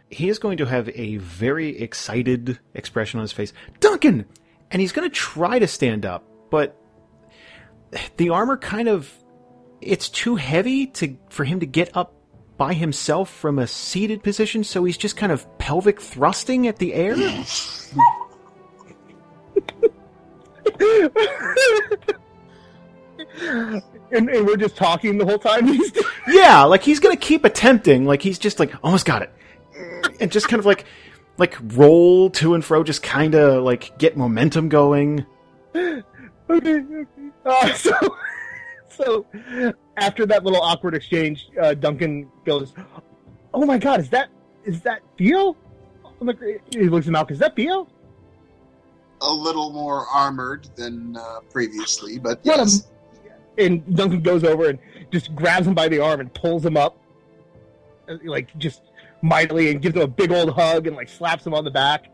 he 0.10 0.30
is 0.30 0.40
going 0.40 0.58
to 0.58 0.66
have 0.66 0.90
a 0.90 1.18
very 1.18 1.80
excited 1.80 2.60
expression 2.74 3.20
on 3.20 3.24
his 3.24 3.32
face. 3.32 3.54
Duncan! 3.80 4.26
And 4.72 4.82
he's 4.82 4.92
going 4.92 5.10
to 5.10 5.14
try 5.14 5.60
to 5.60 5.68
stand 5.68 6.06
up, 6.06 6.24
but 6.50 6.80
the 8.18 8.30
armor 8.30 8.58
kind 8.58 8.88
of 8.88 9.12
it's 9.82 10.10
too 10.10 10.36
heavy 10.36 10.88
to 10.88 11.18
for 11.30 11.44
him 11.44 11.60
to 11.60 11.66
get 11.66 11.96
up 11.96 12.14
by 12.58 12.74
himself 12.74 13.30
from 13.30 13.60
a 13.60 13.68
seated 13.68 14.24
position, 14.24 14.64
so 14.64 14.84
he's 14.84 14.98
just 14.98 15.18
kind 15.18 15.32
of 15.32 15.46
pelvic 15.58 16.02
thrusting 16.02 16.68
at 16.68 16.78
the 16.78 16.94
air. 16.94 17.16
and, 23.40 24.30
and 24.30 24.46
we're 24.46 24.58
just 24.58 24.76
talking 24.76 25.18
the 25.18 25.26
whole 25.26 25.40
time. 25.40 25.68
He's 25.68 25.92
yeah, 26.28 26.64
like 26.64 26.84
he's 26.84 27.00
gonna 27.00 27.16
keep 27.16 27.46
attempting. 27.46 28.06
Like 28.06 28.22
he's 28.22 28.40
just 28.40 28.60
like 28.60 28.74
almost 28.84 29.06
got 29.06 29.22
it, 29.22 29.32
and 30.20 30.32
just 30.32 30.48
kind 30.48 30.60
of 30.60 30.66
like 30.66 30.86
like 31.38 31.58
roll 31.74 32.30
to 32.32 32.54
and 32.54 32.64
fro, 32.64 32.84
just 32.84 33.04
kind 33.04 33.36
of 33.36 33.64
like 33.64 33.98
get 33.98 34.18
momentum 34.18 34.70
going. 34.70 35.26
okay. 35.76 36.02
okay. 36.50 37.06
Uh, 37.46 37.74
so, 37.76 38.18
so 38.90 39.26
after 39.98 40.26
that 40.26 40.44
little 40.44 40.62
awkward 40.62 40.96
exchange, 40.96 41.50
uh, 41.62 41.74
Duncan 41.74 42.30
goes, 42.46 42.74
"Oh 43.54 43.66
my 43.66 43.78
God, 43.78 44.00
is 44.00 44.10
that 44.10 44.30
is 44.64 44.82
that 44.82 45.02
Theo?" 45.18 45.56
I'm 46.22 46.28
like, 46.28 46.40
he 46.72 46.88
looks 46.90 47.08
at 47.08 47.12
Malchus. 47.12 47.36
Is 47.36 47.40
that 47.42 47.56
Theo? 47.56 47.88
A 49.22 49.34
little 49.34 49.72
more 49.72 50.06
armored 50.08 50.68
than 50.76 51.18
uh, 51.18 51.40
previously, 51.50 52.20
but 52.20 52.40
What 52.44 52.60
a- 52.60 52.64
yes. 52.64 52.88
And 53.58 53.96
Duncan 53.96 54.22
goes 54.22 54.44
over 54.44 54.70
and 54.70 54.80
just 55.12 55.34
grabs 55.36 55.68
him 55.68 55.74
by 55.74 55.88
the 55.88 56.00
arm 56.00 56.20
and 56.20 56.34
pulls 56.34 56.66
him 56.66 56.78
up, 56.78 56.98
uh, 58.10 58.18
like 58.26 58.56
just 58.58 58.82
mightily, 59.22 59.72
and 59.72 59.82
gives 59.82 59.96
him 59.96 60.02
a 60.02 60.08
big 60.08 60.32
old 60.32 60.50
hug 60.50 60.88
and 60.88 60.96
like 60.96 61.10
slaps 61.10 61.46
him 61.46 61.54
on 61.54 61.64
the 61.64 61.72
back. 61.72 62.12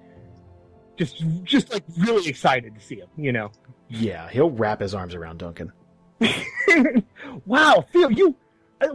Just, 0.97 1.23
just 1.43 1.71
like 1.71 1.83
really 1.97 2.27
excited 2.27 2.75
to 2.75 2.81
see 2.81 2.95
him, 2.95 3.07
you 3.17 3.31
know. 3.31 3.51
Yeah, 3.89 4.29
he'll 4.29 4.51
wrap 4.51 4.79
his 4.81 4.93
arms 4.93 5.15
around 5.15 5.39
Duncan. 5.39 5.71
wow, 7.45 7.85
Phil, 7.91 8.11
you. 8.11 8.35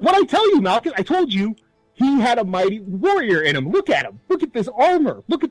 What 0.01 0.15
I 0.15 0.25
tell 0.25 0.49
you, 0.51 0.61
Malchus? 0.61 0.93
I 0.97 1.03
told 1.03 1.33
you 1.33 1.55
he 1.95 2.21
had 2.21 2.39
a 2.39 2.45
mighty 2.45 2.81
warrior 2.81 3.43
in 3.43 3.57
him. 3.57 3.71
Look 3.71 3.91
at 3.91 4.05
him. 4.05 4.21
Look 4.29 4.43
at 4.43 4.53
this 4.53 4.69
armor. 4.69 5.23
Look 5.29 5.45
at, 5.45 5.51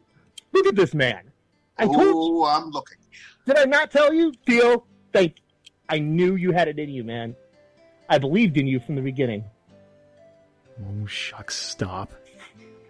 look 0.54 0.68
at 0.68 0.76
this 0.76 0.94
man. 0.94 1.32
I 1.78 1.86
told 1.86 2.02
you. 2.02 2.14
oh, 2.16 2.46
I'm 2.46 2.70
looking. 2.70 2.98
Did 3.46 3.58
I 3.58 3.66
not 3.66 3.92
tell 3.92 4.14
you, 4.14 4.34
Theo? 4.46 4.86
Thank. 5.14 5.36
I 5.90 6.00
knew 6.00 6.36
you 6.36 6.52
had 6.52 6.68
it 6.68 6.80
in 6.80 6.90
you, 6.90 7.04
man. 7.04 7.36
I 8.10 8.18
believed 8.18 8.58
in 8.58 8.68
you 8.68 8.80
from 8.80 8.96
the 8.96 9.02
beginning. 9.02 9.44
Oh 10.82 11.06
shucks, 11.06 11.56
stop. 11.56 12.12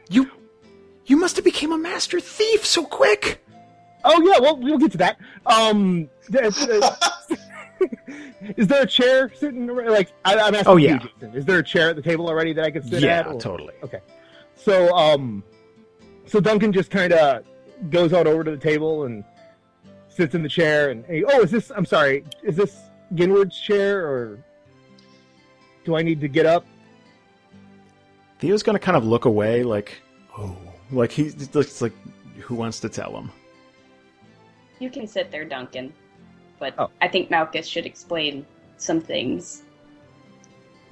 You 0.09 0.29
you 1.05 1.17
must 1.17 1.35
have 1.35 1.45
became 1.45 1.71
a 1.71 1.77
master 1.77 2.19
thief 2.19 2.65
so 2.65 2.85
quick. 2.85 3.43
Oh 4.03 4.21
yeah, 4.21 4.39
well 4.39 4.57
we'll 4.57 4.77
get 4.77 4.91
to 4.93 4.97
that. 4.99 5.17
Um, 5.45 6.09
is 8.57 8.67
there 8.67 8.83
a 8.83 8.87
chair 8.87 9.31
sitting 9.35 9.67
like 9.67 10.11
I, 10.23 10.35
I'm 10.37 10.55
asking 10.55 10.71
Oh, 10.73 10.77
you, 10.77 10.87
yeah. 10.89 10.97
Jason, 10.99 11.35
Is 11.35 11.45
there 11.45 11.59
a 11.59 11.63
chair 11.63 11.89
at 11.89 11.95
the 11.95 12.01
table 12.01 12.27
already 12.27 12.53
that 12.53 12.63
I 12.65 12.71
could 12.71 12.87
sit 12.87 13.01
yeah, 13.01 13.19
at? 13.19 13.27
or- 13.27 13.39
totally. 13.39 13.73
Okay. 13.83 13.99
So 14.55 14.95
um, 14.95 15.43
so 16.25 16.39
Duncan 16.39 16.71
just 16.71 16.89
kind 16.91 17.13
of 17.13 17.43
goes 17.89 18.13
on 18.13 18.25
over 18.27 18.43
to 18.43 18.51
the 18.51 18.57
table 18.57 19.03
and 19.05 19.23
sits 20.15 20.33
in 20.35 20.43
the 20.43 20.49
chair 20.49 20.89
and 20.89 21.05
hey, 21.05 21.23
oh, 21.27 21.41
is 21.41 21.51
this? 21.51 21.71
I'm 21.75 21.85
sorry, 21.85 22.23
is 22.43 22.55
this 22.55 22.77
Ginward's 23.13 23.59
chair 23.59 24.07
or 24.07 24.39
do 25.83 25.95
I 25.95 26.01
need 26.01 26.21
to 26.21 26.27
get 26.27 26.45
up? 26.45 26.65
Theo's 28.39 28.63
gonna 28.63 28.79
kind 28.79 28.97
of 28.97 29.05
look 29.05 29.25
away, 29.25 29.63
like, 29.63 30.01
oh, 30.37 30.57
like 30.91 31.11
he 31.11 31.29
looks 31.53 31.81
like 31.81 31.93
who 32.39 32.55
wants 32.55 32.79
to 32.81 32.89
tell 32.89 33.15
him. 33.17 33.31
You 34.79 34.89
can 34.89 35.07
sit 35.07 35.31
there, 35.31 35.45
Duncan. 35.45 35.93
But 36.59 36.73
Oh. 36.77 36.89
I 37.01 37.07
think 37.07 37.29
Malchus 37.29 37.67
should 37.67 37.85
explain 37.85 38.45
some 38.77 39.01
things. 39.01 39.63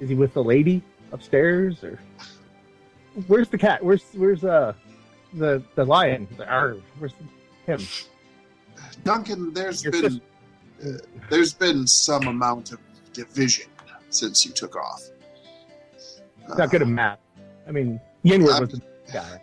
Is 0.00 0.08
he 0.08 0.14
with 0.14 0.34
the 0.34 0.42
lady 0.44 0.82
upstairs 1.12 1.82
or 1.84 1.98
where's 3.26 3.48
the 3.48 3.58
cat? 3.58 3.82
Where's 3.82 4.04
where's 4.14 4.44
uh 4.44 4.74
the 5.34 5.62
the 5.74 5.84
lion? 5.84 6.28
The, 6.36 6.46
arr, 6.48 6.76
where's 6.98 7.14
him? 7.66 7.80
Duncan, 9.04 9.52
there's 9.52 9.84
Your 9.84 9.92
been 9.92 10.20
uh, 10.84 10.88
there's 11.30 11.54
been 11.54 11.86
some 11.86 12.26
amount 12.26 12.72
of 12.72 12.78
division 13.12 13.66
since 14.10 14.44
you 14.44 14.52
took 14.52 14.76
off. 14.76 15.02
He's 16.46 16.58
not 16.58 16.70
good 16.70 16.82
at 16.82 16.88
math. 16.88 17.18
I 17.66 17.72
mean, 17.72 18.00
Yinward 18.24 18.60
was 18.60 18.70
the 18.70 18.82
guy. 19.12 19.40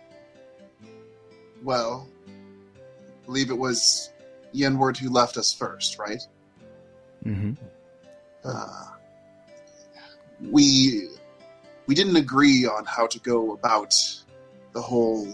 Well, 1.62 2.08
I 2.28 3.26
believe 3.26 3.50
it 3.50 3.58
was 3.58 4.12
Yenward 4.54 4.96
who 4.96 5.10
left 5.10 5.36
us 5.36 5.52
first, 5.52 5.98
right? 5.98 6.22
Mm-hmm. 7.24 7.52
Uh, 8.44 8.86
we 10.50 11.08
we 11.86 11.94
didn't 11.94 12.16
agree 12.16 12.66
on 12.66 12.84
how 12.84 13.06
to 13.06 13.18
go 13.20 13.52
about 13.52 13.94
the 14.72 14.80
whole 14.80 15.28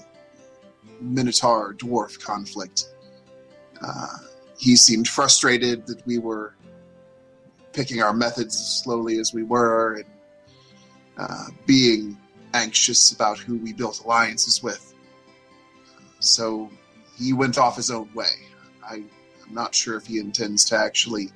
Minotaur 1.01 1.75
dwarf 1.75 2.21
conflict. 2.21 2.89
Uh, 3.83 4.07
he 4.59 4.77
seemed 4.77 5.09
frustrated 5.09 5.87
that 5.87 6.05
we 6.07 6.19
were 6.19 6.55
picking 7.73 8.03
our 8.03 8.13
methods 8.13 8.57
as 8.57 8.83
slowly 8.83 9.19
as 9.19 9.33
we 9.33 9.43
were 9.43 9.97
and 9.97 10.05
uh, 11.17 11.45
being 11.67 12.17
anxious 12.55 13.13
about 13.13 13.39
who 13.39 13.57
we 13.59 13.73
built 13.73 14.03
alliances 14.05 14.63
with. 14.63 14.95
So 16.21 16.71
he 17.17 17.33
went 17.33 17.59
off 17.59 17.77
his 17.77 17.91
own 17.91 18.13
way. 18.15 18.33
I, 18.83 18.95
I'm 18.95 19.55
not 19.55 19.75
sure 19.75 19.97
if 19.97 20.07
he 20.07 20.19
intends 20.19 20.65
to 20.67 20.77
actually 20.77 21.31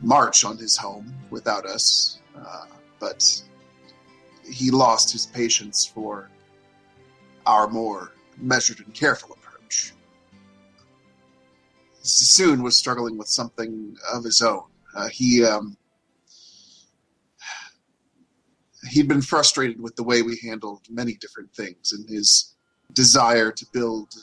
march 0.00 0.44
on 0.44 0.58
his 0.58 0.76
home 0.76 1.14
without 1.30 1.66
us, 1.66 2.20
uh, 2.36 2.66
but 2.98 3.42
he 4.48 4.70
lost 4.70 5.12
his 5.12 5.26
patience 5.26 5.84
for 5.86 6.30
our 7.46 7.68
more 7.68 8.12
measured 8.36 8.80
and 8.80 8.92
careful 8.94 9.32
approach. 9.32 9.92
Sassoon 12.06 12.62
was 12.62 12.76
struggling 12.76 13.18
with 13.18 13.28
something 13.28 13.96
of 14.12 14.24
his 14.24 14.40
own. 14.40 14.64
Uh, 14.94 15.08
he 15.08 15.44
um, 15.44 15.76
he'd 18.88 19.08
been 19.08 19.22
frustrated 19.22 19.80
with 19.80 19.96
the 19.96 20.02
way 20.02 20.22
we 20.22 20.38
handled 20.42 20.82
many 20.88 21.14
different 21.14 21.52
things 21.54 21.92
and 21.92 22.08
his 22.08 22.54
desire 22.92 23.50
to 23.50 23.66
build, 23.72 24.14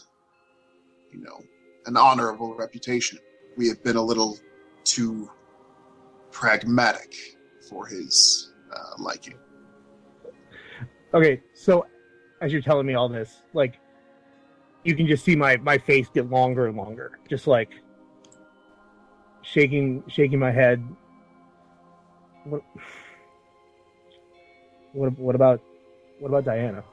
you 1.11 1.21
know, 1.21 1.41
an 1.85 1.97
honorable 1.97 2.55
reputation. 2.55 3.19
We 3.57 3.67
have 3.67 3.83
been 3.83 3.97
a 3.97 4.01
little 4.01 4.39
too 4.83 5.29
pragmatic 6.31 7.15
for 7.69 7.85
his 7.85 8.53
uh, 8.73 8.95
liking. 8.97 9.37
Okay, 11.13 11.41
so 11.53 11.85
as 12.41 12.51
you're 12.51 12.61
telling 12.61 12.87
me 12.87 12.95
all 12.95 13.07
this, 13.07 13.43
like 13.53 13.79
you 14.83 14.95
can 14.95 15.07
just 15.07 15.23
see 15.23 15.35
my 15.35 15.57
my 15.57 15.77
face 15.77 16.07
get 16.13 16.29
longer 16.29 16.67
and 16.67 16.77
longer, 16.77 17.19
just 17.29 17.47
like 17.47 17.71
shaking 19.41 20.03
shaking 20.07 20.39
my 20.39 20.51
head. 20.51 20.83
What 22.45 22.61
what 24.93 25.17
what 25.17 25.35
about 25.35 25.61
what 26.19 26.29
about 26.29 26.45
Diana? 26.45 26.83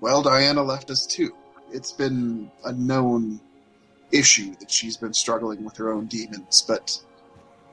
Well, 0.00 0.22
Diana 0.22 0.62
left 0.62 0.90
us 0.90 1.06
too. 1.06 1.34
It's 1.72 1.92
been 1.92 2.50
a 2.64 2.72
known 2.72 3.40
issue 4.12 4.54
that 4.60 4.70
she's 4.70 4.96
been 4.96 5.12
struggling 5.12 5.64
with 5.64 5.76
her 5.76 5.92
own 5.92 6.06
demons, 6.06 6.64
but 6.66 6.98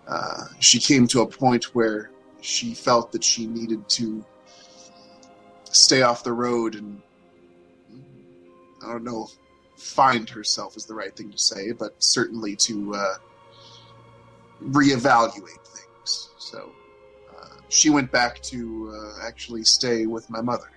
uh, 0.08 0.46
she 0.60 0.80
came 0.80 1.08
to 1.08 1.22
a 1.22 1.28
point 1.28 1.76
where 1.76 2.12
she 2.42 2.74
felt 2.74 3.12
that 3.12 3.24
she 3.24 3.46
needed 3.46 3.88
to 3.90 4.26
stay 5.76 6.02
off 6.02 6.24
the 6.24 6.34
road 6.34 6.76
and 6.76 7.02
I 8.84 8.92
don't 8.92 9.04
know 9.04 9.30
find 9.78 10.30
herself 10.30 10.78
is 10.78 10.86
the 10.86 10.94
right 10.94 11.16
thing 11.16 11.32
to 11.32 11.38
say, 11.38 11.72
but 11.72 12.02
certainly 12.02 12.56
to 12.56 12.96
uh, 12.96 13.16
reevaluate 14.64 15.66
things. 15.66 16.30
So 16.38 16.72
uh, 17.38 17.58
she 17.70 17.90
went 17.90 18.12
back 18.12 18.42
to 18.44 18.94
uh, 18.96 19.26
actually 19.28 19.64
stay 19.64 20.06
with 20.06 20.30
my 20.30 20.42
mother. 20.42 20.72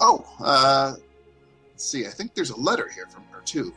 Oh, 0.00 0.24
uh, 0.40 0.94
let's 1.72 1.84
see. 1.84 2.06
I 2.06 2.10
think 2.10 2.34
there's 2.34 2.50
a 2.50 2.56
letter 2.56 2.88
here 2.88 3.06
from 3.06 3.24
her 3.32 3.40
too. 3.44 3.72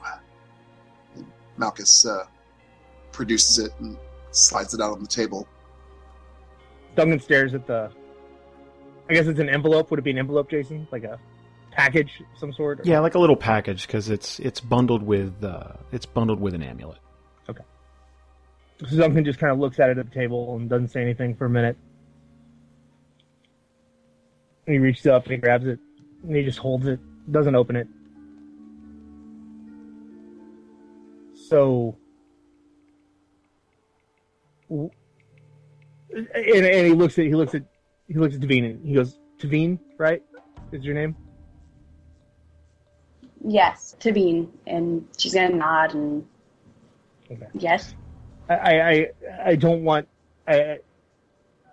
And 1.16 1.26
Malchus 1.58 2.06
uh, 2.06 2.26
produces 3.12 3.66
it 3.66 3.72
and 3.80 3.98
slides 4.32 4.74
it 4.74 4.82
out 4.82 4.94
on 4.94 5.02
the 5.02 5.08
table. 5.08 5.48
Duncan 6.96 7.20
stares 7.20 7.54
at 7.54 7.66
the. 7.68 7.92
I 9.10 9.14
guess 9.14 9.26
it's 9.28 9.39
an 9.39 9.49
envelope. 9.49 9.89
Would 9.89 9.99
it 9.99 10.03
be 10.03 10.12
an 10.12 10.20
envelope, 10.20 10.49
Jason? 10.51 10.88
Like 10.91 11.03
a 11.03 11.20
package 11.72 12.22
of 12.34 12.39
some 12.39 12.53
sort? 12.53 12.80
or- 12.82 12.84
Yeah, 12.86 12.99
like 12.99 13.16
a 13.16 13.20
little 13.20 13.36
package 13.36 13.88
because 13.88 14.10
it's 14.10 14.39
it's 14.39 14.60
bundled 14.60 15.01
with 15.03 15.43
uh, 15.43 15.74
it's 15.91 16.05
bundled 16.05 16.39
with 16.39 16.53
an 16.53 16.62
amulet. 16.64 16.99
Okay. 17.49 17.64
So 18.88 18.95
Duncan 18.97 19.26
just 19.26 19.39
kind 19.39 19.51
of 19.51 19.60
looks 19.60 19.80
at 19.80 19.89
it 19.89 19.97
at 19.97 20.10
the 20.10 20.16
table 20.16 20.55
and 20.55 20.70
doesn't 20.70 20.89
say 20.89 21.01
anything 21.01 21.36
for 21.36 21.45
a 21.45 21.49
minute. 21.49 21.76
And 24.68 24.74
he 24.76 24.80
reaches 24.80 25.07
up 25.07 25.24
and 25.24 25.32
he 25.34 25.38
grabs 25.38 25.66
it 25.66 25.80
and 26.24 26.36
he 26.36 26.43
just 26.43 26.60
holds 26.60 26.86
it, 26.86 26.99
doesn't 27.32 27.55
open 27.55 27.76
it. 27.76 27.88
So, 31.47 31.97
and, 34.70 34.91
and 36.36 36.86
he 36.88 36.93
looks 36.93 37.18
at 37.18 37.26
he 37.26 37.34
looks 37.34 37.55
at 37.55 37.64
he 38.10 38.16
looks 38.16 38.36
at 38.36 38.41
Devine 38.41 38.66
and 38.66 38.86
he 38.86 38.93
goes, 38.93 39.18
Devine, 39.38 39.80
right? 39.97 40.22
Is 40.74 40.84
your 40.84 40.95
name? 40.95 41.16
Yes, 43.45 43.95
Taveen, 43.99 44.49
and 44.68 45.07
she's 45.18 45.34
gonna 45.34 45.55
nod 45.55 45.93
and 45.93 46.26
Okay. 47.32 47.47
yes. 47.53 47.93
I 48.49 48.82
I 48.82 49.07
I, 49.45 49.55
don't 49.55 49.84
want 49.84 50.07
I 50.47 50.80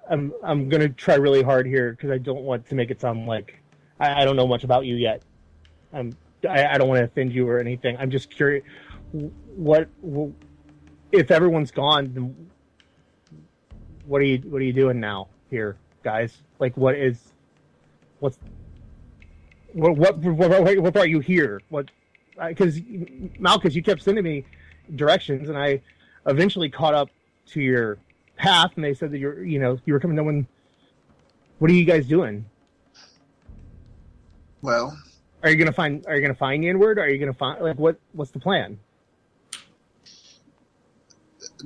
I'm 0.09 0.32
I'm 0.45 0.68
gonna 0.68 0.91
try 0.91 1.14
really 1.14 1.43
hard 1.43 1.66
here 1.66 1.93
because 1.93 2.11
I 2.11 2.18
don't 2.18 2.43
want 2.43 2.68
to 2.68 2.74
make 2.74 2.91
it 2.91 3.01
sound 3.01 3.26
like 3.26 3.59
I, 3.99 4.22
I 4.22 4.24
don't 4.24 4.37
know 4.37 4.47
much 4.47 4.64
about 4.64 4.84
you 4.84 4.95
yet. 4.95 5.22
I'm 5.93 6.16
I, 6.49 6.66
I 6.66 6.78
don't 6.78 6.89
want 6.89 6.99
to 7.01 7.05
offend 7.05 7.32
you 7.32 7.49
or 7.49 7.59
anything. 7.59 7.97
I'm 7.99 8.11
just 8.11 8.30
curious. 8.30 8.64
What 9.12 9.89
if 11.11 11.30
everyone's 11.30 11.70
gone? 11.70 12.12
Then 12.12 12.51
what 14.05 14.20
are 14.20 14.24
you 14.24 14.39
What 14.39 14.61
are 14.61 14.64
you 14.64 14.74
doing 14.74 15.01
now 15.01 15.28
here, 15.51 15.78
guys? 16.07 16.41
Like, 16.61 16.77
what 16.77 16.95
is 16.95 17.33
what's 18.21 18.39
what 19.73 19.97
what 19.97 20.19
what, 20.19 20.81
what, 20.81 20.93
brought 20.95 21.11
you 21.11 21.19
here? 21.19 21.61
What 21.69 21.91
because 22.49 22.81
Malchus, 23.41 23.75
you 23.75 23.83
kept 23.83 24.03
sending 24.03 24.23
me 24.23 24.45
directions, 24.95 25.49
and 25.49 25.59
I 25.59 25.83
eventually 26.27 26.71
caught 26.71 26.95
up 26.95 27.09
to 27.49 27.61
your 27.61 27.99
path, 28.37 28.71
and 28.77 28.85
they 28.85 28.95
said 28.95 29.11
that 29.11 29.19
you're 29.19 29.45
you 29.45 29.59
know 29.59 29.79
you 29.85 29.93
were 29.93 30.01
coming 30.01 30.17
down. 30.17 30.27
When 30.27 30.47
what 31.59 31.71
are 31.71 31.75
you 31.75 31.85
guys 31.85 32.07
doing? 32.07 32.47
Well, 34.63 34.97
Are 35.43 35.51
you 35.51 35.57
gonna 35.57 35.73
find 35.73 36.07
Are 36.07 36.15
you 36.15 36.23
gonna 36.23 36.35
find 36.35 36.65
Inward? 36.65 37.01
Are 37.01 37.09
you 37.09 37.19
gonna 37.19 37.35
find 37.35 37.61
like 37.61 37.79
what 37.79 37.99
What's 38.13 38.31
the 38.31 38.41
plan? 38.41 38.79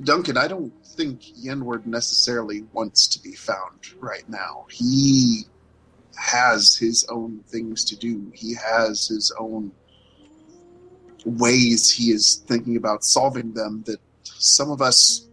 Duncan, 0.03 0.37
I 0.37 0.47
don't 0.47 0.73
think 0.85 1.21
Yenward 1.21 1.85
necessarily 1.85 2.63
wants 2.73 3.07
to 3.09 3.21
be 3.21 3.33
found 3.33 3.93
right 3.99 4.27
now. 4.29 4.65
He 4.69 5.43
has 6.17 6.75
his 6.75 7.05
own 7.09 7.43
things 7.47 7.83
to 7.85 7.95
do. 7.95 8.31
He 8.33 8.55
has 8.55 9.07
his 9.07 9.33
own 9.37 9.71
ways 11.25 11.91
he 11.91 12.11
is 12.11 12.43
thinking 12.47 12.77
about 12.77 13.03
solving 13.03 13.53
them 13.53 13.83
that 13.85 13.99
some 14.23 14.71
of 14.71 14.81
us 14.81 15.27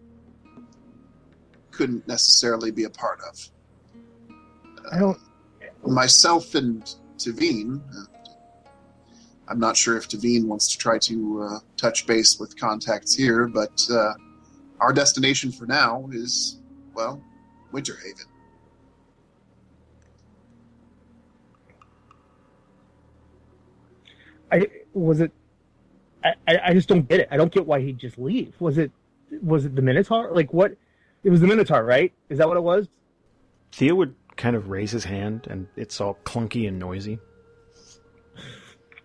couldn't 1.71 2.07
necessarily 2.09 2.71
be 2.71 2.85
a 2.85 2.91
part 2.91 3.21
of. 3.29 3.49
I 4.93 4.99
don't. 4.99 5.19
myself 5.87 6.55
and 6.55 6.83
Taveen. 7.17 7.81
Uh, 7.97 8.05
I'm 9.47 9.59
not 9.59 9.77
sure 9.77 9.97
if 9.97 10.09
Taveen 10.09 10.47
wants 10.47 10.73
to 10.73 10.79
try 10.79 10.99
to 10.99 11.43
uh, 11.43 11.59
touch 11.77 12.07
base 12.07 12.39
with 12.39 12.59
contacts 12.59 13.15
here, 13.15 13.47
but 13.47 13.81
uh, 13.91 14.13
our 14.81 14.93
destination 14.93 15.53
for 15.53 15.67
now 15.67 16.09
is, 16.13 16.59
well, 16.95 17.23
Winterhaven. 17.73 18.27
I 24.51 24.67
was 24.95 25.21
it. 25.21 25.33
I, 26.25 26.35
I 26.47 26.59
I 26.69 26.75
just 26.75 26.89
don't 26.89 27.07
get 27.07 27.21
it. 27.21 27.29
I 27.31 27.37
don't 27.37 27.53
get 27.53 27.67
why 27.67 27.81
he'd 27.81 27.99
just 27.99 28.19
leave. 28.19 28.55
Was 28.61 28.79
it 28.79 28.91
was 29.43 29.67
it 29.67 29.77
the 29.77 29.83
Minotaur? 29.83 30.31
Like 30.33 30.53
what? 30.53 30.77
It 31.23 31.31
was 31.31 31.41
the 31.41 31.47
Minotaur, 31.47 31.85
right? 31.85 32.13
Is 32.31 32.39
that 32.39 32.49
what 32.49 32.57
it 32.57 32.63
was? 32.63 32.89
Theo 33.73 33.95
would 33.97 34.15
kind 34.37 34.57
of 34.57 34.71
raise 34.71 34.91
his 34.91 35.05
hand, 35.05 35.47
and 35.51 35.67
it's 35.77 36.01
all 36.01 36.19
clunky 36.25 36.67
and 36.67 36.79
noisy. 36.79 37.19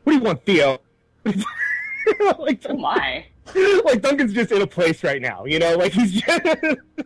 What 0.03 0.13
do 0.13 0.17
you 0.19 0.23
want, 0.23 0.45
Theo? 0.45 0.79
like, 1.25 2.65
Oh 2.69 2.77
my. 2.77 3.25
like 3.85 4.01
Duncan's 4.01 4.33
just 4.33 4.51
in 4.51 4.61
a 4.61 4.67
place 4.67 5.03
right 5.03 5.21
now, 5.21 5.45
you 5.45 5.59
know, 5.59 5.75
like 5.77 5.91
he's 5.91 6.21
just 6.21 6.41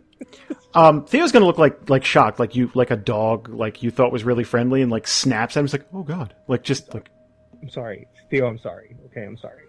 Um, 0.74 1.06
Theo's 1.06 1.32
gonna 1.32 1.46
look 1.46 1.58
like 1.58 1.88
like 1.88 2.04
shocked, 2.04 2.38
like 2.38 2.54
you 2.54 2.70
like 2.74 2.90
a 2.90 2.96
dog, 2.96 3.48
like 3.48 3.82
you 3.82 3.90
thought 3.90 4.12
was 4.12 4.24
really 4.24 4.44
friendly, 4.44 4.82
and 4.82 4.90
like 4.90 5.06
snaps 5.06 5.56
at 5.56 5.60
him. 5.60 5.64
It's 5.64 5.72
like, 5.72 5.86
oh 5.92 6.02
god, 6.02 6.34
like 6.46 6.62
just 6.62 6.92
like 6.92 7.10
I'm 7.62 7.70
sorry, 7.70 8.06
Theo. 8.30 8.46
I'm 8.46 8.58
sorry. 8.58 8.94
Okay, 9.06 9.24
I'm 9.24 9.36
sorry. 9.38 9.64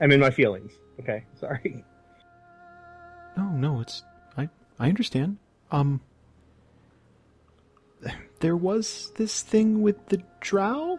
I'm 0.00 0.12
in 0.12 0.20
my 0.20 0.30
feelings. 0.30 0.72
Okay, 1.00 1.24
sorry. 1.40 1.82
no, 3.36 3.44
no, 3.50 3.80
it's 3.80 4.02
I 4.36 4.48
I 4.78 4.88
understand. 4.88 5.38
Um, 5.72 6.00
there 8.40 8.56
was 8.56 9.12
this 9.16 9.40
thing 9.40 9.80
with 9.80 10.06
the 10.08 10.22
drow, 10.40 10.98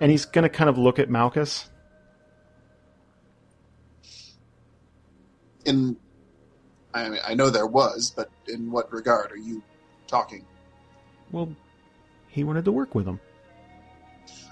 and 0.00 0.10
he's 0.10 0.24
gonna 0.24 0.48
kind 0.48 0.68
of 0.68 0.76
look 0.76 0.98
at 0.98 1.08
Malchus. 1.08 1.70
In, 5.64 5.96
I, 6.94 7.08
mean, 7.08 7.20
I 7.24 7.34
know 7.34 7.50
there 7.50 7.66
was, 7.66 8.12
but 8.14 8.30
in 8.48 8.70
what 8.70 8.92
regard 8.92 9.32
are 9.32 9.36
you 9.38 9.62
talking? 10.06 10.44
Well, 11.32 11.54
he 12.28 12.44
wanted 12.44 12.64
to 12.64 12.72
work 12.72 12.94
with 12.94 13.06
him. 13.06 13.20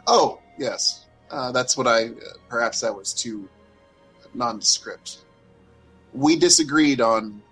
Oh, 0.07 0.41
yes. 0.59 1.07
Uh, 1.31 1.53
that's 1.53 1.77
what 1.77 1.87
I. 1.87 2.07
Uh, 2.07 2.11
perhaps 2.49 2.81
that 2.81 2.95
was 2.95 3.13
too 3.13 3.49
nondescript. 4.35 5.19
We 6.13 6.37
disagreed 6.37 7.01
on 7.01 7.43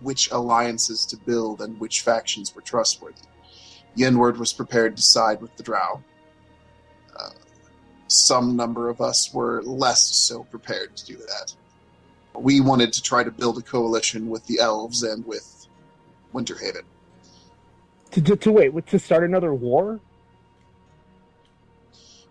which 0.00 0.30
alliances 0.30 1.06
to 1.06 1.16
build 1.16 1.60
and 1.60 1.78
which 1.80 2.02
factions 2.02 2.54
were 2.54 2.62
trustworthy. 2.62 3.22
Yenward 3.96 4.36
was 4.36 4.52
prepared 4.52 4.96
to 4.96 5.02
side 5.02 5.40
with 5.40 5.56
the 5.56 5.62
Drow. 5.62 6.02
Uh, 7.18 7.30
some 8.08 8.56
number 8.56 8.88
of 8.88 9.00
us 9.00 9.32
were 9.32 9.62
less 9.62 10.00
so 10.00 10.44
prepared 10.44 10.96
to 10.96 11.06
do 11.06 11.16
that. 11.16 11.54
We 12.38 12.60
wanted 12.60 12.92
to 12.92 13.02
try 13.02 13.24
to 13.24 13.30
build 13.30 13.58
a 13.58 13.62
coalition 13.62 14.28
with 14.28 14.46
the 14.46 14.58
elves 14.60 15.02
and 15.02 15.24
with 15.26 15.66
Winterhaven. 16.34 16.82
To, 18.12 18.22
to, 18.22 18.36
to 18.36 18.52
wait, 18.52 18.86
to 18.86 18.98
start 18.98 19.24
another 19.24 19.54
war? 19.54 20.00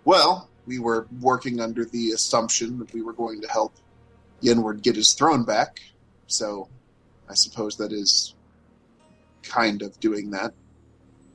Well, 0.04 0.50
we 0.66 0.80
were 0.80 1.08
working 1.20 1.60
under 1.60 1.86
the 1.86 2.12
assumption 2.12 2.80
that 2.80 2.94
we 2.94 3.02
were 3.02 3.14
going 3.14 3.42
to 3.42 3.48
help 3.48 3.74
Yenward 4.42 4.82
get 4.82 4.96
his 4.96 5.14
throne 5.14 5.44
back, 5.44 5.80
so 6.28 6.70
I 7.30 7.34
suppose 7.34 7.78
that 7.78 7.92
is 7.92 8.36
kind 9.44 9.82
of 9.82 10.00
doing 10.00 10.32
that. 10.32 10.54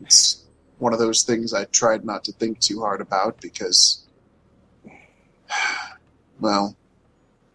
It's 0.02 0.44
one 0.78 0.92
of 0.92 0.98
those 0.98 1.22
things 1.22 1.52
I 1.52 1.64
tried 1.66 2.04
not 2.04 2.24
to 2.24 2.32
think 2.32 2.60
too 2.60 2.80
hard 2.80 3.00
about 3.00 3.40
because, 3.40 4.06
well, 6.40 6.76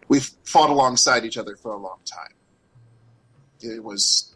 we've 0.07 0.29
fought 0.43 0.69
alongside 0.69 1.25
each 1.25 1.37
other 1.37 1.55
for 1.55 1.71
a 1.71 1.77
long 1.77 1.99
time. 2.05 2.33
It 3.61 3.83
was 3.83 4.35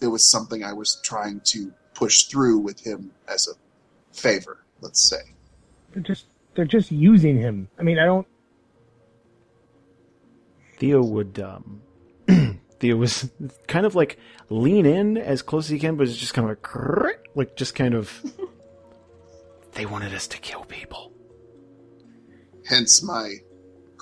it 0.00 0.08
was 0.08 0.30
something 0.30 0.64
I 0.64 0.72
was 0.72 1.00
trying 1.02 1.40
to 1.46 1.72
push 1.94 2.24
through 2.24 2.58
with 2.58 2.80
him 2.84 3.12
as 3.28 3.48
a 3.48 3.54
favor, 4.16 4.64
let's 4.80 5.08
say. 5.08 5.34
They're 5.92 6.02
just 6.02 6.26
they're 6.54 6.64
just 6.64 6.90
using 6.90 7.38
him. 7.38 7.68
I 7.78 7.82
mean, 7.82 7.98
I 7.98 8.04
don't. 8.04 8.26
Theo 10.78 11.02
would 11.02 11.38
um 11.40 11.82
Theo 12.80 12.96
was 12.96 13.30
kind 13.66 13.86
of 13.86 13.94
like 13.94 14.18
lean 14.50 14.86
in 14.86 15.16
as 15.16 15.42
close 15.42 15.66
as 15.66 15.70
he 15.70 15.78
can, 15.78 15.96
but 15.96 16.08
it's 16.08 16.16
just 16.16 16.34
kind 16.34 16.50
of 16.50 16.56
like 16.56 17.18
like 17.34 17.56
just 17.56 17.74
kind 17.74 17.94
of 17.94 18.22
they 19.72 19.86
wanted 19.86 20.14
us 20.14 20.26
to 20.28 20.38
kill 20.38 20.64
people. 20.64 21.12
Hence 22.66 23.02
my 23.02 23.36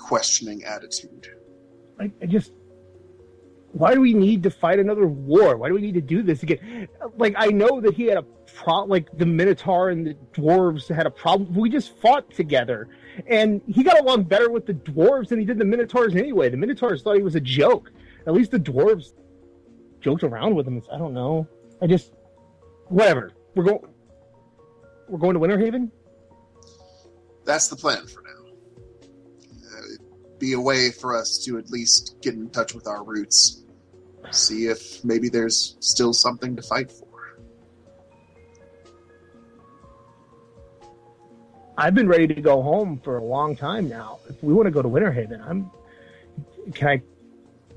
questioning 0.03 0.63
attitude. 0.63 1.27
I, 1.99 2.11
I 2.21 2.25
just. 2.25 2.51
Why 3.71 3.95
do 3.95 4.01
we 4.01 4.13
need 4.13 4.43
to 4.43 4.51
fight 4.51 4.77
another 4.77 5.07
war? 5.07 5.57
Why 5.57 5.67
do 5.67 5.73
we 5.73 5.81
need 5.81 5.95
to 5.95 6.01
do 6.01 6.21
this 6.21 6.43
again? 6.43 6.87
Like, 7.17 7.33
I 7.35 7.47
know 7.47 7.81
that 7.81 7.95
he 7.95 8.05
had 8.05 8.17
a 8.17 8.25
problem, 8.53 8.89
Like 8.91 9.17
the 9.17 9.25
Minotaur 9.25 9.89
and 9.89 10.05
the 10.05 10.13
dwarves 10.31 10.93
had 10.93 11.07
a 11.07 11.11
problem. 11.11 11.55
We 11.55 11.69
just 11.69 11.97
fought 11.97 12.29
together, 12.29 12.89
and 13.25 13.61
he 13.67 13.81
got 13.81 13.99
along 13.99 14.23
better 14.23 14.51
with 14.51 14.67
the 14.67 14.75
dwarves 14.75 15.29
than 15.29 15.39
he 15.39 15.45
did 15.45 15.57
the 15.57 15.65
Minotaurs 15.65 16.15
anyway. 16.15 16.49
The 16.49 16.57
Minotaurs 16.57 17.01
thought 17.01 17.15
he 17.15 17.23
was 17.23 17.33
a 17.33 17.41
joke. 17.41 17.91
At 18.27 18.33
least 18.33 18.51
the 18.51 18.59
dwarves 18.59 19.13
joked 20.01 20.23
around 20.23 20.53
with 20.53 20.67
him. 20.67 20.79
I 20.91 20.99
don't 20.99 21.13
know. 21.13 21.47
I 21.81 21.87
just 21.87 22.13
whatever. 22.89 23.31
We're 23.55 23.63
going. 23.63 23.79
We're 25.09 25.19
going 25.19 25.33
to 25.33 25.39
Winterhaven. 25.39 25.89
That's 27.45 27.67
the 27.67 27.75
plan 27.75 28.07
for 28.07 28.22
be 30.39 30.53
a 30.53 30.59
way 30.59 30.91
for 30.91 31.15
us 31.17 31.37
to 31.45 31.57
at 31.57 31.69
least 31.69 32.17
get 32.21 32.33
in 32.33 32.49
touch 32.49 32.73
with 32.73 32.87
our 32.87 33.03
roots, 33.03 33.63
see 34.31 34.67
if 34.67 35.03
maybe 35.03 35.29
there's 35.29 35.77
still 35.79 36.13
something 36.13 36.55
to 36.55 36.61
fight 36.61 36.91
for. 36.91 37.07
I've 41.77 41.95
been 41.95 42.07
ready 42.07 42.27
to 42.27 42.41
go 42.41 42.61
home 42.61 42.99
for 43.03 43.17
a 43.17 43.23
long 43.23 43.55
time 43.55 43.89
now. 43.89 44.19
If 44.29 44.43
we 44.43 44.53
want 44.53 44.67
to 44.67 44.71
go 44.71 44.81
to 44.81 44.89
Winterhaven, 44.89 45.43
I'm. 45.47 45.71
Can 46.73 46.87
I? 46.87 47.01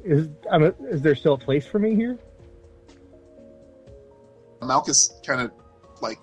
Is 0.05 0.29
I'm, 0.51 0.65
is 0.91 1.03
there 1.03 1.15
still 1.15 1.35
a 1.35 1.39
place 1.39 1.67
for 1.67 1.79
me 1.79 1.95
here? 1.95 2.19
Malchus 4.63 5.19
kind 5.25 5.41
of 5.41 5.51
like 6.03 6.19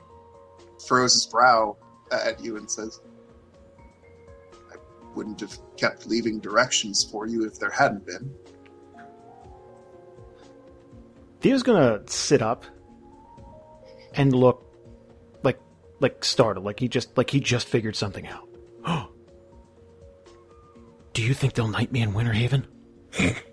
furrows 0.87 1.13
his 1.13 1.25
brow 1.25 1.77
at 2.11 2.39
you 2.43 2.57
and 2.57 2.69
says, 2.69 2.99
wouldn't 5.15 5.39
have 5.39 5.57
kept 5.77 6.07
leaving 6.07 6.39
directions 6.39 7.03
for 7.03 7.27
you 7.27 7.45
if 7.45 7.59
there 7.59 7.69
hadn't 7.69 8.05
been. 8.05 8.33
Theo's 11.41 11.63
gonna 11.63 12.01
sit 12.07 12.41
up 12.41 12.65
and 14.13 14.33
look 14.33 14.65
like 15.43 15.59
like 15.99 16.23
startled, 16.23 16.65
like 16.65 16.79
he 16.79 16.87
just 16.87 17.17
like 17.17 17.29
he 17.29 17.39
just 17.39 17.67
figured 17.67 17.95
something 17.95 18.27
out. 18.27 18.47
Do 21.13 21.21
you 21.21 21.33
think 21.33 21.53
they'll 21.53 21.67
knight 21.67 21.91
me 21.91 22.01
in 22.01 22.13
Winterhaven? 22.13 22.65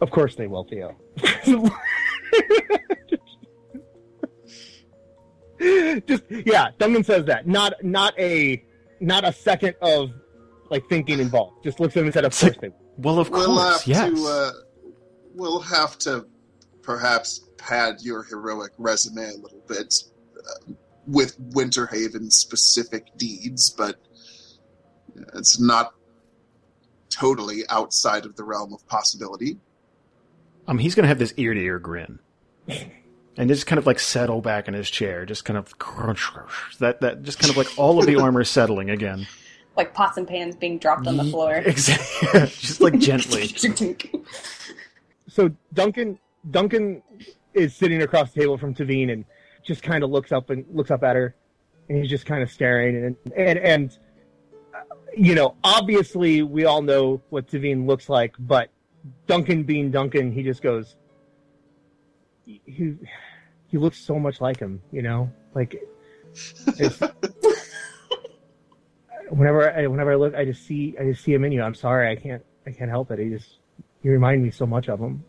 Of 0.00 0.10
course 0.10 0.36
they 0.36 0.46
will, 0.46 0.64
Theo. 0.64 0.96
Just 6.06 6.22
yeah, 6.30 6.68
Duncan 6.78 7.02
says 7.02 7.24
that. 7.26 7.46
Not 7.46 7.74
not 7.82 8.18
a 8.18 8.64
not 9.00 9.24
a 9.24 9.32
second 9.32 9.74
of 9.82 10.10
like 10.70 10.88
thinking 10.88 11.20
involved. 11.20 11.64
Just 11.64 11.80
looks 11.80 11.96
at 11.96 12.00
him 12.00 12.06
and 12.06 12.14
said, 12.14 12.24
"Of 12.24 12.38
course 12.38 12.56
they." 12.60 12.70
Well, 12.96 13.18
of 13.18 13.30
course, 13.30 13.46
we'll 13.46 13.58
have 13.58 13.72
course, 13.72 13.86
yes. 13.86 14.12
to. 14.12 14.26
Uh, 14.26 14.52
we'll 15.34 15.60
have 15.60 15.98
to 15.98 16.26
perhaps 16.82 17.48
pad 17.58 17.96
your 18.00 18.24
heroic 18.24 18.72
resume 18.78 19.22
a 19.22 19.36
little 19.36 19.62
bit 19.66 19.94
uh, 20.36 20.72
with 21.06 21.38
Winterhaven 21.52 22.32
specific 22.32 23.16
deeds, 23.16 23.70
but 23.70 23.96
it's 25.34 25.60
not 25.60 25.94
totally 27.10 27.62
outside 27.68 28.24
of 28.24 28.36
the 28.36 28.44
realm 28.44 28.72
of 28.72 28.86
possibility. 28.86 29.58
Um, 30.66 30.78
he's 30.78 30.94
gonna 30.94 31.08
have 31.08 31.18
this 31.18 31.32
ear 31.36 31.54
to 31.54 31.60
ear 31.60 31.78
grin, 31.78 32.18
and 33.38 33.48
just 33.48 33.66
kind 33.66 33.78
of 33.78 33.86
like 33.86 34.00
settle 34.00 34.42
back 34.42 34.66
in 34.66 34.74
his 34.74 34.90
chair, 34.90 35.24
just 35.24 35.44
kind 35.44 35.56
of 35.56 35.78
crunch, 35.78 36.20
crunch. 36.20 36.78
that 36.80 37.00
that 37.00 37.22
just 37.22 37.38
kind 37.38 37.50
of 37.50 37.56
like 37.56 37.78
all 37.78 37.98
of 37.98 38.06
the 38.06 38.16
armor 38.16 38.44
settling 38.44 38.90
again. 38.90 39.26
Like 39.76 39.94
pots 39.94 40.18
and 40.18 40.26
pans 40.26 40.56
being 40.56 40.78
dropped 40.78 41.06
on 41.06 41.16
the 41.16 41.24
floor. 41.24 41.54
Exactly, 41.64 42.40
just 42.40 42.80
like 42.80 42.98
gently. 42.98 43.54
So 45.28 45.50
Duncan 45.72 46.18
Duncan 46.50 47.00
is 47.54 47.76
sitting 47.76 48.02
across 48.02 48.32
the 48.32 48.40
table 48.40 48.58
from 48.58 48.74
Taveen 48.74 49.12
and 49.12 49.24
just 49.62 49.84
kind 49.84 50.02
of 50.02 50.10
looks 50.10 50.32
up 50.32 50.50
and 50.50 50.64
looks 50.72 50.90
up 50.90 51.04
at 51.04 51.14
her, 51.14 51.36
and 51.88 51.98
he's 51.98 52.10
just 52.10 52.26
kind 52.26 52.42
of 52.42 52.50
staring 52.50 52.96
and 52.96 53.16
and 53.36 53.58
and 53.60 53.98
uh, 54.74 54.94
you 55.16 55.36
know 55.36 55.54
obviously 55.62 56.42
we 56.42 56.64
all 56.64 56.82
know 56.82 57.22
what 57.28 57.46
Taveen 57.46 57.86
looks 57.86 58.08
like, 58.08 58.34
but 58.40 58.70
Duncan 59.28 59.62
being 59.62 59.92
Duncan, 59.92 60.32
he 60.32 60.42
just 60.42 60.60
goes. 60.60 60.96
He 62.44 62.96
he 63.68 63.78
looks 63.78 63.98
so 63.98 64.18
much 64.18 64.40
like 64.40 64.58
him, 64.58 64.82
you 64.92 65.02
know, 65.02 65.30
like. 65.54 65.80
It's, 66.78 67.00
whenever 69.30 69.72
I 69.72 69.86
whenever 69.86 70.12
I 70.12 70.16
look, 70.16 70.34
I 70.34 70.44
just 70.44 70.66
see 70.66 70.94
I 70.98 71.04
just 71.04 71.22
see 71.22 71.32
him 71.32 71.44
in 71.44 71.52
you. 71.52 71.62
I'm 71.62 71.74
sorry, 71.74 72.10
I 72.10 72.16
can't 72.16 72.44
I 72.66 72.70
can't 72.70 72.90
help 72.90 73.10
it. 73.10 73.18
He 73.18 73.30
just 73.30 73.58
you 74.02 74.10
remind 74.10 74.42
me 74.42 74.50
so 74.50 74.66
much 74.66 74.88
of 74.88 75.00
him. 75.00 75.24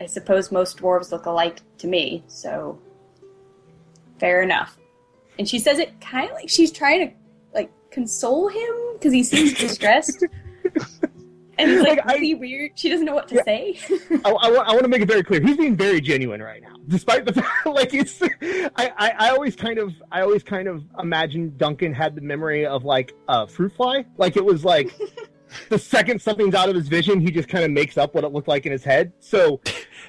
I 0.00 0.06
suppose 0.06 0.52
most 0.52 0.78
dwarves 0.78 1.10
look 1.10 1.26
alike 1.26 1.60
to 1.78 1.86
me, 1.86 2.24
so 2.28 2.78
fair 4.18 4.42
enough. 4.42 4.78
And 5.38 5.48
she 5.48 5.58
says 5.58 5.78
it 5.78 6.00
kind 6.00 6.28
of 6.28 6.34
like 6.34 6.48
she's 6.48 6.72
trying 6.72 7.08
to 7.08 7.14
like 7.54 7.70
console 7.90 8.48
him 8.48 8.74
because 8.94 9.12
he 9.12 9.22
seems 9.22 9.54
distressed. 9.54 10.24
and 11.58 11.70
it's 11.70 11.82
like, 11.82 11.98
Like, 11.98 12.06
I- 12.08 12.14
really 12.14 12.34
weird. 12.34 12.70
She 12.76 12.88
doesn't 12.88 13.04
know 13.04 13.14
what 13.14 13.28
to 13.28 13.34
Yeah. 13.36 13.44
say. 13.44 13.78
I, 14.24 14.30
I, 14.30 14.48
I 14.48 14.70
want 14.72 14.82
to 14.82 14.88
make 14.88 15.02
it 15.02 15.08
very 15.08 15.22
clear. 15.22 15.40
He's 15.40 15.56
being 15.56 15.76
very 15.76 16.00
genuine 16.00 16.42
right 16.42 16.62
now, 16.62 16.76
despite 16.86 17.24
the 17.24 17.32
fact, 17.42 17.66
like 17.66 17.92
it's. 17.94 18.22
I, 18.22 18.92
I, 18.96 19.12
I 19.18 19.30
always 19.30 19.56
kind 19.56 19.78
of, 19.78 19.92
I 20.12 20.22
always 20.22 20.42
kind 20.42 20.68
of 20.68 20.84
imagine 20.98 21.54
Duncan 21.56 21.92
had 21.92 22.14
the 22.14 22.20
memory 22.20 22.64
of 22.66 22.84
like 22.84 23.12
a 23.28 23.46
fruit 23.46 23.72
fly. 23.72 24.04
Like 24.16 24.36
it 24.36 24.44
was 24.44 24.64
like 24.64 24.92
the 25.68 25.78
second 25.78 26.20
something's 26.22 26.54
out 26.54 26.68
of 26.68 26.74
his 26.74 26.88
vision, 26.88 27.20
he 27.20 27.30
just 27.30 27.48
kind 27.48 27.64
of 27.64 27.70
makes 27.70 27.96
up 27.98 28.14
what 28.14 28.24
it 28.24 28.28
looked 28.32 28.48
like 28.48 28.64
in 28.66 28.72
his 28.72 28.84
head. 28.84 29.12
So 29.20 29.60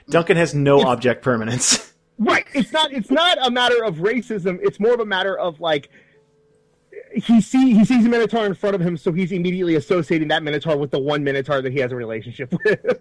Duncan 0.10 0.38
has 0.38 0.54
no 0.54 0.82
object 0.84 1.24
permanence. 1.24 1.93
right, 2.20 2.45
it's 2.54 2.72
not, 2.72 2.91
it's 2.93 3.10
not 3.12 3.38
a 3.45 3.50
matter 3.50 3.84
of 3.84 3.95
racism. 3.97 4.60
It's 4.62 4.80
more 4.80 4.93
of 4.93 5.00
a 5.00 5.06
matter 5.06 5.38
of 5.38 5.60
like. 5.60 5.89
He 7.16 7.41
see 7.41 7.74
he 7.74 7.86
sees 7.86 8.05
a 8.05 8.10
minotaur 8.10 8.45
in 8.45 8.53
front 8.53 8.76
of 8.76 8.82
him, 8.82 8.95
so 8.97 9.12
he's 9.12 9.32
immediately 9.32 9.76
associating 9.76 10.28
that 10.30 10.43
minotaur 10.43 10.78
with 10.78 10.91
the 10.91 10.99
one 10.99 11.24
minotaur 11.24 11.62
that 11.62 11.72
he 11.72 11.80
has 11.80 11.91
a 11.91 11.95
relationship 11.95 12.53
with. 12.66 12.99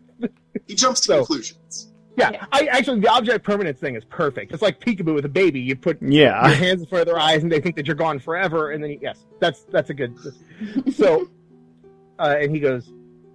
He 0.66 0.74
jumps 0.74 1.00
to 1.02 1.06
So- 1.06 1.16
conclusions. 1.18 1.92
Yeah, 2.16 2.30
Yeah. 2.32 2.46
I 2.50 2.66
actually 2.66 2.98
the 3.00 3.08
object 3.08 3.44
permanence 3.44 3.78
thing 3.78 3.94
is 3.94 4.04
perfect. 4.04 4.50
It's 4.52 4.62
like 4.62 4.80
peekaboo 4.80 5.14
with 5.14 5.24
a 5.24 5.28
baby. 5.28 5.60
You 5.60 5.76
put 5.76 6.02
your 6.02 6.10
Yeah, 6.10 6.48
hands 6.48 6.80
in 6.80 6.86
front 6.88 7.02
of 7.02 7.06
their 7.06 7.18
eyes, 7.18 7.42
and 7.44 7.52
they 7.52 7.60
think 7.60 7.76
that 7.76 7.86
you're 7.86 7.94
gone 7.94 8.18
forever. 8.18 8.72
And 8.72 8.82
then 8.82 8.90
you, 8.90 8.98
yes, 9.00 9.24
that's 9.40 9.60
that's 9.70 9.90
a 9.90 9.94
good. 9.94 10.16
So, 10.92 11.28
uh, 12.18 12.36
and 12.40 12.50
he 12.52 12.58
goes, 12.60 12.92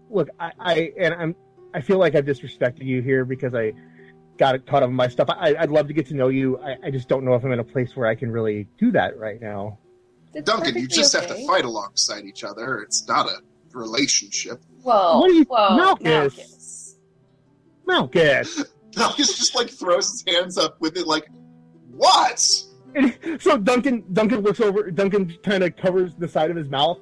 "Look, 0.10 0.30
I, 0.40 0.52
I 0.60 0.94
and 1.00 1.14
I'm 1.14 1.36
I 1.74 1.80
feel 1.82 1.98
like 1.98 2.14
I've 2.16 2.26
disrespected 2.26 2.84
you 2.84 3.02
here 3.02 3.24
because 3.26 3.54
I 3.56 3.72
got 4.38 4.66
caught 4.66 4.84
up 4.84 4.90
in 4.90 4.96
my 4.96 5.08
stuff. 5.08 5.30
I, 5.30 5.56
I'd 5.56 5.72
love 5.72 5.88
to 5.88 5.94
get 5.94 6.08
to 6.08 6.14
know 6.16 6.28
you. 6.28 6.60
I, 6.60 6.76
I 6.88 6.92
just 6.92 7.08
don't 7.08 7.24
know 7.24 7.36
if 7.36 7.44
I'm 7.46 7.52
in 7.54 7.60
a 7.60 7.64
place 7.64 7.96
where 7.96 8.08
I 8.08 8.16
can 8.16 8.32
really 8.32 8.68
do 8.78 8.92
that 8.92 9.18
right 9.18 9.40
now. 9.40 9.78
It's 10.34 10.46
Duncan, 10.46 10.76
you 10.76 10.82
perfectly 10.82 10.88
just 10.98 11.14
have 11.14 11.28
to 11.28 11.48
fight 11.48 11.66
alongside 11.66 12.26
each 12.26 12.44
other. 12.44 12.80
It's 12.80 13.08
not 13.08 13.28
a 13.28 13.42
relationship. 13.74 14.62
Whoa, 14.82 15.20
What 15.20 15.30
are 15.30 15.34
you- 15.34 15.44
whoa, 15.46 15.76
Malchus. 15.76 16.96
Malchus. 17.86 17.86
Malchus. 17.86 18.66
Malchus 18.98 19.38
just 19.38 19.56
like 19.56 19.70
throws 19.70 20.10
his 20.12 20.24
hands 20.28 20.58
up 20.58 20.80
with 20.80 20.98
it, 20.98 21.08
like, 21.08 21.28
"What?" 21.92 22.64
And 22.96 23.18
so 23.40 23.58
Duncan 23.58 24.04
Duncan 24.14 24.42
looks 24.42 24.60
over. 24.60 24.92
Duncan 24.92 25.36
kind 25.44 25.64
of 25.64 25.76
covers 25.76 26.14
the 26.16 26.28
side 26.28 26.52
of 26.52 26.58
his 26.58 26.70
mouth 26.70 27.00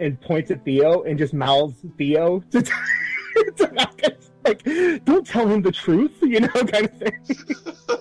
and 0.00 0.20
points 0.20 0.50
at 0.50 0.64
Theo 0.64 1.02
and 1.02 1.16
just 1.18 1.32
mouths 1.34 1.74
Theo 1.96 2.40
to, 2.50 2.62
to 3.56 3.72
Malchus. 3.72 4.30
Like, 4.44 4.64
don't 5.04 5.26
tell 5.26 5.46
him 5.46 5.62
the 5.62 5.72
truth, 5.72 6.12
you 6.22 6.40
know, 6.40 6.48
kind 6.48 6.88
of 6.88 6.98
thing. 6.98 7.94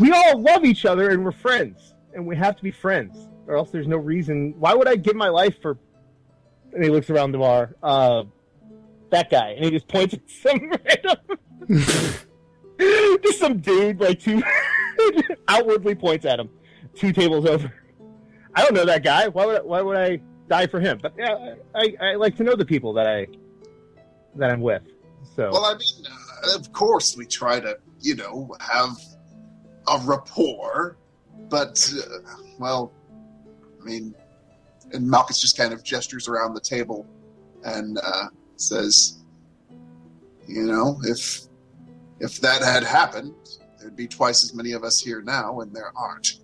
We 0.00 0.12
all 0.12 0.40
love 0.40 0.64
each 0.64 0.84
other 0.84 1.10
and 1.10 1.24
we're 1.24 1.32
friends, 1.32 1.94
and 2.14 2.26
we 2.26 2.36
have 2.36 2.56
to 2.56 2.62
be 2.62 2.70
friends, 2.70 3.28
or 3.46 3.56
else 3.56 3.70
there's 3.70 3.88
no 3.88 3.96
reason. 3.96 4.54
Why 4.58 4.74
would 4.74 4.88
I 4.88 4.96
give 4.96 5.16
my 5.16 5.28
life 5.28 5.60
for? 5.60 5.78
And 6.72 6.84
he 6.84 6.90
looks 6.90 7.10
around 7.10 7.32
the 7.32 7.38
bar. 7.38 7.74
Uh, 7.82 8.24
that 9.10 9.30
guy, 9.30 9.50
and 9.50 9.64
he 9.64 9.70
just 9.70 9.88
points 9.88 10.14
at 10.14 10.20
some 10.28 10.70
random, 11.68 12.18
just 13.22 13.38
some 13.38 13.58
dude 13.58 14.00
like 14.00 14.20
two 14.20 14.42
outwardly 15.48 15.94
points 15.94 16.24
at 16.24 16.38
him, 16.38 16.48
two 16.94 17.12
tables 17.12 17.46
over. 17.46 17.72
I 18.54 18.62
don't 18.62 18.74
know 18.74 18.84
that 18.84 19.02
guy. 19.02 19.28
Why 19.28 19.46
would 19.46 19.56
I, 19.56 19.62
why 19.62 19.82
would 19.82 19.96
I 19.96 20.20
die 20.48 20.66
for 20.66 20.80
him? 20.80 20.98
But 21.00 21.14
yeah, 21.18 21.54
I, 21.74 21.94
I 22.00 22.14
like 22.14 22.36
to 22.36 22.44
know 22.44 22.56
the 22.56 22.64
people 22.64 22.92
that 22.94 23.06
I 23.06 23.26
that 24.36 24.50
I'm 24.50 24.60
with. 24.60 24.82
So 25.36 25.50
Well, 25.52 25.64
I 25.64 25.74
mean, 25.74 26.06
uh, 26.06 26.56
of 26.56 26.72
course 26.72 27.16
we 27.16 27.26
try 27.26 27.60
to, 27.60 27.78
you 28.00 28.16
know, 28.16 28.54
have 28.60 28.96
a 29.90 29.98
rapport, 30.04 30.96
but 31.48 31.92
uh, 31.98 32.18
well, 32.58 32.92
I 33.80 33.84
mean, 33.84 34.14
and 34.92 35.08
Malchus 35.08 35.40
just 35.40 35.56
kind 35.56 35.72
of 35.72 35.82
gestures 35.82 36.28
around 36.28 36.54
the 36.54 36.60
table 36.60 37.06
and 37.64 37.98
uh, 37.98 38.28
says, 38.56 39.18
"You 40.46 40.62
know, 40.64 40.98
if 41.04 41.42
if 42.20 42.40
that 42.40 42.62
had 42.62 42.84
happened, 42.84 43.34
there'd 43.78 43.96
be 43.96 44.06
twice 44.06 44.44
as 44.44 44.54
many 44.54 44.72
of 44.72 44.84
us 44.84 45.00
here 45.00 45.22
now, 45.22 45.60
and 45.60 45.74
there 45.74 45.92
aren't." 45.96 46.40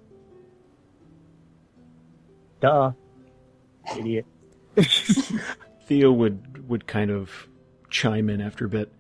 duh, 2.60 2.92
idiot. 3.98 4.26
Theo 5.86 6.12
would 6.12 6.68
would 6.68 6.86
kind 6.86 7.10
of 7.10 7.48
chime 7.90 8.28
in 8.28 8.40
after 8.40 8.66
a 8.66 8.68
bit. 8.68 8.92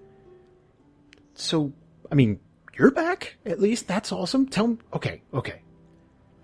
So, 1.34 1.72
I 2.10 2.14
mean, 2.14 2.38
you're 2.78 2.90
back 2.90 3.36
at 3.44 3.60
least. 3.60 3.86
That's 3.88 4.12
awesome. 4.12 4.46
Tell 4.48 4.68
me. 4.68 4.78
Okay, 4.92 5.22
okay. 5.32 5.60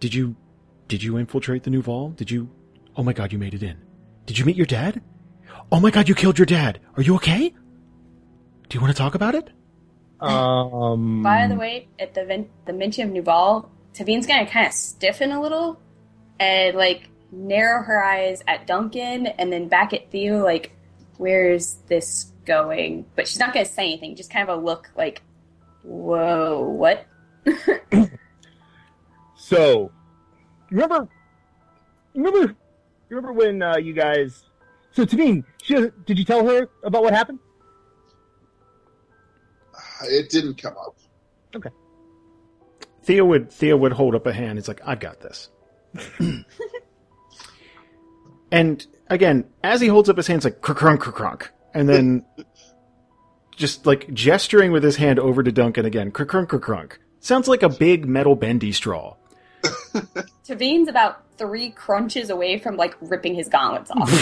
Did 0.01 0.14
you 0.14 0.37
did 0.89 1.03
you 1.03 1.16
infiltrate 1.16 1.62
the 1.62 1.70
new 1.70 1.83
Vol? 1.83 2.11
Did 2.11 2.30
you? 2.30 2.51
Oh 2.97 3.03
my 3.03 3.12
God, 3.12 3.33
you 3.33 3.39
made 3.39 3.55
it 3.55 3.62
in. 3.62 3.78
Did 4.26 4.39
you 4.39 4.45
meet 4.45 4.57
your 4.57 4.66
dad? 4.66 5.01
Oh 5.70 5.80
my 5.80 5.91
God, 5.91 6.09
you 6.09 6.14
killed 6.14 6.39
your 6.39 6.47
dad. 6.47 6.80
Are 6.97 7.03
you 7.03 7.14
okay? 7.16 7.49
Do 8.68 8.74
you 8.76 8.80
want 8.80 8.95
to 8.95 8.99
talk 8.99 9.14
about 9.14 9.35
it? 9.35 9.51
um. 10.20 11.22
By 11.22 11.47
the 11.49 11.57
way, 11.57 11.89
at 11.99 12.14
the 12.14 12.24
ven- 12.24 12.51
the 12.66 12.72
mention 12.72 13.09
of 13.09 13.24
Nuval, 13.24 13.68
Taveen's 13.95 14.26
gonna 14.26 14.47
kind 14.47 14.66
of 14.66 14.72
stiffen 14.72 15.33
a 15.33 15.41
little 15.41 15.80
and 16.39 16.76
like 16.76 17.09
narrow 17.30 17.83
her 17.83 18.03
eyes 18.03 18.43
at 18.47 18.66
Duncan 18.66 19.26
and 19.26 19.53
then 19.53 19.68
back 19.68 19.93
at 19.93 20.11
Theo, 20.11 20.45
like, 20.45 20.72
where's 21.16 21.74
this 21.89 22.33
going? 22.45 23.07
But 23.16 23.26
she's 23.26 23.39
not 23.39 23.53
gonna 23.53 23.64
say 23.66 23.85
anything, 23.85 24.16
just 24.16 24.30
kind 24.30 24.49
of 24.49 24.59
a 24.59 24.61
look 24.62 24.91
like, 24.97 25.22
whoa, 25.83 26.61
what? 26.61 27.07
So, 29.43 29.91
remember, 30.70 31.09
remember, 32.14 32.55
remember 33.09 33.33
when 33.33 33.61
uh, 33.61 33.76
you 33.76 33.93
guys? 33.93 34.45
So, 34.93 35.05
Taveen, 35.05 35.45
she 35.62 35.74
did 36.07 36.16
you 36.16 36.24
tell 36.24 36.47
her 36.47 36.68
about 36.85 37.03
what 37.03 37.12
happened? 37.12 37.41
It 40.05 40.30
didn't 40.30 40.62
come 40.62 40.74
up. 40.78 40.97
Theo 43.03 43.24
would 43.24 43.51
Theo 43.51 43.76
would 43.76 43.93
hold 43.93 44.14
up 44.14 44.26
a 44.26 44.33
hand. 44.33 44.59
He's 44.59 44.68
like, 44.68 44.80
"I've 44.87 45.01
got 45.01 45.20
this." 45.20 45.51
and 48.53 48.87
again, 49.11 49.45
as 49.64 49.80
he 49.80 49.89
holds 49.89 50.09
up 50.09 50.16
his 50.16 50.28
hands, 50.28 50.45
like 50.45 50.61
crunk, 50.61 50.99
crunk 50.99 51.14
crunk, 51.14 51.49
and 51.74 51.89
then 51.89 52.24
just 53.62 53.86
like 53.86 54.12
gesturing 54.12 54.72
with 54.72 54.82
his 54.82 54.96
hand 54.96 55.20
over 55.20 55.40
to 55.40 55.52
Duncan 55.52 55.86
again, 55.86 56.10
crunk 56.10 56.48
crunk. 56.48 56.60
crunk. 56.60 56.94
Sounds 57.20 57.46
like 57.46 57.62
a 57.62 57.68
big 57.68 58.08
metal 58.08 58.34
bendy 58.34 58.72
straw. 58.72 59.14
Taveen's 60.44 60.88
about 60.88 61.22
three 61.38 61.70
crunches 61.70 62.28
away 62.28 62.58
from 62.58 62.76
like 62.76 62.96
ripping 63.00 63.36
his 63.36 63.48
gauntlets 63.48 63.92
off. 63.92 64.10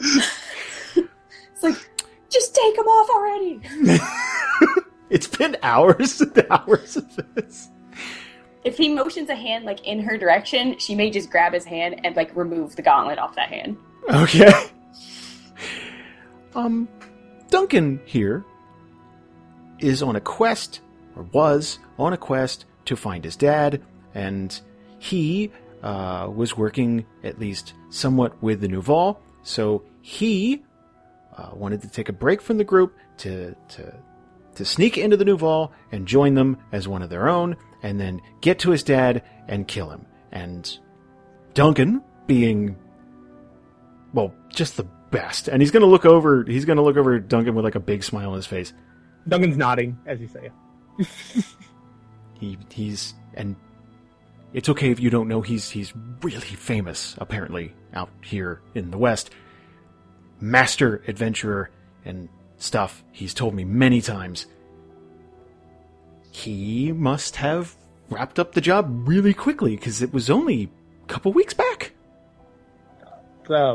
it's 0.00 1.62
like, 1.62 1.76
just 2.30 2.54
take 2.54 2.74
them 2.74 2.86
off 2.86 3.10
already. 3.10 3.60
It's 5.10 5.26
been 5.26 5.58
hours 5.62 6.22
and 6.22 6.46
hours 6.48 6.96
of 6.96 7.34
this. 7.34 7.68
If 8.64 8.78
he 8.78 8.88
motions 8.88 9.28
a 9.28 9.34
hand 9.34 9.66
like 9.66 9.86
in 9.86 10.00
her 10.00 10.16
direction, 10.16 10.78
she 10.78 10.94
may 10.94 11.10
just 11.10 11.28
grab 11.28 11.52
his 11.52 11.66
hand 11.66 12.00
and 12.02 12.16
like 12.16 12.34
remove 12.34 12.76
the 12.76 12.82
gauntlet 12.82 13.18
off 13.18 13.34
that 13.34 13.50
hand. 13.50 13.76
Okay. 14.08 14.50
Um, 16.54 16.88
Duncan 17.48 18.00
here 18.04 18.44
is 19.78 20.02
on 20.02 20.16
a 20.16 20.20
quest, 20.20 20.80
or 21.16 21.22
was 21.32 21.78
on 21.98 22.12
a 22.12 22.16
quest 22.16 22.64
to 22.86 22.96
find 22.96 23.24
his 23.24 23.36
dad, 23.36 23.82
and 24.14 24.60
he 24.98 25.50
uh, 25.82 26.30
was 26.34 26.56
working 26.56 27.06
at 27.24 27.38
least 27.38 27.74
somewhat 27.88 28.42
with 28.42 28.60
the 28.60 28.68
Nouveau, 28.68 29.18
so 29.42 29.82
he 30.02 30.62
uh, 31.36 31.50
wanted 31.54 31.82
to 31.82 31.88
take 31.88 32.08
a 32.08 32.12
break 32.12 32.42
from 32.42 32.58
the 32.58 32.64
group 32.64 32.96
to 33.18 33.54
to 33.68 33.94
to 34.56 34.64
sneak 34.64 34.98
into 34.98 35.16
the 35.16 35.24
Nouveau 35.24 35.70
and 35.92 36.06
join 36.06 36.34
them 36.34 36.56
as 36.72 36.88
one 36.88 37.02
of 37.02 37.10
their 37.10 37.28
own, 37.28 37.56
and 37.82 38.00
then 38.00 38.20
get 38.40 38.58
to 38.60 38.70
his 38.70 38.82
dad 38.82 39.22
and 39.48 39.66
kill 39.66 39.90
him. 39.90 40.04
And 40.32 40.78
Duncan, 41.54 42.02
being 42.26 42.76
well, 44.12 44.34
just 44.48 44.76
the 44.76 44.86
best, 45.10 45.48
and 45.48 45.60
he's 45.62 45.70
gonna 45.70 45.86
look 45.86 46.04
over. 46.04 46.44
He's 46.44 46.64
gonna 46.64 46.82
look 46.82 46.96
over 46.96 47.18
Duncan 47.18 47.54
with 47.54 47.64
like 47.64 47.74
a 47.74 47.80
big 47.80 48.04
smile 48.04 48.30
on 48.30 48.36
his 48.36 48.46
face. 48.46 48.72
Duncan's 49.28 49.56
nodding 49.56 49.98
as 50.06 50.20
you 50.20 50.28
say. 50.28 50.50
He 52.40 52.56
he's 52.72 53.14
and 53.34 53.54
it's 54.54 54.70
okay 54.70 54.90
if 54.90 54.98
you 54.98 55.10
don't 55.10 55.28
know 55.28 55.42
he's 55.42 55.70
he's 55.70 55.92
really 56.22 56.40
famous 56.40 57.14
apparently 57.18 57.74
out 57.92 58.08
here 58.22 58.62
in 58.74 58.90
the 58.90 58.98
West. 58.98 59.30
Master 60.40 61.02
adventurer 61.06 61.70
and 62.04 62.30
stuff. 62.56 63.04
He's 63.12 63.34
told 63.34 63.54
me 63.54 63.64
many 63.64 64.00
times. 64.00 64.46
He 66.32 66.92
must 66.92 67.36
have 67.36 67.76
wrapped 68.08 68.38
up 68.38 68.52
the 68.52 68.60
job 68.62 69.06
really 69.06 69.34
quickly 69.34 69.76
because 69.76 70.00
it 70.00 70.12
was 70.12 70.30
only 70.30 70.70
a 71.04 71.06
couple 71.06 71.32
weeks 71.32 71.52
back. 71.52 71.92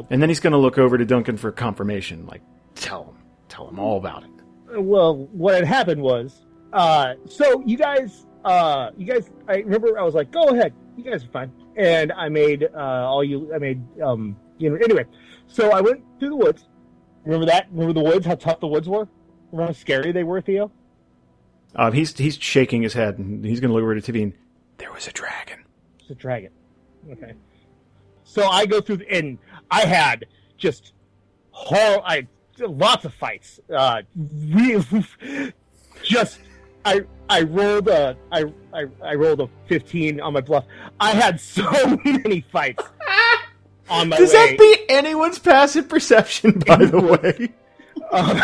And 0.10 0.22
then 0.22 0.30
he's 0.30 0.40
going 0.40 0.52
to 0.54 0.58
look 0.60 0.78
over 0.78 0.98
to 0.98 1.06
Duncan 1.06 1.38
for 1.38 1.52
confirmation. 1.52 2.26
Like, 2.26 2.42
tell 2.76 3.06
him, 3.06 3.16
tell 3.50 3.68
him 3.68 3.80
all 3.80 3.98
about 3.98 4.24
it. 4.24 4.82
well, 4.82 5.16
what 5.32 5.56
had 5.56 5.66
happened 5.66 6.02
was, 6.02 6.46
uh, 6.74 7.14
so 7.28 7.62
you 7.66 7.78
guys, 7.78 8.26
uh, 8.44 8.92
you 8.98 9.06
guys, 9.06 9.30
I 9.48 9.58
remember 9.58 9.98
I 10.00 10.04
was 10.04 10.14
like, 10.14 10.32
go 10.32 10.50
ahead, 10.50 10.74
you 10.98 11.04
guys 11.04 11.24
are 11.24 11.30
fine, 11.30 11.52
and 11.76 12.12
I 12.12 12.30
made 12.30 12.64
uh, 12.74 12.78
all 12.78 13.24
you, 13.24 13.54
I 13.54 13.58
made, 13.58 13.82
um, 14.02 14.36
you 14.58 14.70
know, 14.70 14.76
anyway, 14.78 15.06
so 15.48 15.72
I 15.72 15.82
went 15.82 16.04
through 16.20 16.30
the 16.30 16.36
woods. 16.36 16.66
Remember 17.24 17.46
that? 17.48 17.68
Remember 17.72 17.94
the 17.94 18.04
woods? 18.04 18.26
How 18.26 18.36
tough 18.36 18.60
the 18.60 18.68
woods 18.68 18.88
were? 18.88 19.08
Remember 19.52 19.74
how 19.74 19.80
scary 19.80 20.12
they 20.12 20.24
were, 20.24 20.42
Theo? 20.42 20.72
Uh, 21.76 21.92
he's 21.92 22.16
he's 22.18 22.38
shaking 22.38 22.82
his 22.84 22.94
head 22.94 23.18
and 23.18 23.44
he's 23.44 23.60
going 23.60 23.70
to 23.70 23.74
look 23.74 23.84
over 23.84 24.00
to 24.00 24.12
Taveen. 24.12 24.34
There 24.78 24.92
was 24.94 25.08
a 25.08 25.12
dragon. 25.12 25.66
It's 26.00 26.10
a 26.10 26.16
dragon. 26.16 26.52
Okay. 27.12 27.34
So 28.24 28.48
I 28.48 28.66
go 28.66 28.80
through, 28.82 28.98
the, 28.98 29.12
and 29.12 29.38
I 29.72 29.82
had 29.86 30.26
just 30.58 30.94
hor 31.52 32.02
I 32.08 32.28
lots 32.60 33.06
of 33.06 33.14
fights. 33.14 33.60
Uh, 33.74 34.02
really, 34.16 35.06
just 36.04 36.40
I 36.86 37.02
I 37.30 37.42
rolled 37.42 37.88
a 37.88 38.16
I, 38.32 38.46
I 38.74 38.86
I 39.04 39.16
rolled 39.16 39.42
a 39.42 39.50
fifteen 39.68 40.20
on 40.22 40.34
my 40.34 40.42
bluff. 40.42 40.66
I 41.00 41.12
had 41.12 41.40
so 41.40 42.00
many 42.06 42.42
fights 42.52 42.84
on 43.90 44.10
my 44.10 44.18
Does 44.18 44.34
way. 44.34 44.50
that 44.52 44.58
beat 44.60 44.80
anyone's 44.90 45.40
passive 45.40 45.90
perception, 45.90 46.60
by 46.66 46.78
the 46.86 47.00
way? 47.02 47.54
Um, 48.12 48.42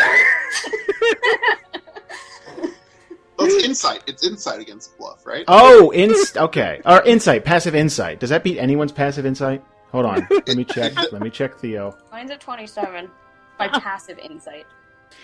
Well, 3.38 3.50
it's 3.50 3.66
insight. 3.66 4.04
It's 4.06 4.24
insight 4.26 4.60
against 4.60 4.96
bluff, 5.00 5.26
right? 5.26 5.44
Oh, 5.48 5.90
inst- 5.92 6.38
okay. 6.38 6.80
Or 6.86 7.02
insight, 7.04 7.44
passive 7.44 7.74
insight. 7.74 8.20
Does 8.20 8.30
that 8.30 8.44
beat 8.44 8.60
anyone's 8.60 8.92
passive 8.92 9.26
insight? 9.26 9.64
Hold 9.92 10.06
on. 10.06 10.28
Let 10.32 10.56
me 10.56 10.64
check. 10.64 10.94
Let 11.12 11.22
me 11.22 11.30
check 11.30 11.56
Theo. 11.58 11.98
Mine's 12.12 12.32
at 12.32 12.40
27 12.40 13.10
by 13.58 13.68
passive 13.80 14.18
insight. 14.20 14.66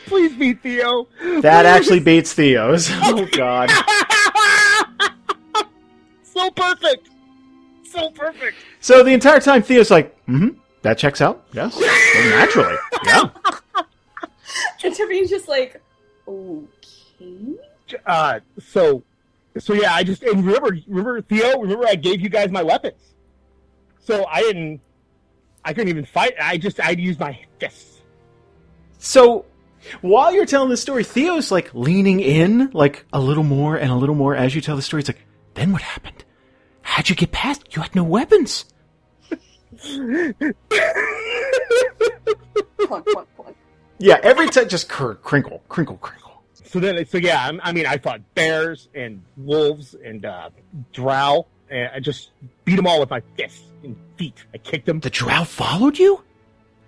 please 0.06 0.36
beat 0.36 0.62
Theo. 0.62 1.08
That 1.42 1.66
actually 1.66 2.00
beats 2.02 2.34
Theo's. 2.34 2.90
Oh 3.04 3.26
god. 3.32 3.70
so 6.24 6.50
perfect, 6.52 7.10
so 7.84 8.10
perfect. 8.12 8.58
So 8.80 9.04
the 9.04 9.12
entire 9.12 9.40
time 9.40 9.62
Theo's 9.64 9.90
like, 9.90 10.16
mm-hmm, 10.28 10.50
that 10.82 10.98
checks 10.98 11.22
out. 11.22 11.46
Yes. 11.54 11.76
Well, 11.78 12.30
naturally. 12.38 12.76
Yeah. 13.06 13.30
And 14.84 14.94
Taveen's 14.96 15.30
just 15.30 15.48
like, 15.48 15.82
okay. 16.28 17.56
uh, 18.06 18.40
so, 18.60 19.04
so 19.58 19.74
yeah, 19.74 19.94
I 19.94 20.04
just 20.04 20.24
and 20.24 20.46
remember, 20.46 20.78
remember 20.88 21.22
Theo, 21.22 21.60
remember 21.62 21.86
I 21.88 21.96
gave 21.96 22.22
you 22.22 22.30
guys 22.30 22.50
my 22.52 22.64
weapons, 22.64 23.02
so 24.08 24.26
I 24.26 24.40
didn't, 24.42 24.80
I 25.66 25.74
couldn't 25.74 25.90
even 25.90 26.06
fight. 26.06 26.34
I 26.42 26.58
just 26.58 26.80
I'd 26.80 26.98
use 27.00 27.20
my 27.20 27.38
fists. 27.60 28.02
So 29.00 29.46
while 30.02 30.34
you're 30.34 30.46
telling 30.46 30.70
the 30.70 30.78
story, 30.78 31.04
Theo's 31.04 31.52
like 31.52 31.74
leaning 31.74 32.22
in 32.22 32.72
like 32.72 33.06
a 33.12 33.20
little 33.20 33.44
more 33.44 33.76
and 33.76 33.92
a 33.92 33.96
little 33.96 34.16
more 34.16 34.34
as 34.34 34.56
you 34.56 34.62
tell 34.62 34.78
the 34.78 34.82
story. 34.82 35.02
It's 35.02 35.10
like, 35.10 35.26
then 35.56 35.74
what 35.74 35.82
happened? 35.82 36.24
How'd 36.84 37.10
you 37.10 37.16
get 37.16 37.34
past? 37.34 37.76
You 37.76 37.82
had 37.82 37.94
no 37.96 38.04
weapons. 38.04 38.64
Plunk, 42.78 43.06
plunk, 43.06 43.28
plunk. 43.36 43.58
Yeah, 44.00 44.20
every 44.24 44.48
time 44.48 44.70
just 44.70 44.88
cr- 44.88 45.14
crinkle, 45.14 45.62
crinkle, 45.68 45.98
crinkle. 45.98 46.44
So 46.54 46.80
then, 46.80 47.06
so 47.06 47.18
yeah, 47.18 47.44
I'm- 47.44 47.60
I 47.64 47.72
mean, 47.74 47.86
I 47.86 47.98
fought 47.98 48.22
bears 48.36 48.88
and 48.96 49.22
wolves 49.36 49.96
and 50.04 50.26
uh, 50.26 50.50
drow, 50.94 51.46
and 51.70 51.90
I 51.94 52.00
just 52.00 52.32
beat 52.66 52.76
them 52.78 52.88
all 52.88 53.00
with 53.00 53.10
my 53.10 53.22
fists 53.36 53.64
feet. 54.18 54.46
I 54.54 54.58
kicked 54.58 54.86
them. 54.86 55.00
The 55.00 55.10
drow 55.10 55.44
followed 55.44 55.98
you? 55.98 56.24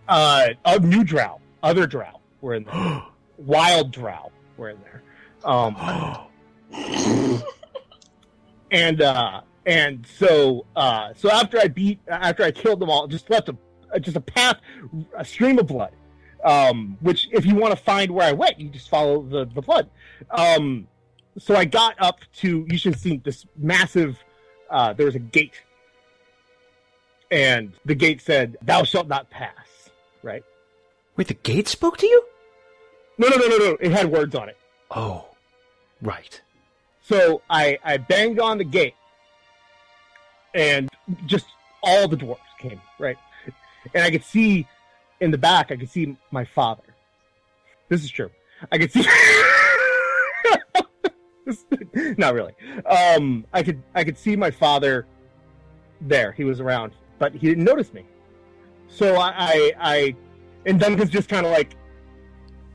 Uh, 0.08 0.50
a 0.66 0.80
new 0.80 1.04
drow, 1.04 1.40
other 1.62 1.86
drow 1.86 2.20
were 2.42 2.56
in 2.56 2.64
there. 2.64 3.04
Wild 3.38 3.92
drow 3.92 4.32
were 4.58 4.70
in 4.70 4.80
there. 4.82 5.04
Um, 5.44 5.76
and 8.72 9.02
uh 9.02 9.42
and 9.66 10.06
so 10.06 10.66
uh 10.76 11.14
so 11.16 11.30
after 11.32 11.60
i 11.60 11.68
beat 11.68 12.00
after 12.08 12.44
i 12.44 12.52
killed 12.52 12.80
them 12.80 12.90
all 12.90 13.08
just 13.08 13.30
left 13.30 13.50
a 13.50 14.00
just 14.00 14.16
a 14.16 14.22
path 14.22 14.58
a 15.18 15.26
stream 15.26 15.58
of 15.58 15.68
blood 15.68 15.92
um 16.44 16.98
which 17.02 17.28
if 17.32 17.46
you 17.46 17.56
want 17.56 17.76
to 17.76 17.84
find 17.84 18.12
where 18.12 18.28
i 18.28 18.32
went 18.32 18.60
you 18.60 18.70
just 18.70 18.90
follow 18.90 19.24
the 19.24 19.46
the 19.56 19.62
blood 19.62 19.90
um 20.32 20.88
so 21.38 21.56
i 21.56 21.66
got 21.66 21.96
up 22.00 22.20
to 22.34 22.66
you 22.70 22.78
should 22.78 22.94
have 22.94 23.02
seen 23.02 23.22
this 23.24 23.46
massive 23.58 24.24
uh 24.70 24.94
there 24.94 25.06
was 25.06 25.16
a 25.16 25.20
gate 25.20 25.62
and 27.32 27.74
the 27.86 27.96
gate 27.96 28.22
said 28.22 28.58
thou 28.62 28.84
shalt 28.84 29.08
not 29.08 29.30
pass 29.30 29.90
right 30.24 30.44
Wait, 31.16 31.28
the 31.28 31.34
gate 31.34 31.68
spoke 31.68 31.98
to 31.98 32.08
you? 32.08 32.24
no 33.18 33.28
no 33.28 33.36
no 33.38 33.48
no 33.48 33.58
no 33.58 33.78
it 33.80 33.92
had 33.92 34.08
words 34.12 34.36
on 34.36 34.50
it 34.50 34.58
Oh, 34.92 35.28
right. 36.02 36.42
So 37.04 37.42
I, 37.50 37.78
I 37.84 37.98
banged 37.98 38.40
on 38.40 38.58
the 38.58 38.64
gate, 38.64 38.96
and 40.56 40.90
just 41.26 41.46
all 41.84 42.08
the 42.08 42.18
dwarves 42.18 42.38
came, 42.60 42.82
right? 42.98 43.18
And 43.94 44.04
I 44.04 44.12
could 44.12 44.24
see 44.24 44.68
in 45.20 45.32
the 45.32 45.38
back, 45.38 45.72
I 45.72 45.76
could 45.76 45.90
see 45.90 46.18
my 46.32 46.44
father. 46.46 46.84
This 47.88 48.04
is 48.04 48.10
true. 48.12 48.32
I 48.72 48.78
could 48.78 48.92
see. 48.92 49.06
Not 52.18 52.34
really. 52.34 52.54
Um, 52.86 53.46
I 53.54 53.64
could 53.64 53.82
I 53.96 54.04
could 54.04 54.18
see 54.18 54.36
my 54.36 54.52
father 54.52 55.06
there. 56.02 56.32
He 56.32 56.44
was 56.44 56.60
around, 56.60 56.94
but 57.20 57.34
he 57.34 57.48
didn't 57.48 57.66
notice 57.66 57.94
me. 57.94 58.06
So 58.88 59.16
I 59.16 59.34
I, 59.38 59.74
I 59.80 60.16
and 60.66 60.80
Duncan's 60.80 61.12
just 61.12 61.30
kind 61.30 61.46
of 61.46 61.52
like 61.52 61.76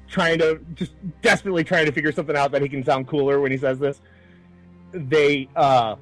trying 0.08 0.38
to 0.38 0.60
just 0.74 0.92
desperately 1.22 1.64
trying 1.64 1.86
to 1.86 1.92
figure 1.92 2.12
something 2.12 2.36
out 2.36 2.52
that 2.52 2.62
he 2.62 2.68
can 2.68 2.84
sound 2.84 3.08
cooler 3.08 3.40
when 3.40 3.50
he 3.50 3.58
says 3.58 3.78
this. 3.78 4.00
They 4.92 5.48
uh 5.56 5.96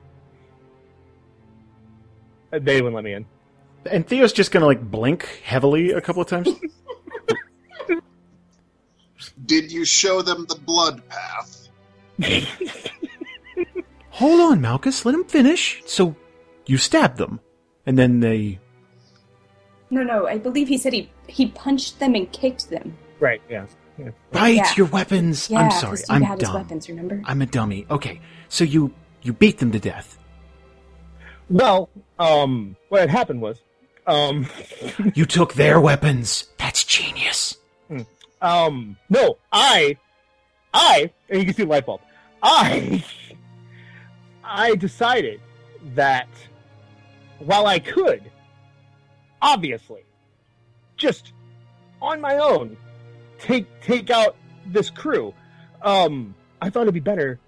they 2.50 2.82
wouldn't 2.82 2.94
let 2.94 3.04
me 3.04 3.14
in. 3.14 3.24
And 3.90 4.06
Theo's 4.06 4.32
just 4.32 4.52
gonna 4.52 4.66
like 4.66 4.90
blink 4.90 5.40
heavily 5.44 5.92
a 5.92 6.00
couple 6.00 6.20
of 6.22 6.28
times. 6.28 6.48
Did 9.46 9.72
you 9.72 9.84
show 9.84 10.22
them 10.22 10.46
the 10.48 10.56
blood 10.56 11.02
path? 11.08 11.68
Hold 14.10 14.40
on, 14.40 14.60
Malchus. 14.60 15.04
Let 15.04 15.14
him 15.14 15.24
finish. 15.24 15.82
So 15.86 16.14
you 16.66 16.76
stabbed 16.76 17.18
them, 17.18 17.40
and 17.86 17.98
then 17.98 18.20
they. 18.20 18.58
No, 19.90 20.02
no, 20.02 20.26
I 20.26 20.38
believe 20.38 20.68
he 20.68 20.78
said 20.78 20.92
he 20.92 21.10
he 21.26 21.48
punched 21.48 21.98
them 22.00 22.14
and 22.14 22.30
kicked 22.32 22.70
them. 22.70 22.96
Right. 23.20 23.42
Yeah. 23.48 23.66
yeah. 23.98 24.10
Right, 24.32 24.54
Yeah. 24.56 24.72
your 24.76 24.86
weapons. 24.86 25.50
Yeah, 25.50 25.60
I'm 25.60 25.70
sorry. 25.70 25.98
Steve 25.98 26.10
I'm 26.16 26.22
had 26.22 26.40
his 26.40 26.48
dumb. 26.48 26.56
weapons. 26.56 26.88
Remember? 26.88 27.20
I'm 27.24 27.42
a 27.42 27.46
dummy. 27.46 27.86
Okay, 27.90 28.20
so 28.48 28.64
you 28.64 28.92
you 29.22 29.32
beat 29.32 29.58
them 29.58 29.70
to 29.72 29.78
death. 29.78 30.18
Well, 31.50 31.90
um, 32.18 32.76
what 32.88 33.02
had 33.02 33.10
happened 33.10 33.42
was, 33.42 33.58
um, 34.06 34.46
You 35.14 35.26
took 35.26 35.54
their 35.54 35.80
weapons. 35.80 36.48
That's 36.58 36.84
genius. 36.84 37.58
um, 38.40 38.96
no, 39.10 39.36
I, 39.52 39.96
I, 40.72 41.10
and 41.28 41.40
you 41.40 41.44
can 41.44 41.54
see 41.54 41.62
the 41.64 41.68
light 41.68 41.84
bulb. 41.86 42.00
I, 42.42 43.04
I 44.44 44.74
decided 44.76 45.40
that 45.94 46.28
while 47.44 47.66
I 47.66 47.78
could, 47.78 48.30
obviously, 49.40 50.04
just 50.96 51.32
on 52.00 52.20
my 52.20 52.38
own, 52.38 52.76
take 53.38 53.66
take 53.80 54.10
out 54.10 54.36
this 54.66 54.90
crew, 54.90 55.34
um, 55.82 56.34
I 56.60 56.70
thought 56.70 56.82
it'd 56.82 56.94
be 56.94 57.00
better 57.00 57.38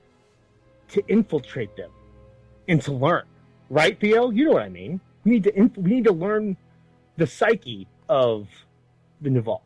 to 0.88 1.02
infiltrate 1.08 1.76
them 1.76 1.90
and 2.68 2.80
to 2.82 2.92
learn. 2.92 3.24
Right, 3.70 3.98
Theo? 3.98 4.30
You 4.30 4.46
know 4.46 4.52
what 4.52 4.62
I 4.62 4.68
mean. 4.68 5.00
We 5.24 5.32
need 5.32 5.44
to 5.44 5.58
inf- 5.58 5.76
we 5.76 5.90
need 5.90 6.04
to 6.04 6.12
learn 6.12 6.56
the 7.16 7.26
psyche 7.26 7.86
of 8.08 8.48
the 9.20 9.30
Naval. 9.30 9.62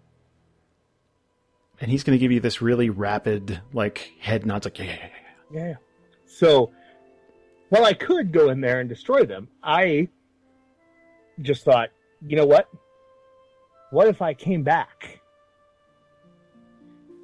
And 1.80 1.90
he's 1.90 2.02
going 2.02 2.16
to 2.16 2.20
give 2.20 2.32
you 2.32 2.40
this 2.40 2.60
really 2.60 2.90
rapid, 2.90 3.60
like 3.72 4.12
head 4.20 4.44
nods, 4.44 4.66
like 4.66 4.78
yeah, 4.78 4.84
yeah, 4.84 4.94
yeah, 4.94 5.08
yeah. 5.52 5.68
Yeah. 5.68 5.74
So, 6.26 6.72
while 7.68 7.84
I 7.84 7.92
could 7.92 8.32
go 8.32 8.50
in 8.50 8.60
there 8.60 8.80
and 8.80 8.88
destroy 8.88 9.24
them, 9.24 9.48
I 9.62 10.08
just 11.42 11.64
thought, 11.64 11.90
you 12.26 12.36
know 12.36 12.46
what? 12.46 12.68
What 13.90 14.08
if 14.08 14.20
I 14.22 14.34
came 14.34 14.62
back? 14.62 15.20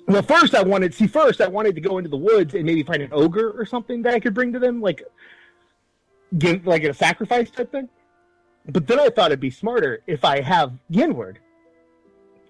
Well, 0.07 0.23
first 0.23 0.55
I 0.55 0.63
wanted, 0.63 0.93
see, 0.95 1.07
first 1.07 1.41
I 1.41 1.49
wanted 1.49 1.75
to 1.75 1.81
go 1.81 1.99
into 1.99 2.11
the 2.11 2.17
woods 2.17 2.55
and 2.55 2.65
maybe 2.65 2.83
find 2.83 3.03
an 3.03 3.11
ogre 3.13 3.51
or 3.51 3.65
something 3.65 4.03
that 4.03 4.15
I 4.15 4.21
could 4.21 4.35
bring 4.35 4.53
to 4.53 4.59
them, 4.59 4.81
like, 4.81 5.03
give, 6.39 6.67
like 6.67 6.85
a 6.85 6.93
sacrifice 6.93 7.51
type 7.51 7.73
thing. 7.73 7.89
But 8.69 8.87
then 8.87 9.01
I 9.01 9.09
thought 9.09 9.27
it'd 9.31 9.41
be 9.41 9.51
smarter 9.51 10.03
if 10.07 10.25
I 10.25 10.41
have 10.41 10.73
Yenward 10.91 11.37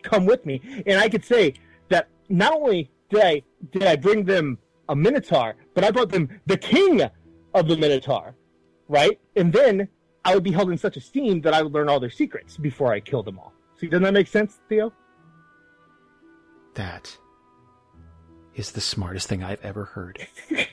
come 0.03 0.27
with 0.27 0.45
me, 0.47 0.61
and 0.87 0.99
I 0.99 1.09
could 1.09 1.25
say 1.25 1.55
that 1.89 2.09
not 2.29 2.53
only 2.53 2.91
did 3.09 3.21
I 3.23 3.43
did 3.73 3.85
I 3.85 3.97
bring 3.97 4.25
them 4.25 4.59
a 4.89 4.95
Minotaur, 4.95 5.57
but 5.75 5.83
I 5.83 5.91
brought 5.91 6.11
them 6.11 6.29
the 6.47 6.57
king 6.57 7.03
of 7.55 7.69
the 7.69 7.77
Minotaur, 7.77 8.37
right? 8.89 9.19
And 9.35 9.53
then 9.53 9.89
I 10.25 10.35
would 10.35 10.45
be 10.45 10.53
held 10.53 10.71
in 10.71 10.79
such 10.79 10.97
esteem 10.97 11.43
that 11.43 11.53
I 11.53 11.63
would 11.63 11.73
learn 11.73 11.89
all 11.89 12.01
their 12.01 12.11
secrets 12.11 12.57
before 12.57 12.93
I 12.93 13.01
killed 13.01 13.27
them 13.27 13.39
all. 13.39 13.53
See, 13.79 13.87
doesn't 13.89 14.05
that 14.05 14.15
make 14.15 14.29
sense, 14.29 14.59
Theo? 14.69 14.93
That 16.75 17.17
is 18.55 18.73
the 18.73 18.81
smartest 18.81 19.29
thing 19.29 19.43
I've 19.45 19.63
ever 19.63 19.85
heard. 19.85 20.27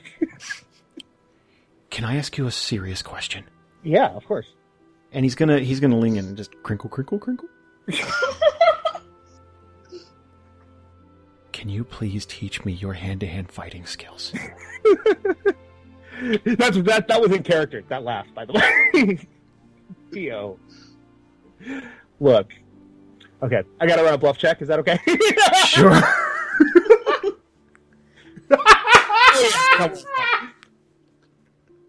Can 1.90 2.06
I 2.06 2.16
ask 2.16 2.38
you 2.38 2.48
a 2.48 2.52
serious 2.52 3.02
question? 3.02 3.44
Yeah, 3.84 4.08
of 4.10 4.26
course. 4.26 4.48
And 5.12 5.26
he's 5.26 5.36
gonna 5.36 5.60
he's 5.60 5.82
gonna 5.82 6.00
lean 6.00 6.16
in 6.16 6.26
and 6.26 6.38
just 6.38 6.52
crinkle, 6.64 6.90
crinkle, 6.90 7.20
crinkle. 7.20 7.50
Can 11.52 11.68
you 11.70 11.84
please 11.84 12.26
teach 12.26 12.64
me 12.64 12.72
your 12.74 12.94
hand-to-hand 12.94 13.52
fighting 13.52 13.86
skills? 13.86 14.34
That's 16.46 16.78
that. 16.84 17.06
That 17.08 17.22
was 17.22 17.32
in 17.32 17.44
character. 17.44 17.84
That 17.90 18.04
laugh, 18.04 18.26
by 18.34 18.46
the 18.46 18.54
way. 18.54 19.20
Theo, 20.12 20.60
look. 22.20 22.52
Okay, 23.44 23.64
I 23.80 23.88
gotta 23.88 24.04
run 24.04 24.14
a 24.14 24.18
bluff 24.18 24.38
check. 24.38 24.62
Is 24.62 24.68
that 24.68 24.80
okay? 24.80 25.00
Sure. 25.68 26.02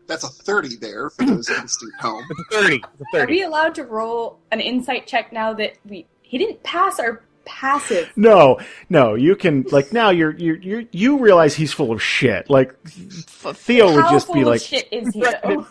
That's 0.06 0.24
a 0.24 0.28
30 0.28 0.76
there 0.76 1.10
for 1.10 1.24
those 1.24 1.48
listening 1.48 1.92
at 1.98 2.04
home. 2.04 2.24
It's 2.30 2.40
a 2.40 2.44
thirty. 2.60 2.76
It's 2.76 3.14
a 3.14 3.20
Are 3.20 3.26
we 3.26 3.42
allowed 3.42 3.74
to 3.76 3.84
roll 3.84 4.40
an 4.50 4.60
insight 4.60 5.06
check 5.06 5.32
now 5.32 5.52
that 5.54 5.74
we 5.86 6.06
he 6.22 6.38
didn't 6.38 6.62
pass 6.62 6.98
our 7.00 7.24
passive? 7.44 8.12
No, 8.16 8.58
no, 8.90 9.14
you 9.14 9.36
can 9.36 9.64
like 9.70 9.92
now 9.92 10.10
you're 10.10 10.34
you're 10.36 10.56
you 10.56 10.88
you 10.92 11.18
realize 11.18 11.54
he's 11.54 11.72
full 11.72 11.92
of 11.92 12.02
shit. 12.02 12.50
Like 12.50 12.74
Th- 12.84 13.56
Theo 13.56 13.94
would 13.94 14.04
just 14.10 14.26
full 14.26 14.34
be 14.34 14.40
of 14.42 14.48
like, 14.48 14.60
shit 14.60 14.88
is 14.92 15.14
he? 15.14 15.20
though? 15.22 15.66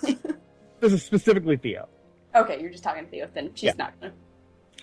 This 0.80 0.94
is 0.94 1.04
specifically 1.04 1.58
Theo. 1.58 1.88
Okay, 2.36 2.60
you're 2.62 2.72
just 2.72 2.84
talking 2.84 3.06
to 3.06 3.10
Theo. 3.10 3.30
Then 3.34 3.52
she's 3.54 3.68
Yeah. 3.68 3.74
not 3.78 4.00
gonna. 4.00 4.14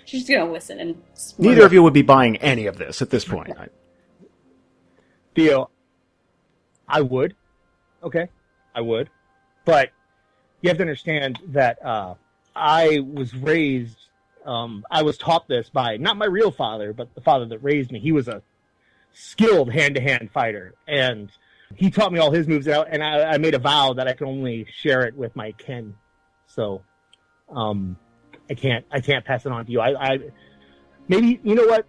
She's 0.04 0.24
just 0.26 0.38
gonna 0.38 0.50
listen 0.50 0.80
and. 0.80 1.02
neither 1.38 1.64
of 1.66 1.72
you 1.72 1.82
would 1.82 1.92
be 1.92 2.02
buying 2.02 2.36
any 2.38 2.66
of 2.66 2.78
this 2.78 3.02
at 3.02 3.10
this 3.10 3.24
point. 3.24 3.52
I- 3.58 3.68
Theo, 5.34 5.70
I 6.88 7.00
would. 7.02 7.34
Okay, 8.02 8.28
I 8.74 8.80
would. 8.80 9.10
But 9.64 9.90
you 10.62 10.68
have 10.68 10.78
to 10.78 10.82
understand 10.82 11.38
that 11.48 11.84
uh, 11.84 12.14
I 12.56 13.00
was 13.00 13.34
raised, 13.34 13.98
um, 14.44 14.84
I 14.90 15.02
was 15.02 15.18
taught 15.18 15.46
this 15.46 15.68
by 15.68 15.96
not 15.98 16.16
my 16.16 16.26
real 16.26 16.50
father, 16.50 16.92
but 16.92 17.14
the 17.14 17.20
father 17.20 17.46
that 17.46 17.58
raised 17.58 17.92
me. 17.92 18.00
He 18.00 18.12
was 18.12 18.28
a 18.28 18.42
skilled 19.12 19.70
hand 19.72 19.94
to 19.96 20.00
hand 20.00 20.30
fighter. 20.32 20.74
And 20.86 21.30
he 21.76 21.90
taught 21.90 22.12
me 22.12 22.18
all 22.18 22.30
his 22.30 22.48
moves, 22.48 22.66
and 22.66 22.84
and 22.88 23.02
I, 23.04 23.32
I 23.34 23.38
made 23.38 23.54
a 23.54 23.58
vow 23.58 23.92
that 23.92 24.08
I 24.08 24.14
could 24.14 24.26
only 24.26 24.66
share 24.72 25.02
it 25.04 25.14
with 25.14 25.36
my 25.36 25.52
kin. 25.52 25.94
So, 26.46 26.82
um, 27.50 27.96
I 28.50 28.54
can't, 28.54 28.84
I 28.90 29.00
can't 29.00 29.24
pass 29.24 29.44
it 29.46 29.52
on 29.52 29.64
to 29.66 29.72
you. 29.72 29.80
I, 29.80 30.12
I 30.14 30.18
maybe, 31.08 31.40
you 31.42 31.54
know 31.54 31.66
what, 31.66 31.86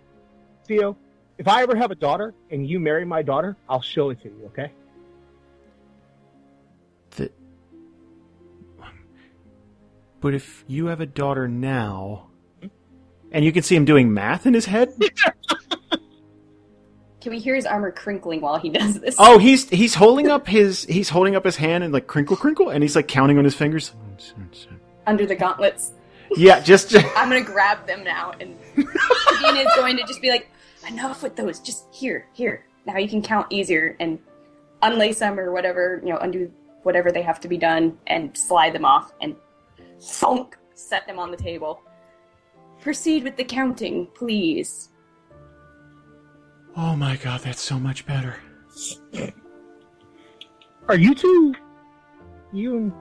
Theo? 0.66 0.96
If 1.38 1.48
I 1.48 1.62
ever 1.64 1.76
have 1.76 1.92
a 1.92 1.96
daughter 1.96 2.34
and 2.52 2.68
you 2.68 2.80
marry 2.80 3.06
my 3.06 3.22
daughter, 3.22 3.56
I'll 3.70 3.82
show 3.82 4.10
it 4.10 4.22
to 4.24 4.28
you, 4.30 4.46
okay? 4.48 4.72
the- 7.16 7.32
but 10.22 10.34
if 10.34 10.66
you 10.68 10.88
have 10.88 11.00
a 11.02 11.06
daughter 11.06 11.48
now, 11.48 12.28
and 13.32 13.46
you 13.46 13.52
can 13.52 13.64
see 13.64 13.76
him 13.76 13.86
doing 13.86 14.14
math 14.14 14.46
in 14.46 14.54
his 14.54 14.66
head. 14.66 14.92
Can 17.22 17.32
we 17.34 17.40
hear 17.40 17.54
his 17.54 17.66
armor 17.66 17.92
crinkling 17.92 18.40
while 18.42 18.58
he 18.58 18.70
does 18.70 19.00
this? 19.00 19.16
Oh, 19.20 19.38
he's 19.38 19.70
he's 19.70 19.94
holding 19.94 20.30
up 20.30 20.48
his 20.48 20.86
he's 20.86 21.10
holding 21.10 21.36
up 21.36 21.44
his 21.44 21.58
hand 21.58 21.84
and 21.84 21.94
like 21.94 22.08
crinkle 22.08 22.38
crinkle, 22.38 22.70
and 22.70 22.82
he's 22.82 22.96
like 22.96 23.08
counting 23.10 23.38
on 23.38 23.44
his 23.44 23.54
fingers. 23.56 23.94
Under 25.10 25.26
the 25.26 25.36
gauntlets. 25.36 25.94
Yeah, 26.36 26.60
just, 26.60 26.90
just 26.94 27.06
I'm 27.18 27.30
gonna 27.30 27.42
grab 27.44 27.88
them 27.88 28.04
now, 28.04 28.34
and 28.40 28.56
Sabina 28.76 29.60
is 29.62 29.72
going 29.76 29.98
to 29.98 30.04
just 30.04 30.22
be 30.22 30.30
like, 30.30 30.50
"Enough 30.88 31.24
with 31.24 31.36
those. 31.36 31.60
Just 31.60 31.86
here, 31.92 32.28
here. 32.34 32.66
Now 32.86 32.98
you 32.98 33.10
can 33.10 33.22
count 33.22 33.48
easier 33.50 33.98
and 34.00 34.20
unlace 34.84 35.20
them 35.20 35.40
or 35.40 35.52
whatever. 35.52 36.00
You 36.04 36.14
know, 36.14 36.20
undo 36.20 36.52
whatever 36.84 37.12
they 37.12 37.24
have 37.24 37.40
to 37.42 37.48
be 37.48 37.58
done 37.58 37.98
and 38.08 38.38
slide 38.38 38.74
them 38.74 38.86
off 38.86 39.12
and 39.22 39.36
thunk, 40.00 40.58
set 40.76 41.06
them 41.08 41.18
on 41.20 41.32
the 41.32 41.38
table. 41.38 41.82
Proceed 42.82 43.24
with 43.24 43.36
the 43.36 43.44
counting, 43.44 44.08
please. 44.14 44.90
oh 46.78 46.96
my 46.96 47.16
god, 47.18 47.42
that's 47.42 47.62
so 47.62 47.80
much 47.80 48.06
better. 48.06 48.36
Are 50.88 50.98
you 50.98 51.14
two? 51.14 51.54
You. 52.54 52.94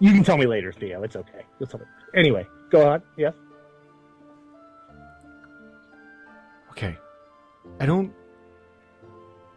You 0.00 0.12
can 0.12 0.22
tell 0.22 0.36
me 0.36 0.46
later, 0.46 0.72
Theo. 0.72 1.02
It's 1.02 1.16
okay. 1.16 1.44
You'll 1.58 1.68
tell 1.68 1.80
me. 1.80 1.86
Anyway, 2.14 2.46
go 2.70 2.88
on. 2.88 3.02
Yes. 3.16 3.34
Okay, 6.70 6.96
I 7.80 7.86
don't 7.86 8.12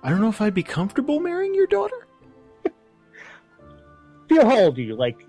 I 0.03 0.09
don't 0.09 0.21
know 0.21 0.29
if 0.29 0.41
I'd 0.41 0.53
be 0.53 0.63
comfortable 0.63 1.19
marrying 1.19 1.53
your 1.53 1.67
daughter. 1.67 2.07
Theo, 4.29 4.45
how 4.45 4.59
old 4.59 4.77
are 4.77 4.81
you? 4.81 4.95
Like 4.95 5.27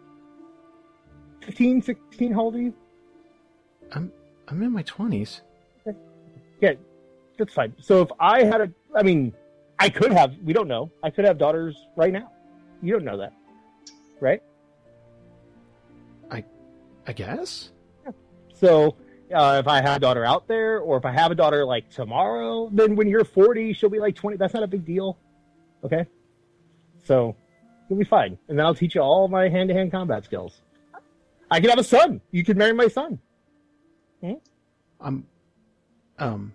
15, 1.43 1.83
16? 1.83 2.33
How 2.33 2.41
old 2.41 2.55
are 2.55 2.63
you? 2.63 2.75
I'm 3.93 4.11
I'm 4.49 4.63
in 4.63 4.73
my 4.73 4.83
twenties. 4.83 5.43
Yeah, 6.61 6.75
that's 7.39 7.53
fine. 7.53 7.75
So 7.81 8.03
if 8.03 8.11
I 8.21 8.45
had 8.45 8.61
a, 8.61 8.73
I 8.95 9.03
mean, 9.03 9.35
I 9.79 9.89
could 9.89 10.13
have. 10.13 10.37
We 10.45 10.53
don't 10.53 10.69
know. 10.69 10.91
I 11.03 11.11
could 11.11 11.25
have 11.25 11.37
daughters 11.37 11.77
right 11.97 12.13
now. 12.13 12.31
You 12.81 12.93
don't 12.93 13.05
know 13.05 13.19
that, 13.19 13.33
right? 14.21 14.41
I 17.07 17.13
guess. 17.13 17.71
So 18.55 18.97
uh, 19.35 19.59
if 19.61 19.69
I 19.69 19.83
have 19.83 19.97
a 19.97 20.01
daughter 20.01 20.25
out 20.25 20.47
there, 20.47 20.79
or 20.79 20.97
if 20.97 21.05
I 21.05 21.13
have 21.13 21.33
a 21.33 21.35
daughter 21.35 21.65
like 21.65 21.91
tomorrow, 21.91 22.71
then 22.73 22.97
when 22.97 23.09
you're 23.09 23.25
40, 23.25 23.73
she'll 23.73 23.91
be 23.91 23.99
like 23.99 24.15
20. 24.15 24.37
That's 24.37 24.55
not 24.55 24.63
a 24.63 24.69
big 24.69 24.85
deal. 24.85 25.19
Okay. 25.85 26.07
So 27.05 27.35
you'll 27.89 27.99
be 27.99 28.05
fine, 28.05 28.39
and 28.49 28.59
then 28.59 28.65
I'll 28.65 28.75
teach 28.75 28.95
you 28.95 29.01
all 29.01 29.27
my 29.29 29.49
hand-to-hand 29.49 29.91
combat 29.91 30.25
skills. 30.25 30.63
I 31.51 31.61
could 31.61 31.71
have 31.71 31.79
a 31.79 31.85
son. 31.85 32.21
You 32.31 32.45
could 32.45 32.57
marry 32.57 32.73
my 32.73 32.89
son. 32.89 33.19
I'm 35.01 35.27
um 36.19 36.53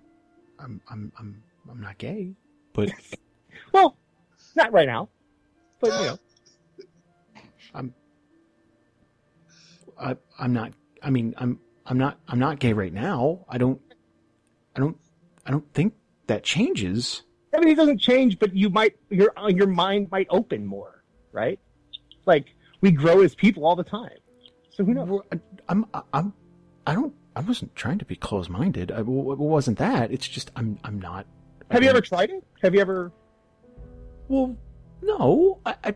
I'm 0.58 0.82
I'm 0.90 1.12
I'm 1.20 1.44
I'm 1.70 1.82
not 1.82 1.98
gay, 1.98 2.34
but 2.74 2.90
Well, 3.74 3.98
Not 4.56 4.72
right 4.72 4.88
now, 4.88 5.10
but 5.80 5.88
you 5.88 6.08
know. 6.08 6.18
I'm. 7.74 7.94
I, 10.00 10.16
I'm 10.40 10.54
not. 10.54 10.72
I 11.02 11.10
mean, 11.10 11.34
I'm. 11.38 11.60
I'm 11.86 11.98
not. 11.98 12.20
I'm 12.28 12.40
not 12.40 12.60
gay 12.60 12.74
right 12.74 12.94
now. 12.94 13.46
I 13.50 13.58
don't. 13.58 13.80
I 14.76 14.80
don't. 14.80 14.98
I 15.46 15.52
don't 15.52 15.74
think 15.74 15.94
that 16.28 16.44
changes. 16.44 17.24
I 17.56 17.60
mean, 17.60 17.70
it 17.70 17.76
doesn't 17.76 18.00
change, 18.00 18.40
but 18.40 18.54
you 18.54 18.70
might 18.70 18.96
your 19.10 19.32
your 19.50 19.68
mind 19.68 20.10
might 20.12 20.28
open 20.30 20.66
more, 20.66 21.04
right? 21.32 21.60
Like 22.26 22.54
we 22.82 22.92
grow 22.92 23.22
as 23.22 23.34
people 23.36 23.66
all 23.66 23.76
the 23.76 23.84
time, 23.84 24.18
so 24.70 24.84
who 24.84 24.94
knows? 24.94 25.22
I- 25.32 25.40
I'm. 25.70 25.86
I'm. 26.14 26.34
I 26.86 26.94
don't. 26.94 27.14
I 27.36 27.42
wasn't 27.42 27.76
trying 27.76 28.00
to 28.00 28.06
be 28.06 28.16
close-minded. 28.16 28.92
I, 28.92 29.00
it 29.00 29.06
wasn't 29.06 29.78
that. 29.80 30.12
It's 30.12 30.28
just 30.28 30.52
I'm. 30.56 30.78
I'm 30.84 31.00
not. 31.00 31.26
I 31.70 31.76
Have 31.76 31.84
you 31.84 31.90
ever 31.90 32.02
tried 32.02 32.30
it? 32.30 32.44
Have 32.62 32.74
you 32.74 32.82
ever? 32.82 33.12
Well, 34.28 34.56
no. 35.02 35.60
I. 35.66 35.76
I 35.84 35.96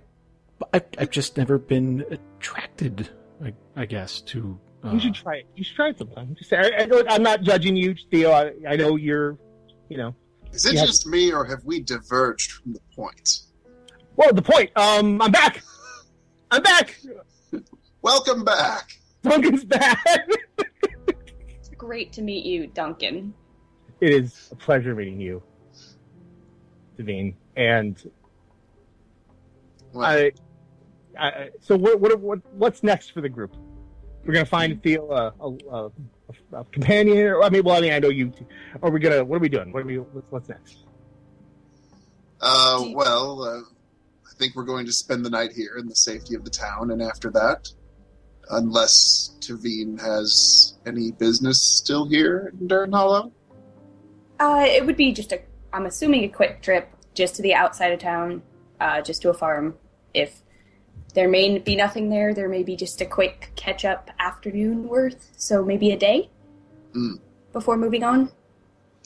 I, 0.73 0.81
I've 0.99 1.09
just 1.09 1.37
never 1.37 1.57
been 1.57 2.05
attracted. 2.11 3.09
I, 3.43 3.53
I 3.75 3.85
guess 3.85 4.21
to. 4.21 4.59
Uh, 4.83 4.91
You 4.93 4.99
should 4.99 5.13
try 5.15 5.35
it. 5.37 5.47
You 5.55 5.63
should 5.63 5.75
try 5.75 5.89
it 5.89 5.97
sometime. 5.97 6.35
Just, 6.37 6.51
I, 6.53 6.69
I, 6.81 6.85
look, 6.85 7.05
I'm 7.09 7.23
not 7.23 7.41
judging 7.41 7.75
you, 7.75 7.95
Theo. 8.09 8.31
I, 8.31 8.51
I 8.67 8.75
know 8.75 8.95
you're, 8.95 9.37
you 9.89 9.97
know. 9.97 10.15
Is 10.51 10.65
it 10.65 10.73
Yeah. 10.75 10.85
just 10.85 11.07
me, 11.07 11.31
or 11.31 11.45
have 11.45 11.63
we 11.63 11.79
diverged 11.81 12.51
from 12.51 12.73
the 12.73 12.79
point? 12.95 13.39
Well, 14.15 14.33
the 14.33 14.41
point. 14.41 14.69
Um, 14.75 15.21
I'm 15.21 15.31
back. 15.31 15.63
I'm 16.51 16.61
back. 16.61 16.99
Welcome 18.01 18.43
back. 18.43 18.91
Duncan's 19.23 19.63
back. 19.63 20.03
It's 21.07 21.69
great 21.77 22.11
to 22.13 22.21
meet 22.21 22.45
you, 22.45 22.67
Duncan. 22.67 23.33
it 24.01 24.09
is 24.11 24.49
a 24.51 24.55
pleasure 24.55 24.93
meeting 24.95 25.19
you, 25.21 25.41
Devine. 26.97 27.35
And 27.55 28.11
Well, 29.93 30.05
I, 30.05 30.31
I, 31.17 31.49
so 31.61 31.75
what, 31.77 31.99
what, 31.99 32.19
what, 32.19 32.39
what's 32.53 32.83
next 32.83 33.11
for 33.11 33.21
the 33.21 33.29
group? 33.29 33.55
We're 34.25 34.33
gonna 34.33 34.45
find 34.45 34.81
Theo 34.83 35.09
a, 35.09 35.33
a, 35.39 35.75
a, 35.75 35.91
a 36.59 36.63
companion, 36.65 37.17
or 37.27 37.43
I 37.43 37.49
mean, 37.49 37.63
well, 37.63 37.77
I 37.77 37.81
mean, 37.81 37.93
I 37.93 37.99
know 37.99 38.09
you. 38.09 38.31
Are 38.83 38.91
we 38.91 38.99
gonna? 38.99 39.23
What 39.23 39.37
are 39.37 39.39
we 39.39 39.49
doing? 39.49 39.71
What 39.71 39.83
are 39.83 39.85
we? 39.85 39.97
What's, 39.97 40.27
what's 40.29 40.49
next? 40.49 40.77
uh, 42.41 42.85
well, 42.93 43.43
uh, 43.43 43.61
I 43.61 44.33
think 44.37 44.55
we're 44.55 44.63
going 44.63 44.85
to 44.85 44.93
spend 44.93 45.25
the 45.25 45.29
night 45.29 45.51
here 45.53 45.77
in 45.77 45.87
the 45.87 45.95
safety 45.95 46.35
of 46.35 46.43
the 46.43 46.49
town, 46.51 46.91
and 46.91 47.01
after 47.01 47.31
that, 47.31 47.69
unless 48.51 49.35
Taveen 49.39 49.99
has 49.99 50.77
any 50.85 51.11
business 51.11 51.61
still 51.61 52.07
here 52.07 52.51
in 52.59 52.67
Dern 52.67 52.91
Hollow, 52.91 53.31
Uh, 54.39 54.65
it 54.67 54.85
would 54.85 54.97
be 54.97 55.13
just 55.13 55.31
a, 55.31 55.39
I'm 55.73 55.85
assuming 55.85 56.23
a 56.23 56.29
quick 56.29 56.61
trip 56.61 56.89
just 57.13 57.35
to 57.35 57.41
the 57.41 57.53
outside 57.53 57.91
of 57.91 57.99
town, 57.99 58.41
uh, 58.79 59.01
just 59.01 59.21
to 59.23 59.29
a 59.29 59.33
farm. 59.33 59.75
If 60.13 60.41
there 61.13 61.27
may 61.29 61.57
be 61.59 61.75
nothing 61.75 62.09
there, 62.09 62.33
there 62.33 62.47
may 62.49 62.63
be 62.63 62.75
just 62.75 63.01
a 63.01 63.05
quick 63.05 63.51
catch 63.55 63.83
up 63.85 64.09
afternoon 64.19 64.87
worth, 64.87 65.29
so 65.37 65.63
maybe 65.63 65.91
a 65.91 65.97
day 65.97 66.29
Mm. 66.93 67.19
before 67.53 67.77
moving 67.77 68.03
on. 68.03 68.31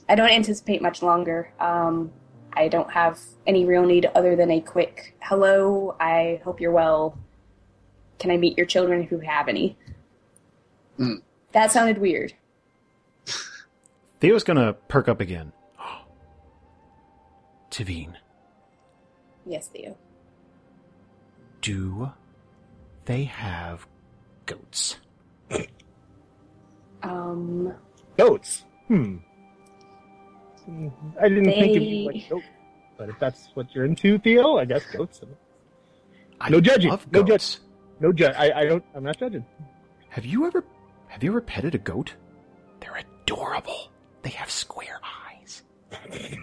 I 0.10 0.16
don't 0.16 0.30
anticipate 0.30 0.82
much 0.82 1.02
longer. 1.04 1.52
Um, 1.60 2.12
I 2.54 2.68
don't 2.68 2.92
have 2.92 3.20
any 3.48 3.66
real 3.66 3.86
need 3.86 4.06
other 4.16 4.36
than 4.36 4.50
a 4.52 4.62
quick 4.62 5.16
hello, 5.22 5.96
I 6.00 6.42
hope 6.44 6.62
you're 6.62 6.72
well. 6.72 7.18
Can 8.20 8.32
I 8.32 8.38
meet 8.38 8.58
your 8.58 8.66
children 8.66 9.02
if 9.04 9.12
you 9.12 9.20
have 9.20 9.48
any? 9.48 9.78
Mm. 11.00 11.22
That 11.52 11.72
sounded 11.72 11.98
weird. 11.98 12.34
Theo's 14.20 14.44
gonna 14.44 14.74
perk 14.74 15.08
up 15.08 15.20
again. 15.20 15.52
Taveen, 17.72 18.14
Yes, 19.46 19.68
Theo. 19.68 19.96
Do 21.66 22.12
they 23.06 23.24
have 23.24 23.88
goats? 24.46 24.98
Um, 27.02 27.74
Goats. 28.18 28.66
Hmm. 28.88 29.18
I 31.22 31.28
didn't 31.30 31.46
think 31.46 31.76
of 31.78 31.84
you 31.84 31.90
They- 31.90 32.06
like 32.14 32.30
goats, 32.30 32.46
but 32.98 33.10
if 33.10 33.20
that's 33.20 33.50
what 33.56 33.74
you're 33.74 33.86
into, 33.86 34.18
Theo, 34.20 34.58
I 34.58 34.66
guess 34.66 34.84
goats. 34.92 35.22
I 36.40 36.50
No 36.50 36.62
judging. 36.62 36.92
Love 36.92 37.12
No 37.12 37.24
goats. 37.24 37.60
No 38.00 38.12
judge. 38.14 38.36
I, 38.38 38.52
I 38.62 38.66
don't. 38.66 38.84
I'm 38.94 39.04
not 39.04 39.18
judging. 39.18 39.46
Have 40.10 40.26
you 40.26 40.46
ever 40.46 40.64
have 41.08 41.24
you 41.24 41.32
ever 41.32 41.42
petted 41.42 41.74
a 41.76 41.78
goat? 41.80 42.14
They're 42.80 43.02
adorable. 43.24 43.92
They 44.22 44.30
have 44.32 44.50
square 44.52 45.00
eyes. 45.04 45.64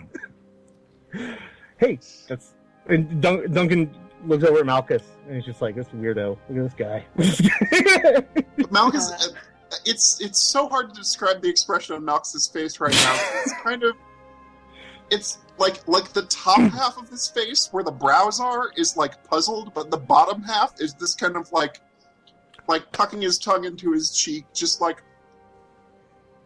Hey, 1.78 1.98
that's. 2.28 2.54
And 2.88 3.20
Dun- 3.20 3.50
Duncan 3.52 3.90
looks 4.24 4.44
over 4.44 4.60
at 4.60 4.66
Malchus 4.66 5.02
and 5.26 5.36
he's 5.36 5.44
just 5.44 5.60
like, 5.62 5.74
"This 5.74 5.88
weirdo. 5.88 6.38
Look 6.48 6.58
at 6.58 6.64
this 6.64 6.74
guy." 6.74 8.26
But 8.56 8.70
Malchus, 8.72 9.10
uh, 9.10 9.18
it's 9.84 10.20
it's 10.20 10.38
so 10.38 10.68
hard 10.68 10.90
to 10.90 10.94
describe 11.00 11.40
the 11.42 11.48
expression 11.48 11.96
on 11.96 12.04
Malchus's 12.04 12.46
face 12.48 12.80
right 12.80 12.92
now. 12.92 13.18
It's 13.42 13.52
kind 13.62 13.82
of, 13.82 13.96
it's 15.10 15.38
like 15.58 15.86
like 15.88 16.12
the 16.12 16.22
top 16.22 16.58
half 16.72 16.98
of 16.98 17.08
his 17.08 17.28
face 17.28 17.68
where 17.72 17.84
the 17.84 17.90
brows 17.92 18.40
are 18.40 18.70
is 18.76 18.96
like 18.96 19.22
puzzled, 19.24 19.72
but 19.74 19.90
the 19.90 19.98
bottom 19.98 20.42
half 20.42 20.80
is 20.80 20.94
this 20.94 21.14
kind 21.14 21.36
of 21.36 21.50
like, 21.52 21.80
like 22.68 22.90
tucking 22.92 23.22
his 23.22 23.38
tongue 23.38 23.64
into 23.64 23.92
his 23.92 24.10
cheek, 24.16 24.44
just 24.52 24.80
like, 24.80 25.02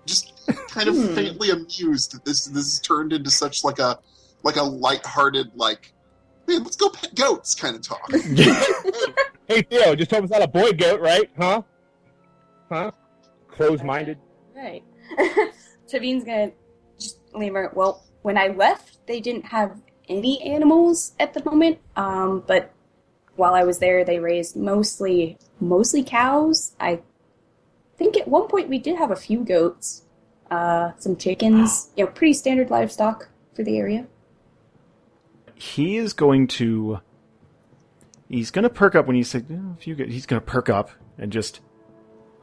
just 0.07 0.33
kind 0.68 0.89
of 0.89 0.95
Hmm. 0.95 1.14
faintly 1.14 1.51
amused 1.51 2.12
that 2.14 2.24
this 2.24 2.47
this 2.47 2.64
has 2.64 2.81
turned 2.81 3.12
into 3.12 3.31
such 3.31 3.64
like 3.64 3.79
a 3.79 3.99
like 4.43 4.57
a 4.57 4.62
light-hearted 4.62 5.51
like. 5.57 5.93
Man, 6.47 6.62
let's 6.62 6.76
go 6.76 6.88
pet 6.88 7.14
goats 7.14 7.55
kind 7.55 7.76
of 7.76 7.82
talk. 7.82 8.11
hey, 9.49 9.62
Theo, 9.62 9.94
just 9.94 10.11
told 10.11 10.24
us 10.24 10.30
not 10.30 10.42
a 10.42 10.49
boy 10.49 10.72
goat, 10.72 11.01
right? 11.01 11.28
Huh? 11.36 11.62
Huh? 12.68 12.90
Close-minded. 13.49 14.18
Right. 14.55 14.84
Taveen's 15.88 16.24
gonna 16.24 16.53
just 16.99 17.18
leave 17.34 17.55
her. 17.55 17.72
Well, 17.74 18.05
when 18.22 18.38
I 18.38 18.49
left, 18.49 19.07
they 19.07 19.20
didn't 19.20 19.47
have 19.47 19.80
any 20.09 20.42
animals 20.42 21.12
at 21.18 21.34
the 21.34 21.44
moment. 21.44 21.78
Um, 21.97 22.44
but 22.47 22.72
while 23.36 23.55
I 23.55 23.64
was 23.64 23.78
there, 23.78 24.05
they 24.05 24.18
raised 24.18 24.57
mostly 24.57 25.38
mostly 25.61 26.03
cows. 26.03 26.74
I 26.80 27.01
think 27.97 28.16
at 28.16 28.28
one 28.28 28.49
point 28.49 28.68
we 28.68 28.78
did 28.78 28.97
have 28.97 29.11
a 29.11 29.16
few 29.16 29.44
goats, 29.44 30.03
uh, 30.51 30.92
some 30.99 31.16
chickens. 31.16 31.90
You 31.97 32.05
know, 32.05 32.11
pretty 32.11 32.34
standard 32.34 32.70
livestock 32.70 33.28
for 33.55 33.62
the 33.62 33.78
area. 33.78 34.07
He 35.57 35.97
is 35.97 36.13
going 36.13 36.47
to. 36.49 37.01
He's 38.28 38.51
going 38.51 38.62
to 38.65 38.70
perk 38.70 38.95
up 38.95 39.07
when 39.07 39.16
you 39.16 39.24
say 39.24 39.43
"Oh, 39.51 39.74
if 39.78 39.87
you 39.87 39.95
get. 39.95 40.09
He's 40.09 40.27
going 40.27 40.41
to 40.41 40.47
perk 40.47 40.69
up 40.70 40.91
and 41.19 41.33
just. 41.33 41.61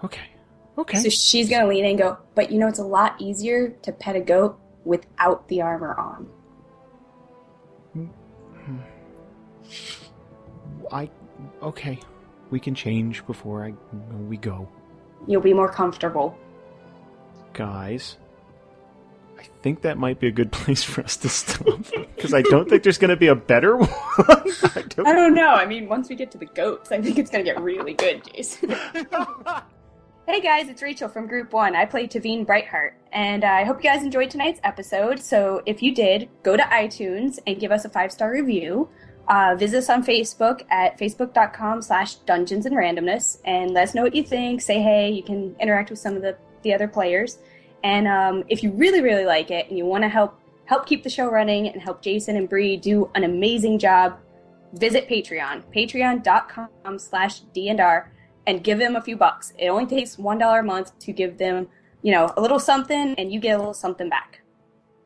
Okay. 0.04 0.28
Okay. 0.78 0.98
So 1.00 1.10
she's 1.10 1.50
gonna 1.50 1.68
lean 1.68 1.86
in 1.86 1.92
and 1.92 2.00
go. 2.00 2.18
But 2.34 2.52
you 2.52 2.58
know, 2.58 2.68
it's 2.68 2.80
a 2.80 2.84
lot 2.84 3.16
easier 3.22 3.70
to 3.84 3.92
pet 3.92 4.16
a 4.16 4.20
goat 4.20 4.60
without 4.84 5.48
the 5.48 5.62
armor 5.62 5.94
on. 6.00 6.28
I. 10.92 11.10
Okay. 11.62 12.00
We 12.50 12.60
can 12.60 12.76
change 12.76 13.26
before 13.26 13.66
I 13.66 13.74
we 14.28 14.38
go, 14.38 14.68
You'll 15.28 15.42
be 15.42 15.54
more 15.54 15.72
comfortable. 15.72 16.38
guys. 17.54 18.18
I 19.46 19.62
think 19.64 19.82
that 19.82 19.98
might 19.98 20.20
be 20.20 20.28
a 20.28 20.32
good 20.32 20.52
place 20.62 20.84
for 20.84 21.02
us 21.04 21.18
to 21.18 21.30
stop 21.30 21.80
because 22.16 22.34
I 22.34 22.42
don't 22.42 22.70
think 22.70 22.84
there's 22.84 22.98
going 22.98 23.10
to 23.10 23.16
be 23.16 23.28
a 23.28 23.36
better 23.36 23.76
one. 23.78 23.90
I 23.90 24.84
don't- 24.90 25.08
I 25.08 25.14
don't 25.14 25.34
know. 25.34 25.50
I 25.54 25.66
mean, 25.66 25.88
once 25.88 26.10
we 26.10 26.16
get 26.16 26.32
to 26.32 26.38
the 26.38 26.46
goats, 26.46 26.92
I 26.92 27.02
think 27.02 27.18
it's 27.18 27.30
gonna 27.32 27.44
get 27.44 27.60
really 27.62 27.94
good, 27.94 28.24
Jason. 28.34 28.70
hey 30.28 30.40
guys, 30.42 30.70
it's 30.70 30.82
Rachael 30.82 31.10
from 31.10 31.28
Group 31.28 31.54
One. 31.54 31.76
I 31.76 31.86
play 31.86 32.08
Taveen 32.08 32.46
Brightheart, 32.46 32.92
and 33.12 33.44
I 33.44 33.64
hope 33.64 33.84
you 33.84 33.90
guys 33.90 34.04
enjoyed 34.04 34.30
tonight's 34.30 34.60
episode. 34.64 35.20
So 35.20 35.62
if 35.66 35.82
you 35.84 35.94
did, 35.94 36.30
go 36.44 36.56
to 36.58 36.64
iTunes 36.64 37.40
and 37.46 37.60
give 37.60 37.72
us 37.72 37.86
a 37.86 37.90
five 37.90 38.12
star 38.12 38.32
review. 38.32 38.90
Uh, 39.28 39.56
visit 39.58 39.78
us 39.78 39.90
on 39.90 40.04
Facebook 40.04 40.64
at 40.70 41.00
facebook.com 41.00 41.82
slash 41.82 42.16
dungeons 42.16 42.66
and 42.66 42.76
randomness 42.76 43.38
and 43.46 43.72
let 43.72 43.84
us 43.88 43.96
know 43.96 44.04
what 44.04 44.14
you 44.14 44.22
think. 44.24 44.60
Say 44.62 44.82
hey. 44.82 45.10
You 45.12 45.24
can 45.24 45.56
interact 45.62 45.90
with 45.90 46.00
some 46.00 46.18
of 46.18 46.22
the, 46.22 46.36
the 46.64 46.74
other 46.74 46.90
players. 46.90 47.38
And 47.84 48.08
um, 48.08 48.44
if 48.48 48.64
you 48.64 48.72
really, 48.72 49.02
really 49.02 49.26
like 49.26 49.52
it 49.52 49.68
and 49.70 49.78
you 49.78 49.86
want 49.86 50.04
to 50.04 50.10
help 50.10 50.40
help 50.66 50.86
keep 50.86 51.04
the 51.04 51.10
show 51.10 51.30
running 51.30 51.68
and 51.68 51.82
help 51.82 52.02
Jason 52.02 52.38
and 52.38 52.48
Bree 52.48 52.78
do 52.78 53.10
an 53.16 53.26
amazing 53.26 53.80
job, 53.80 54.18
visit 54.74 55.10
Patreon, 55.10 55.64
patreon.com 55.76 56.98
slash 57.00 57.42
D&R, 57.54 58.12
and 58.48 58.64
give 58.64 58.80
them 58.80 58.96
a 58.96 59.02
few 59.02 59.18
bucks. 59.18 59.54
It 59.58 59.68
only 59.68 59.86
takes 59.86 60.16
$1 60.16 60.60
a 60.60 60.64
month 60.64 60.98
to 61.00 61.12
give 61.12 61.38
them, 61.38 61.68
you 62.02 62.14
know, 62.14 62.34
a 62.38 62.42
little 62.42 62.60
something, 62.60 63.14
and 63.18 63.32
you 63.32 63.42
get 63.42 63.56
a 63.56 63.58
little 63.58 63.74
something 63.74 64.10
back. 64.10 64.43